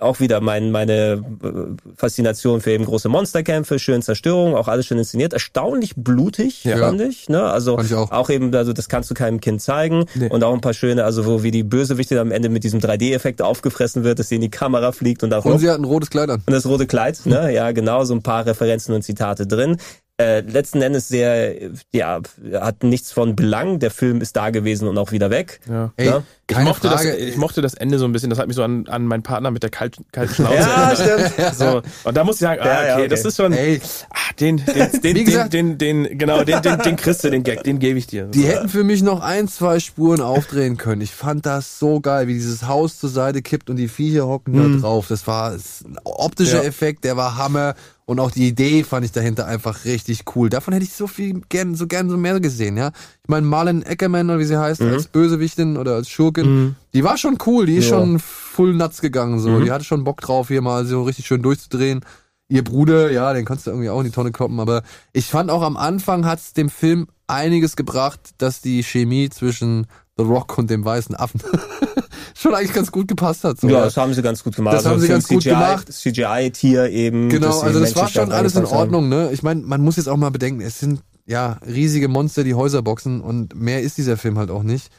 [0.00, 4.98] auch wieder mein, meine äh, Faszination für eben große Monsterkämpfe, schön Zerstörung, auch alles schön
[4.98, 6.78] inszeniert, erstaunlich blutig, Ja.
[6.78, 7.28] fand ich.
[7.28, 7.42] Ne?
[7.42, 8.30] Also ich auch.
[8.30, 10.04] eben, also das kannst du keinem Kind zeigen.
[10.14, 10.28] Nee.
[10.28, 13.42] Und auch ein paar schöne, also wo wie die Bösewichte am Ende mit diesem 3D-Effekt
[13.42, 16.10] aufgefressen wird, dass sie in die Kamera fliegt und auch und sie hat ein rotes
[16.10, 16.42] Kleid an.
[16.46, 17.52] und das rote Kleid, ne?
[17.52, 19.76] Ja, genau, so ein paar Referenzen und Zitate drin.
[20.20, 21.54] Äh, letzten Endes sehr,
[21.92, 22.20] ja,
[22.54, 23.78] hat nichts von Belang.
[23.78, 25.60] Der Film ist da gewesen und auch wieder weg.
[25.68, 25.92] Ja.
[25.96, 26.22] Ey, Ja.
[26.50, 27.10] Ich mochte, Frage.
[27.10, 29.22] das, ich mochte das Ende so ein bisschen, das hat mich so an, an meinen
[29.22, 31.32] Partner mit der kalten, kalten Schnauze Ja, erinnert.
[31.34, 31.54] stimmt.
[31.54, 33.08] So, und da muss ich sagen, ah, okay, ja, okay.
[33.08, 33.80] das ist schon, Ey,
[34.10, 37.30] ah, den, den, den, Wie den, gesagt- den, den, genau, den, den, den kriegst du,
[37.30, 38.24] den Gag, den gebe ich dir.
[38.24, 38.48] Die So.
[38.48, 41.02] hätten für mich noch ein, zwei Spuren aufdrehen können.
[41.02, 44.54] Ich fand das so geil, wie dieses Haus zur Seite kippt und die Viecher hocken
[44.54, 45.06] da drauf.
[45.08, 45.60] Das war ein
[46.02, 46.68] optischer Ja.
[46.68, 47.74] Effekt, der war Hammer.
[48.08, 50.48] Und auch die Idee fand ich dahinter einfach richtig cool.
[50.48, 52.88] Davon hätte ich so viel gern, so gern so mehr gesehen, ja.
[53.22, 57.18] Ich meine, Marlon Eckerman, oder wie sie heißt, als Bösewichtin oder als Schurkin, die war
[57.18, 57.98] schon cool, die ist Ja.
[57.98, 59.60] schon full nuts gegangen, so.
[59.60, 62.00] Die hatte schon Bock drauf, hier mal so richtig schön durchzudrehen.
[62.48, 65.50] Ihr Bruder, ja, den kannst du irgendwie auch in die Tonne kloppen, aber ich fand
[65.50, 69.86] auch am Anfang hat's dem Film einiges gebracht, dass die Chemie zwischen
[70.18, 71.40] The Rock und dem weißen Affen
[72.34, 73.60] schon eigentlich ganz gut gepasst hat.
[73.60, 73.68] So.
[73.68, 74.74] Ja, das haben sie ganz gut gemacht.
[74.74, 75.92] Das haben Also sie für ein ganz gut CGI, gemacht.
[75.92, 77.28] CGI-Tier eben.
[77.28, 78.72] Genau, also das war schon alles in haben.
[78.72, 79.30] Ordnung, ne?
[79.32, 82.82] Ich meine, man muss jetzt auch mal bedenken, es sind ja riesige Monster, die Häuser
[82.82, 84.90] boxen und mehr ist dieser Film halt auch nicht.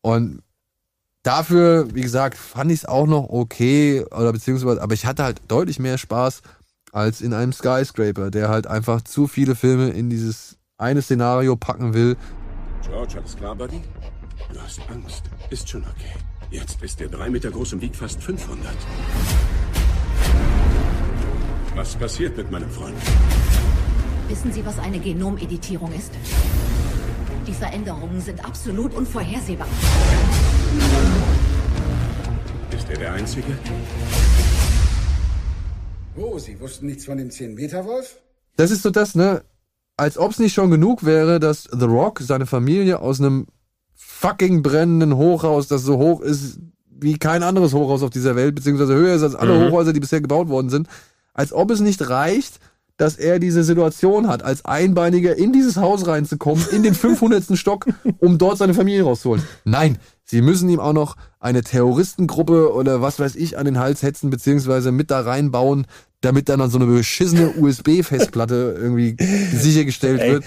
[0.00, 0.42] Und
[1.22, 5.40] dafür, wie gesagt, fand ich es auch noch okay, oder beziehungsweise, aber ich hatte halt
[5.48, 6.42] deutlich mehr Spaß
[6.92, 11.94] als in einem Skyscraper, der halt einfach zu viele Filme in dieses eine Szenario packen
[11.94, 12.16] will.
[12.86, 13.82] George, alles klar, Buddy?
[14.52, 15.24] Du hast Angst.
[15.50, 16.12] Ist schon okay.
[16.50, 18.74] Jetzt ist er drei Meter groß und wiegt fast 500.
[21.74, 22.96] Was passiert mit meinem Freund?
[24.28, 26.12] Wissen Sie, was eine Genomeditierung ist?
[27.46, 29.68] Die Veränderungen sind absolut unvorhersehbar.
[32.70, 33.58] Ist er der Einzige?
[36.16, 38.18] Oh, Sie wussten nichts von dem 10-Meter-Wolf?
[38.56, 39.44] Das ist so das, ne?
[39.96, 43.46] Als ob es nicht schon genug wäre, dass The Rock seine Familie aus einem
[44.20, 46.58] fucking brennenden Hochhaus, das so hoch ist
[47.00, 49.68] wie kein anderes Hochhaus auf dieser Welt, beziehungsweise höher ist als alle Mhm.
[49.68, 50.88] Hochhäuser, die bisher gebaut worden sind,
[51.32, 52.58] als ob es nicht reicht,
[52.96, 57.44] dass er diese Situation hat, als Einbeiniger in dieses Haus reinzukommen, in den 500.
[57.56, 57.86] Stock,
[58.18, 59.44] um dort seine Familie rauszuholen.
[59.64, 64.02] Nein, sie müssen ihm auch noch eine Terroristengruppe oder was weiß ich an den Hals
[64.02, 65.86] hetzen, beziehungsweise mit da reinbauen,
[66.20, 69.16] damit dann so eine beschissene USB-Festplatte irgendwie
[69.54, 70.44] sichergestellt Ey, wird.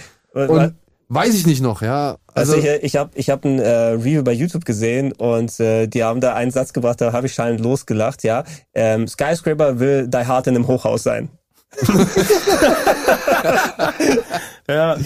[0.49, 0.73] Und
[1.13, 2.17] weiß ich nicht noch, ja.
[2.33, 5.87] Also, Also, ich, ich habe ich hab ein äh, Review bei YouTube gesehen und äh,
[5.87, 8.43] die haben da einen Satz gebracht, da habe ich schallend losgelacht, ja.
[8.73, 11.29] Ähm, Skyscraper will Die Hard in einem Hochhaus sein.
[14.67, 14.97] ja.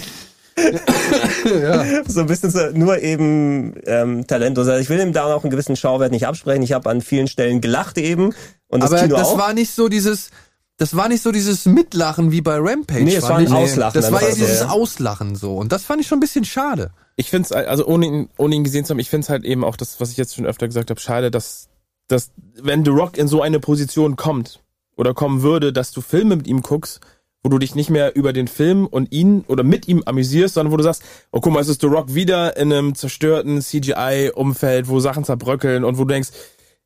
[1.44, 1.84] ja.
[2.08, 4.66] So ein bisschen so, nur eben ähm, talentlos.
[4.68, 6.62] Also ich will ihm da auch einen gewissen Schauwert nicht absprechen.
[6.62, 8.34] Ich habe an vielen Stellen gelacht eben.
[8.68, 9.38] Und das Aber Kino das auch.
[9.38, 10.30] war nicht so dieses,
[10.78, 13.04] das war nicht so dieses Mitlachen wie bei Rampage.
[13.04, 13.50] Nee, es war ein.
[13.50, 14.68] Auslachen Das war ja dieses ja.
[14.68, 15.56] Auslachen so.
[15.56, 16.90] Und das fand ich schon ein bisschen schade.
[17.16, 19.44] Ich finde es, also ohne ihn, ohne ihn gesehen zu haben, ich finde es halt
[19.44, 21.68] eben auch das, was ich jetzt schon öfter gesagt habe, schade, dass,
[22.08, 22.30] dass,
[22.60, 24.60] wenn The Rock in so eine Position kommt
[24.96, 27.00] oder kommen würde, dass du Filme mit ihm guckst,
[27.42, 30.72] wo du dich nicht mehr über den Film und ihn oder mit ihm amüsierst, sondern
[30.72, 34.88] wo du sagst, oh guck mal, es ist The Rock wieder in einem zerstörten CGI-Umfeld,
[34.88, 36.30] wo Sachen zerbröckeln und wo du denkst,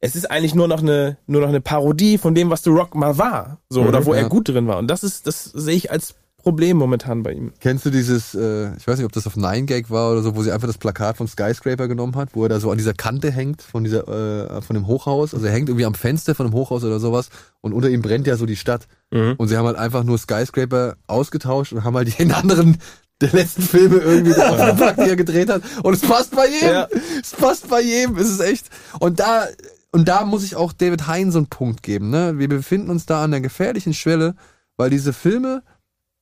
[0.00, 2.94] es ist eigentlich nur noch eine, nur noch eine Parodie von dem, was The Rock
[2.94, 4.20] mal war, so, Mhm, oder wo ja.
[4.20, 4.78] er gut drin war.
[4.78, 7.52] Und das ist, das sehe ich als Problem momentan bei ihm.
[7.60, 10.36] Kennst du dieses, äh, ich weiß nicht, ob das auf Nine Gag war oder so,
[10.36, 12.94] wo sie einfach das Plakat von Skyscraper genommen hat, wo er da so an dieser
[12.94, 14.08] Kante hängt von dieser,
[14.56, 15.34] äh, von dem Hochhaus.
[15.34, 17.28] Also er hängt irgendwie am Fenster von dem Hochhaus oder sowas
[17.60, 18.88] und unter ihm brennt ja so die Stadt.
[19.10, 19.34] Mhm.
[19.36, 22.78] Und sie haben halt einfach nur Skyscraper ausgetauscht und haben halt den anderen
[23.20, 25.60] der letzten Filme irgendwie draufgepackt, die er gedreht hat.
[25.82, 26.72] Und es passt bei jedem.
[26.72, 26.88] Ja.
[27.20, 28.16] Es passt bei jedem.
[28.16, 28.66] Es ist echt.
[28.98, 29.44] Und da,
[29.92, 32.10] und da muss ich auch David Hein so einen Punkt geben.
[32.10, 32.38] Ne?
[32.38, 34.34] Wir befinden uns da an der gefährlichen Schwelle,
[34.76, 35.62] weil diese Filme,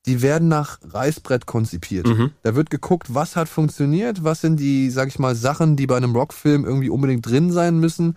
[0.06, 2.06] die werden nach Reißbrett konzipiert.
[2.06, 2.30] Mhm.
[2.42, 5.96] Da wird geguckt, was hat funktioniert, was sind die, sag ich mal, Sachen, die bei
[5.96, 8.16] einem Rockfilm irgendwie unbedingt drin sein müssen.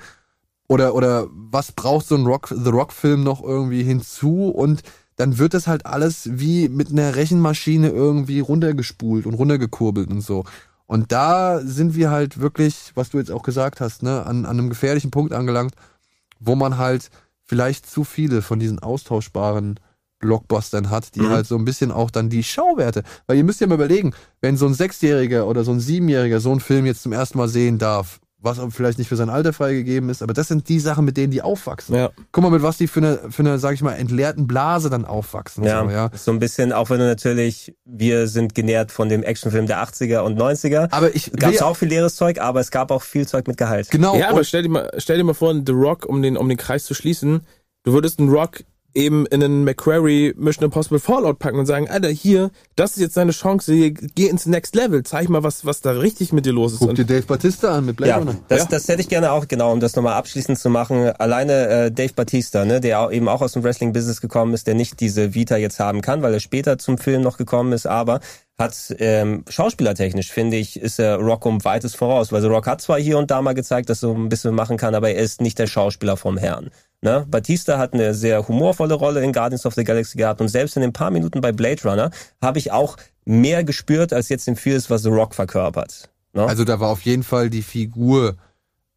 [0.69, 4.47] Oder, oder was braucht so ein Rock, The Rock-Film noch irgendwie hinzu?
[4.47, 4.83] Und
[5.17, 10.45] dann wird das halt alles wie mit einer Rechenmaschine irgendwie runtergespult und runtergekurbelt und so.
[10.91, 14.59] Und da sind wir halt wirklich, was du jetzt auch gesagt hast, ne, an, an
[14.59, 15.73] einem gefährlichen Punkt angelangt,
[16.41, 17.09] wo man halt
[17.45, 19.79] vielleicht zu viele von diesen austauschbaren
[20.19, 21.29] Blockbustern hat, die Mhm.
[21.29, 23.03] halt so ein bisschen auch dann die Schauwerte.
[23.25, 26.51] Weil ihr müsst ja mal überlegen, wenn so ein Sechsjähriger oder so ein Siebenjähriger so
[26.51, 29.53] einen Film jetzt zum ersten Mal sehen darf, was aber vielleicht nicht für sein Alter
[29.53, 31.95] freigegeben ist, aber das sind die Sachen, mit denen die aufwachsen.
[31.95, 32.09] Ja.
[32.31, 35.05] Guck mal, mit was die für eine, für eine, sag ich mal, entleerten Blase dann
[35.05, 35.63] aufwachsen.
[35.63, 36.09] Ja, So, ja.
[36.13, 40.19] so ein bisschen, auch wenn du natürlich, wir sind genährt von dem Actionfilm der 80er
[40.21, 40.87] und 90er.
[40.91, 43.57] Aber ich Gab es auch viel leeres Zeug, aber es gab auch viel Zeug mit
[43.57, 43.89] Gehalt.
[43.91, 44.15] Genau.
[44.15, 46.57] Ja, aber stell dir mal, stell dir mal vor, The Rock, um den, um den
[46.57, 47.41] Kreis zu schließen,
[47.83, 48.63] du würdest einen Rock
[48.93, 53.17] eben in einen McQuarrie Mission Impossible Fallout packen und sagen, Alter, hier, das ist jetzt
[53.17, 56.53] deine Chance, hier, geh ins Next Level, zeig mal, was, was da richtig mit dir
[56.53, 56.79] los ist.
[56.79, 58.35] Guck dir Dave Batista an mit Blade Ja, Runner.
[58.47, 58.65] das, Ja.
[58.69, 61.09] das hätte ich gerne auch, genau, um das nochmal abschließend zu machen.
[61.17, 64.75] Alleine äh, Dave Batista, ne, der auch, eben auch aus dem Wrestling-Business gekommen ist, der
[64.75, 68.19] nicht diese Vita jetzt haben kann, weil er später zum Film noch gekommen ist, aber
[68.59, 72.31] hat ähm, schauspielertechnisch, finde ich, ist er Rock um weites voraus.
[72.31, 74.53] Weil The Rock hat zwar hier und da mal gezeigt, dass er so ein bisschen
[74.53, 76.69] machen kann, aber er ist nicht der Schauspieler vom Herrn.
[77.03, 77.25] Ne?
[77.27, 80.83] Batista hat eine sehr humorvolle Rolle in Guardians of the Galaxy gehabt und selbst in
[80.83, 82.11] den paar Minuten bei Blade Runner
[82.41, 82.95] habe ich auch
[83.25, 86.09] mehr gespürt, als jetzt in vieles, was The Rock verkörpert.
[86.33, 86.45] Ne?
[86.45, 88.35] Also da war auf jeden Fall die Figur,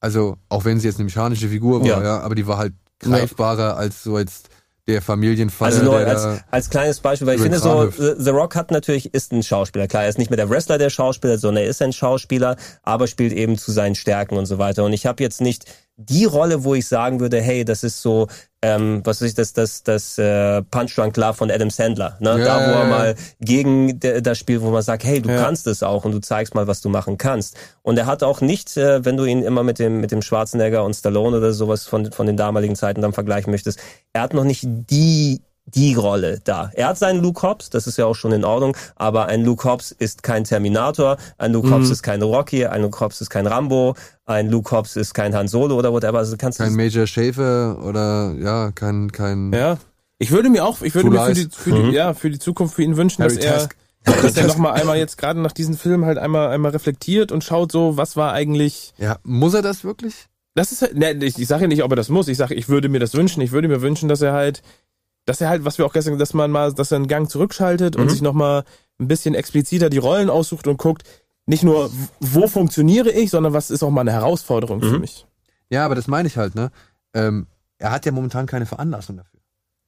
[0.01, 2.03] also auch wenn sie jetzt eine mechanische Figur war, Ja.
[2.03, 4.51] ja, aber die war halt greifbarer als so jetzt
[4.87, 5.65] der Familienvater.
[5.65, 9.33] Also nur als, als kleines Beispiel, weil ich finde so, The Rock hat natürlich, ist
[9.33, 9.87] ein Schauspieler.
[9.89, 13.07] Klar, er ist nicht mehr der Wrestler der Schauspieler, sondern er ist ein Schauspieler, aber
[13.07, 14.85] spielt eben zu seinen Stärken und so weiter.
[14.85, 15.65] Und ich habe jetzt nicht
[15.97, 18.27] die Rolle, wo ich sagen würde, hey, das ist so,
[18.63, 22.17] ähm, was weiß ich, das, das, das äh, Punch Drunk Love von Adam Sandler.
[22.21, 22.31] Ne?
[22.41, 25.43] Ja, da, wo er mal gegen de- das Spiel, wo man sagt, hey, du Ja.
[25.43, 27.57] kannst es auch und du zeigst mal, was du machen kannst.
[27.83, 30.83] Und er hat auch nicht, äh, wenn du ihn immer mit dem, mit dem Schwarzenegger
[30.83, 33.79] und Stallone oder sowas von, von den damaligen Zeiten dann vergleichen möchtest,
[34.13, 36.71] er hat noch nicht die die Rolle da.
[36.75, 39.69] Er hat seinen Luke Hobbs, das ist ja auch schon in Ordnung, aber ein Luke
[39.69, 41.73] Hobbs ist kein Terminator, ein Luke Mhm.
[41.75, 43.95] Hobbs ist kein Rocky, ein Luke Hobbs ist kein Rambo,
[44.27, 46.19] ein Luke Hobbs ist kein Han Solo oder whatever.
[46.19, 49.79] Also kannst du kein Major Schäfer oder ja, kein, kein Ja.
[50.19, 51.91] Ich würde mir auch, ich würde mir für die, für die, Mhm.
[51.91, 53.77] ja, für die Zukunft für ihn wünschen, Harry dass er, Task.
[54.05, 57.73] dass er nochmal einmal jetzt gerade nach diesem Film halt einmal, einmal reflektiert und schaut
[57.73, 60.27] so, was war eigentlich, Ja, muss er das wirklich?
[60.55, 62.55] das ist halt, ne, ich, ich sage ja nicht, ob er das muss, ich sage,
[62.55, 64.63] ich würde mir das wünschen, ich würde mir wünschen, dass er halt,
[65.27, 67.97] dass er halt, was wir auch gestern, dass man mal, dass er einen Gang zurückschaltet
[67.97, 68.11] und Mhm.
[68.11, 68.65] sich nochmal
[69.01, 71.03] ein bisschen expliziter die Rollen aussucht und guckt,
[71.47, 71.91] nicht nur,
[72.21, 75.01] wo funktioniere ich, sondern was ist auch mal eine Herausforderung für Mhm.
[75.01, 75.27] mich.
[75.71, 76.71] Ja, aber das meine ich halt, ne?
[77.15, 77.47] Ähm,
[77.79, 79.41] er hat ja momentan keine Veranlassung dafür.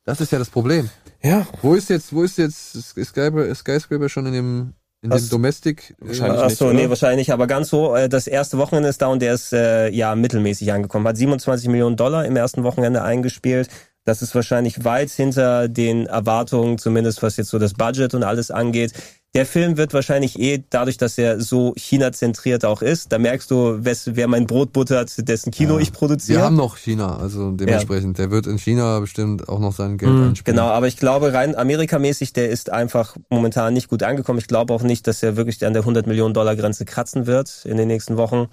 [0.04, 0.88] Das ist ja das Problem.
[1.22, 1.46] Ja.
[1.62, 4.72] Wo ist jetzt, wo ist jetzt Skyscraper, Skyscraper schon in dem,
[5.02, 5.94] in Das- dem Domestic?
[5.98, 6.74] Wahrscheinlich Ach nicht, so, oder?
[6.74, 7.94] nee, wahrscheinlich nicht, aber ganz so.
[7.96, 11.06] äh, Das erste Wochenende ist da und der ist äh, ja mittelmäßig angekommen.
[11.08, 13.68] Hat 27 Millionen Dollar im ersten Wochenende eingespielt.
[14.06, 18.50] Das ist wahrscheinlich weit hinter den Erwartungen, zumindest was jetzt so das Budget und alles
[18.50, 18.92] angeht.
[19.34, 23.84] Der Film wird wahrscheinlich eh, dadurch, dass er so China-zentriert auch ist, da merkst du,
[23.84, 25.80] wes, wer mein Brot buttert, dessen Kino Ja.
[25.82, 26.38] ich produziere.
[26.38, 28.16] Wir haben noch China, also dementsprechend.
[28.16, 30.56] Der wird in China bestimmt auch noch sein Geld Mhm, einspielen.
[30.56, 34.38] Genau, aber ich glaube rein Amerikamäßig, der ist einfach momentan nicht gut angekommen.
[34.38, 37.64] Ich glaube auch nicht, dass er wirklich an der 100 Millionen Dollar Grenze kratzen wird
[37.66, 38.46] in den nächsten Wochen.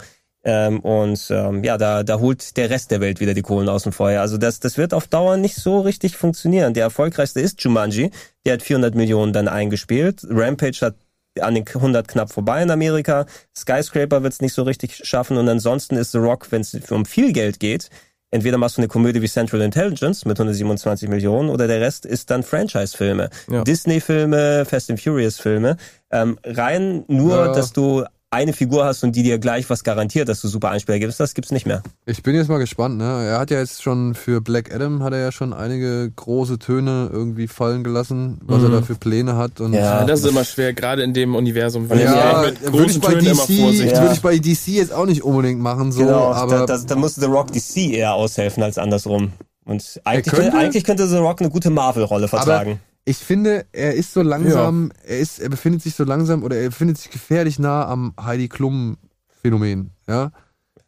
[0.45, 3.83] Ähm, und ähm, ja, da, da holt der Rest der Welt wieder die Kohlen aus
[3.83, 4.21] dem Feuer.
[4.21, 6.73] Also das, das wird auf Dauer nicht so richtig funktionieren.
[6.73, 8.11] Der erfolgreichste ist Jumanji.
[8.45, 10.25] Der hat 400 Millionen dann eingespielt.
[10.29, 10.95] Rampage hat
[11.39, 13.25] an den 100 knapp vorbei in Amerika.
[13.57, 15.37] Skyscraper wird es nicht so richtig schaffen.
[15.37, 17.89] Und ansonsten ist The Rock, wenn es um viel Geld geht,
[18.29, 22.29] entweder machst du eine Komödie wie Central Intelligence mit 127 Millionen oder der Rest ist
[22.31, 23.29] dann Franchise-Filme.
[23.49, 23.63] Ja.
[23.63, 25.77] Disney-Filme, Fast and Furious-Filme.
[26.11, 27.53] Ähm, rein nur, Ja.
[27.53, 28.03] dass du
[28.33, 31.33] eine Figur hast und die dir gleich was garantiert, dass du super Einspieler gibst, das
[31.33, 31.81] gibt's nicht mehr.
[32.05, 33.25] Ich bin jetzt mal gespannt, ne?
[33.27, 37.09] Er hat ja jetzt schon für Black Adam hat er ja schon einige große Töne
[37.13, 38.65] irgendwie fallen gelassen, was Mhm.
[38.65, 39.61] er da für Pläne hat.
[39.61, 41.89] Und Ja, das ist immer schwer, gerade in dem Universum.
[41.89, 43.99] weil ja, man mit würde großen ich bei Tönen immer DC, vorsichtig.
[43.99, 46.95] würde ich bei DC jetzt auch nicht unbedingt machen, so, genau, aber da, da, da
[46.95, 49.31] musste The Rock DC eher aushelfen als andersrum.
[49.65, 52.79] Und eigentlich, könnte- könnte, eigentlich könnte The Rock eine gute Marvel-Rolle vertragen.
[53.05, 56.69] Ich finde, er ist so langsam, er ist, er befindet sich so langsam oder er
[56.69, 58.97] befindet sich gefährlich nah am Heidi Klum
[59.41, 60.31] Phänomen, ja.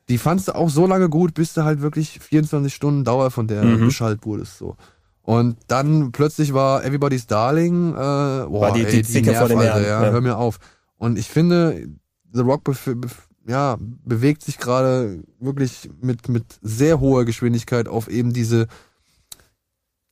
[0.07, 3.47] Die fandst du auch so lange gut, bis du halt wirklich 24 Stunden Dauer von
[3.47, 3.85] der Mhm.
[3.87, 4.77] beschallt wurdest, so.
[5.23, 9.57] Und dann plötzlich war Everybody's Darling, äh, boah, War die- die ey, Zicke vor dem
[9.57, 10.11] Nerv, Herrn, ja, ja.
[10.11, 10.59] hör mir auf.
[10.97, 11.87] Und ich finde,
[12.31, 12.61] The Rock
[13.47, 18.67] ja, bewegt sich gerade wirklich mit, mit sehr hoher Geschwindigkeit auf eben diese,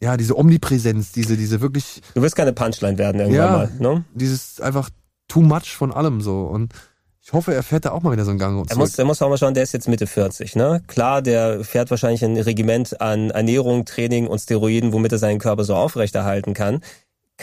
[0.03, 3.71] ja, diese Omnipräsenz, diese, diese wirklich, Du wirst keine Punchline werden irgendwann ja, mal.
[3.79, 4.05] Ne?
[4.13, 4.89] dieses einfach
[5.27, 6.41] too much von allem so.
[6.41, 6.73] Und
[7.21, 8.79] ich hoffe, er fährt da auch mal wieder so einen Gang Er zurück.
[8.79, 10.83] muss, er muss auch mal schauen, der ist jetzt Mitte 40, ne?
[10.87, 15.63] Klar, der fährt wahrscheinlich ein Regiment an Ernährung, Training und Steroiden, womit er seinen Körper
[15.63, 16.81] so aufrechterhalten kann.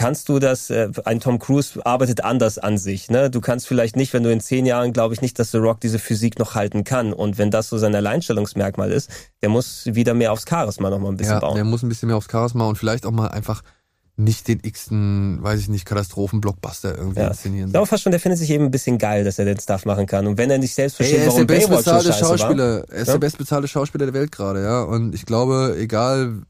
[0.01, 3.29] Kannst du das, äh, ein Tom Cruise arbeitet anders an sich, ne?
[3.29, 5.81] Du kannst vielleicht nicht, wenn du in zehn Jahren, glaube ich nicht, dass The Rock
[5.81, 7.13] diese Physik noch halten kann.
[7.13, 9.11] Und wenn das so sein Alleinstellungsmerkmal ist,
[9.43, 11.55] der muss wieder mehr aufs Charisma noch mal ein bisschen ja, bauen.
[11.55, 13.61] der muss ein bisschen mehr aufs Charisma und vielleicht auch mal einfach
[14.17, 17.29] nicht den x-ten, weiß ich nicht, Katastrophen-Blockbuster irgendwie Ja.
[17.29, 17.69] inszenieren.
[17.69, 19.85] Ich glaube fast schon, der findet sich eben ein bisschen geil, dass er den Stuff
[19.85, 20.27] machen kann.
[20.27, 22.39] Und wenn er nicht selbst Ey, versteht, er ist der warum Baywatch so bestbezahlte scheiße
[22.39, 22.65] Schauspieler.
[22.81, 22.89] war.
[22.91, 23.13] Er ist Ja?
[23.15, 24.83] der bestbezahlte Schauspieler der Welt gerade, ja.
[24.83, 26.43] Und ich glaube, egal,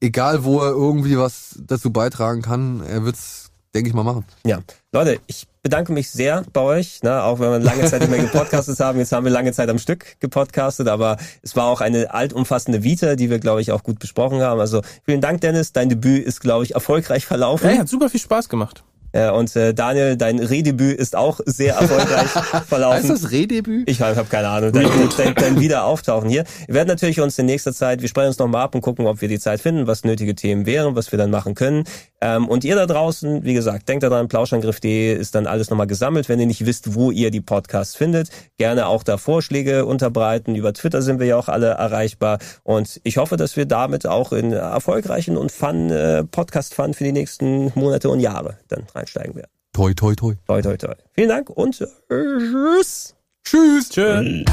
[0.00, 4.24] egal wo er irgendwie was dazu beitragen kann, er wird's, denke ich mal, machen.
[4.44, 4.60] Ja,
[4.92, 8.20] Leute, ich bedanke mich sehr bei euch, ne, auch wenn wir lange Zeit nicht mehr
[8.20, 8.98] gepodcastet haben.
[8.98, 13.14] Jetzt haben wir lange Zeit am Stück gepodcastet, aber es war auch eine altumfassende Vita,
[13.14, 14.60] die wir, glaube ich, auch gut besprochen haben.
[14.60, 15.72] Also vielen Dank, Dennis.
[15.72, 17.70] Dein Debüt ist, glaube ich, erfolgreich verlaufen.
[17.70, 18.84] Ja, hat super viel Spaß gemacht.
[19.12, 22.30] Äh, Und äh, Daniel, dein Rehdebüt ist auch sehr erfolgreich
[22.68, 22.98] verlaufen.
[22.98, 23.88] Heißt das Rehdebüt?
[23.88, 24.72] Ich habe keine Ahnung.
[24.72, 26.44] Dein, dein, dein Wiederauftauchen hier.
[26.66, 29.20] Wir werden natürlich uns in nächster Zeit, wir sprechen uns nochmal ab und gucken, ob
[29.20, 31.84] wir die Zeit finden, was nötige Themen wären, was wir dann machen können.
[32.20, 36.28] Ähm, und ihr da draußen, wie gesagt, denkt daran, plauschangriff.de ist dann alles nochmal gesammelt.
[36.28, 38.28] Wenn ihr nicht wisst, wo ihr die Podcasts findet,
[38.58, 40.54] gerne auch da Vorschläge unterbreiten.
[40.54, 42.38] Über Twitter sind wir ja auch alle erreichbar.
[42.62, 47.12] Und ich hoffe, dass wir damit auch in erfolgreichen und fun äh, Podcast-Fun für die
[47.12, 49.50] nächsten Monate und Jahre dann reinsteigen werden.
[49.72, 50.34] Toi, toi, toi.
[50.46, 50.94] Toi, toi, toi.
[51.14, 53.14] Vielen Dank und äh, tschüss.
[53.44, 53.88] Tschüss.
[53.88, 54.44] Tschüss.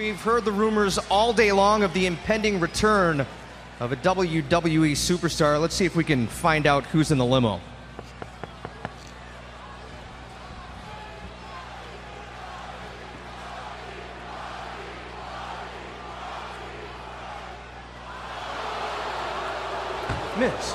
[0.00, 3.26] We've heard the rumors all day long of the impending return
[3.80, 5.60] of a WWE superstar.
[5.60, 7.60] Let's see if we can find out who's in the limo.
[20.38, 20.74] Miz.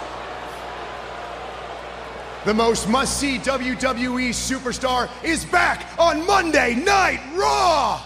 [2.45, 8.06] The most must see WWE superstar is back on Monday Night Raw!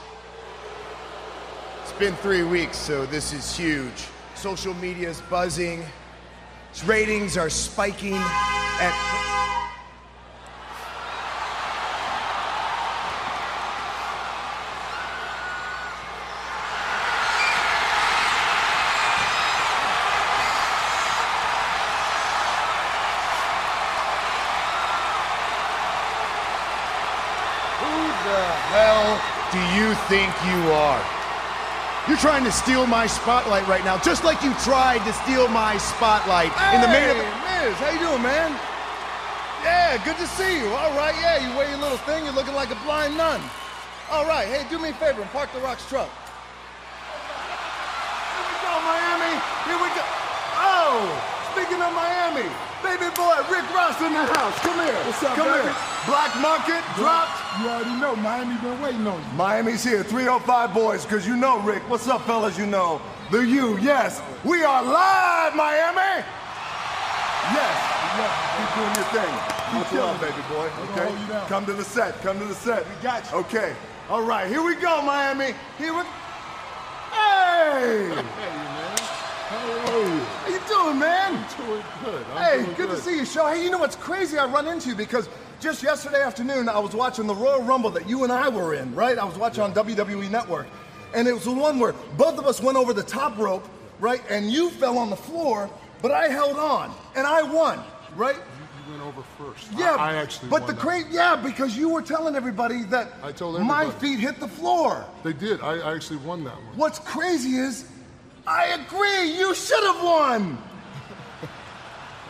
[2.00, 3.92] Been three weeks, so this is huge.
[4.34, 5.84] Social media's buzzing,
[6.72, 8.94] its ratings are spiking at.
[27.82, 29.22] Who the hell
[29.52, 31.19] do you think you are?
[32.10, 35.78] You're trying to steal my spotlight right now, just like you tried to steal my
[35.78, 37.30] spotlight in the main Hey, event.
[37.70, 38.50] Miz, how you doing, man?
[39.62, 40.74] Yeah, good to see you.
[40.74, 43.38] All right, yeah, you wear your little thing, you're looking like a blind nun.
[44.10, 46.10] All right, hey, do me a favor and park the Rock's truck.
[46.10, 46.18] Here
[48.42, 49.38] we go, Miami.
[49.70, 50.02] Here we go.
[50.66, 51.14] Oh,
[51.70, 52.50] speaking of Miami,
[52.82, 54.58] baby boy Rick Ross in the house.
[54.60, 54.96] Come here.
[55.06, 55.64] What's up, Come baby?
[55.64, 55.76] here.
[56.08, 57.38] Black Market dropped.
[57.60, 59.38] You already know Miami been waiting on you.
[59.38, 61.88] Miami's here, 305 boys, because you know, Rick.
[61.88, 62.58] What's up, fellas?
[62.58, 63.02] You know.
[63.32, 64.20] The you, yes.
[64.44, 66.26] We are live, Miami.
[67.54, 67.76] Yes.
[68.18, 68.34] yes.
[68.58, 69.34] Keep doing your thing.
[69.78, 70.66] Much killing love, baby boy.
[70.90, 71.06] Okay.
[71.06, 71.48] hold you down.
[71.48, 72.20] Come to the set.
[72.22, 72.88] Come to the set.
[72.88, 73.38] We got you.
[73.38, 73.76] Okay.
[74.10, 74.48] All right.
[74.48, 75.54] Here we go, Miami.
[75.78, 76.02] Here we.
[77.14, 78.10] Hey.
[78.10, 78.98] Hey, man.
[78.98, 80.29] How are you?
[80.50, 81.36] How you doing, man?
[81.36, 82.26] I'm doing good.
[82.34, 83.46] I'm hey, doing good, to see you, Show.
[83.46, 84.40] Hey, you know what's crazy?
[84.40, 88.10] I run into you because just yesterday afternoon I was watching the Royal Rumble that
[88.10, 89.20] you and I were in, right?
[89.20, 90.66] I was watching on WWE Network.
[91.14, 93.64] And it was the one where both of us went over the top rope,
[94.00, 94.24] right?
[94.28, 95.70] And you fell on the floor,
[96.02, 97.84] but I held on and I won,
[98.16, 98.36] right?
[98.36, 99.68] You went over first.
[99.78, 100.50] Yeah, I, I actually.
[100.50, 104.20] But won the crazy, yeah, because you were telling everybody that I told my feet
[104.20, 105.06] hit the floor.
[105.24, 105.62] They did.
[105.62, 106.76] I, I actually won that one.
[106.76, 107.86] What's crazy is,
[108.48, 109.38] I agree.
[109.38, 110.58] You should have won.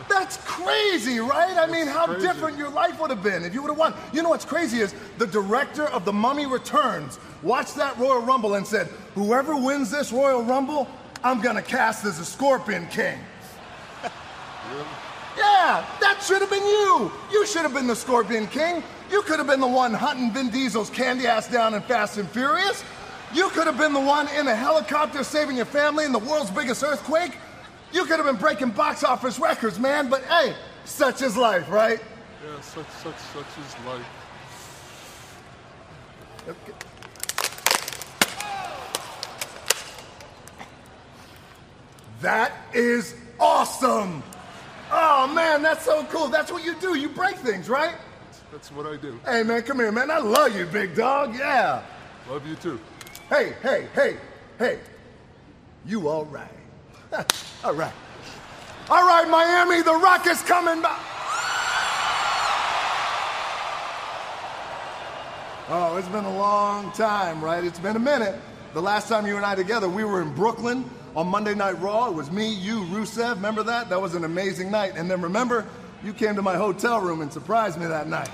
[0.08, 1.56] That's crazy, right?
[1.56, 2.26] I mean, how crazy.
[2.26, 3.94] different your life would have been if you would have won.
[4.12, 8.54] You know what's crazy is the director of The Mummy Returns watched that Royal Rumble
[8.54, 10.88] and said, "Whoever wins this Royal Rumble,
[11.22, 13.18] I'm gonna cast as a Scorpion King."
[15.38, 17.12] Yeah, that should have been you.
[17.30, 18.82] You should have been the Scorpion King.
[19.10, 22.28] You could have been the one hunting Vin Diesel's candy ass down in Fast and
[22.30, 22.82] Furious.
[23.32, 26.50] You could have been the one in a helicopter saving your family in the world's
[26.50, 27.36] biggest earthquake.
[27.92, 30.08] You could have been breaking box office records, man.
[30.08, 30.54] But hey,
[30.84, 32.00] such is life, right?
[32.44, 34.06] Yeah, such, such, such is life.
[42.20, 44.22] That is awesome.
[44.90, 46.28] Oh man, that's so cool.
[46.28, 46.98] That's what you do.
[46.98, 47.94] You break things, right?
[48.50, 49.20] That's what I do.
[49.24, 50.10] Hey man, come here, man.
[50.10, 51.34] I love you, big dog.
[51.36, 51.82] Yeah.
[52.28, 52.80] Love you too.
[53.30, 54.16] Hey, hey, hey,
[54.58, 54.80] hey.
[55.86, 56.50] You all right?
[57.64, 57.92] all right.
[58.88, 60.98] All right, Miami, the Rock is coming back.
[65.68, 67.62] Oh, it's been a long time, right?
[67.62, 68.34] It's been a minute.
[68.74, 70.84] The last time you and I together, we were in Brooklyn
[71.14, 72.08] on Monday Night Raw.
[72.08, 73.36] It was me, you, Rusev.
[73.36, 73.88] Remember that?
[73.90, 74.94] That was an amazing night.
[74.96, 75.68] And then remember,
[76.02, 78.30] you came to my hotel room and surprised me that night.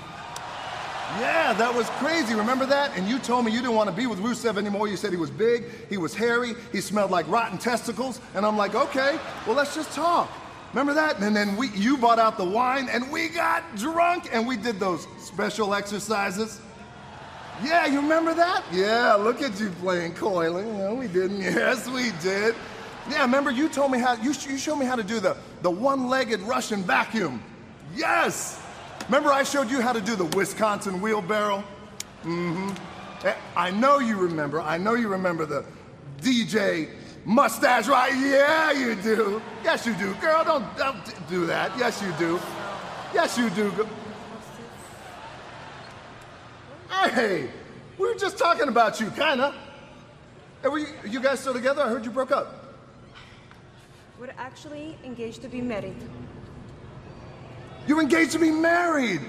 [1.15, 2.35] Yeah, that was crazy.
[2.35, 2.95] Remember that?
[2.97, 4.87] And you told me you didn't want to be with Rusev anymore.
[4.87, 8.19] You said he was big, he was hairy, he smelled like rotten testicles.
[8.35, 10.29] And I'm like, okay, well, let's just talk.
[10.73, 11.19] Remember that?
[11.19, 14.79] And then we, you bought out the wine and we got drunk and we did
[14.79, 16.59] those special exercises.
[17.63, 18.63] Yeah, you remember that?
[18.71, 20.51] Yeah, look at you playing coy.
[20.51, 21.41] Like, No, we didn't.
[21.41, 22.53] Yes, we did.
[23.09, 25.71] Yeah, remember you told me how you, you showed me how to do the, the
[25.71, 27.41] one-legged Russian vacuum.
[27.95, 28.61] Yes.
[29.07, 31.63] Remember I showed you how to do the Wisconsin wheelbarrow?
[32.23, 33.25] Mm-hmm.
[33.25, 34.59] Eh, I know you remember.
[34.59, 35.63] I know you remember the
[36.21, 36.89] DJ
[37.23, 38.13] mustache, right?
[38.13, 39.41] Yeah, you do.
[39.63, 40.13] Yes, you do.
[40.15, 41.71] Girl, don't, don't do that.
[41.77, 42.37] Yes, you do.
[43.13, 43.87] Yes, you do.
[46.89, 47.49] Hey,
[47.97, 49.53] we were just talking about you, kinda.
[50.61, 51.81] Hey, were you, you guys still together?
[51.81, 52.75] I heard you broke up.
[54.19, 55.95] We're actually engaged to be married.
[57.87, 59.21] You're engaged to be married.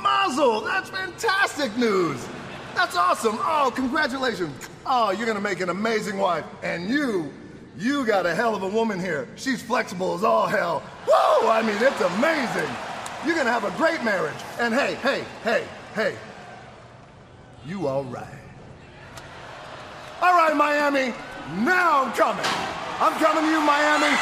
[0.00, 2.26] Mazel, that's fantastic news.
[2.74, 3.36] That's awesome.
[3.40, 4.68] Oh, congratulations.
[4.86, 6.44] Oh, you're gonna make an amazing wife.
[6.62, 7.32] And you,
[7.76, 9.28] you got a hell of a woman here.
[9.36, 10.80] She's flexible as all hell.
[11.06, 12.70] Whoa, I mean, it's amazing.
[13.26, 14.40] You're gonna have a great marriage.
[14.58, 15.64] And hey, hey, hey,
[15.94, 16.16] hey,
[17.66, 18.26] you all right.
[20.22, 21.12] All right, Miami,
[21.64, 22.46] now I'm coming.
[23.00, 24.16] I'm coming to you, Miami.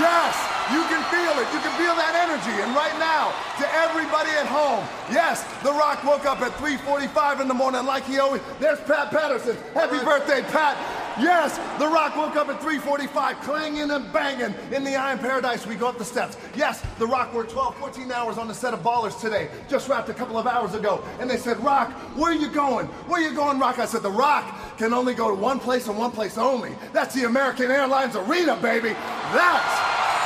[0.00, 1.46] Yes, you can feel it.
[1.54, 2.54] You can feel that energy.
[2.62, 7.48] And right now, to everybody at home, yes, The Rock woke up at 3.45 in
[7.48, 8.42] the morning like he always...
[8.58, 9.56] There's Pat Patterson.
[9.74, 10.76] Happy birthday, Pat.
[11.20, 15.66] Yes, The Rock woke up at 3.45, clanging and banging in the Iron Paradise.
[15.66, 16.36] We go up the steps.
[16.54, 19.48] Yes, The Rock worked 12, 14 hours on the set of Ballers today.
[19.68, 21.02] Just wrapped a couple of hours ago.
[21.20, 22.86] And they said, Rock, where are you going?
[23.08, 23.78] Where are you going, Rock?
[23.78, 26.74] I said, The Rock can only go to one place and one place only.
[26.92, 28.90] That's the American Airlines Arena, baby.
[29.32, 30.25] That's...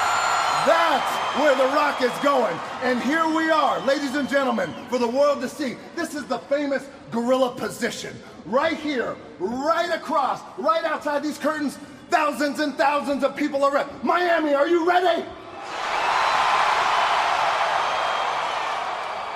[0.66, 2.58] That's where The Rock is going.
[2.82, 5.76] And here we are, ladies and gentlemen, for the world to see.
[5.96, 8.14] This is the famous gorilla position.
[8.44, 11.78] Right here, right across, right outside these curtains,
[12.10, 13.90] thousands and thousands of people are ready.
[14.02, 15.24] Miami, are you ready?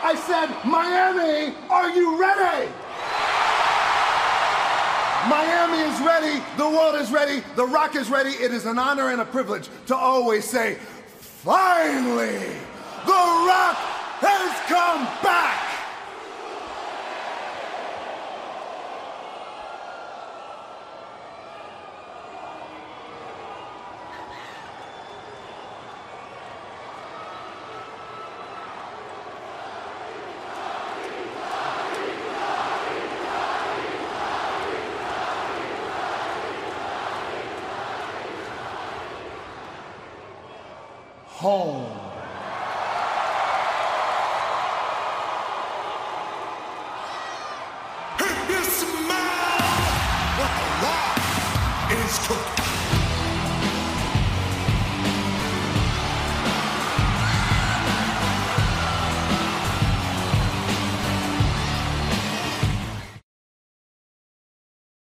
[0.02, 2.70] I said, Miami, are you ready?
[5.28, 6.44] Miami is ready.
[6.58, 7.42] The world is ready.
[7.56, 8.30] The Rock is ready.
[8.30, 10.76] It is an honor and a privilege to always say,
[11.44, 12.38] finally,
[13.04, 13.76] The Rock
[14.24, 15.83] has come back.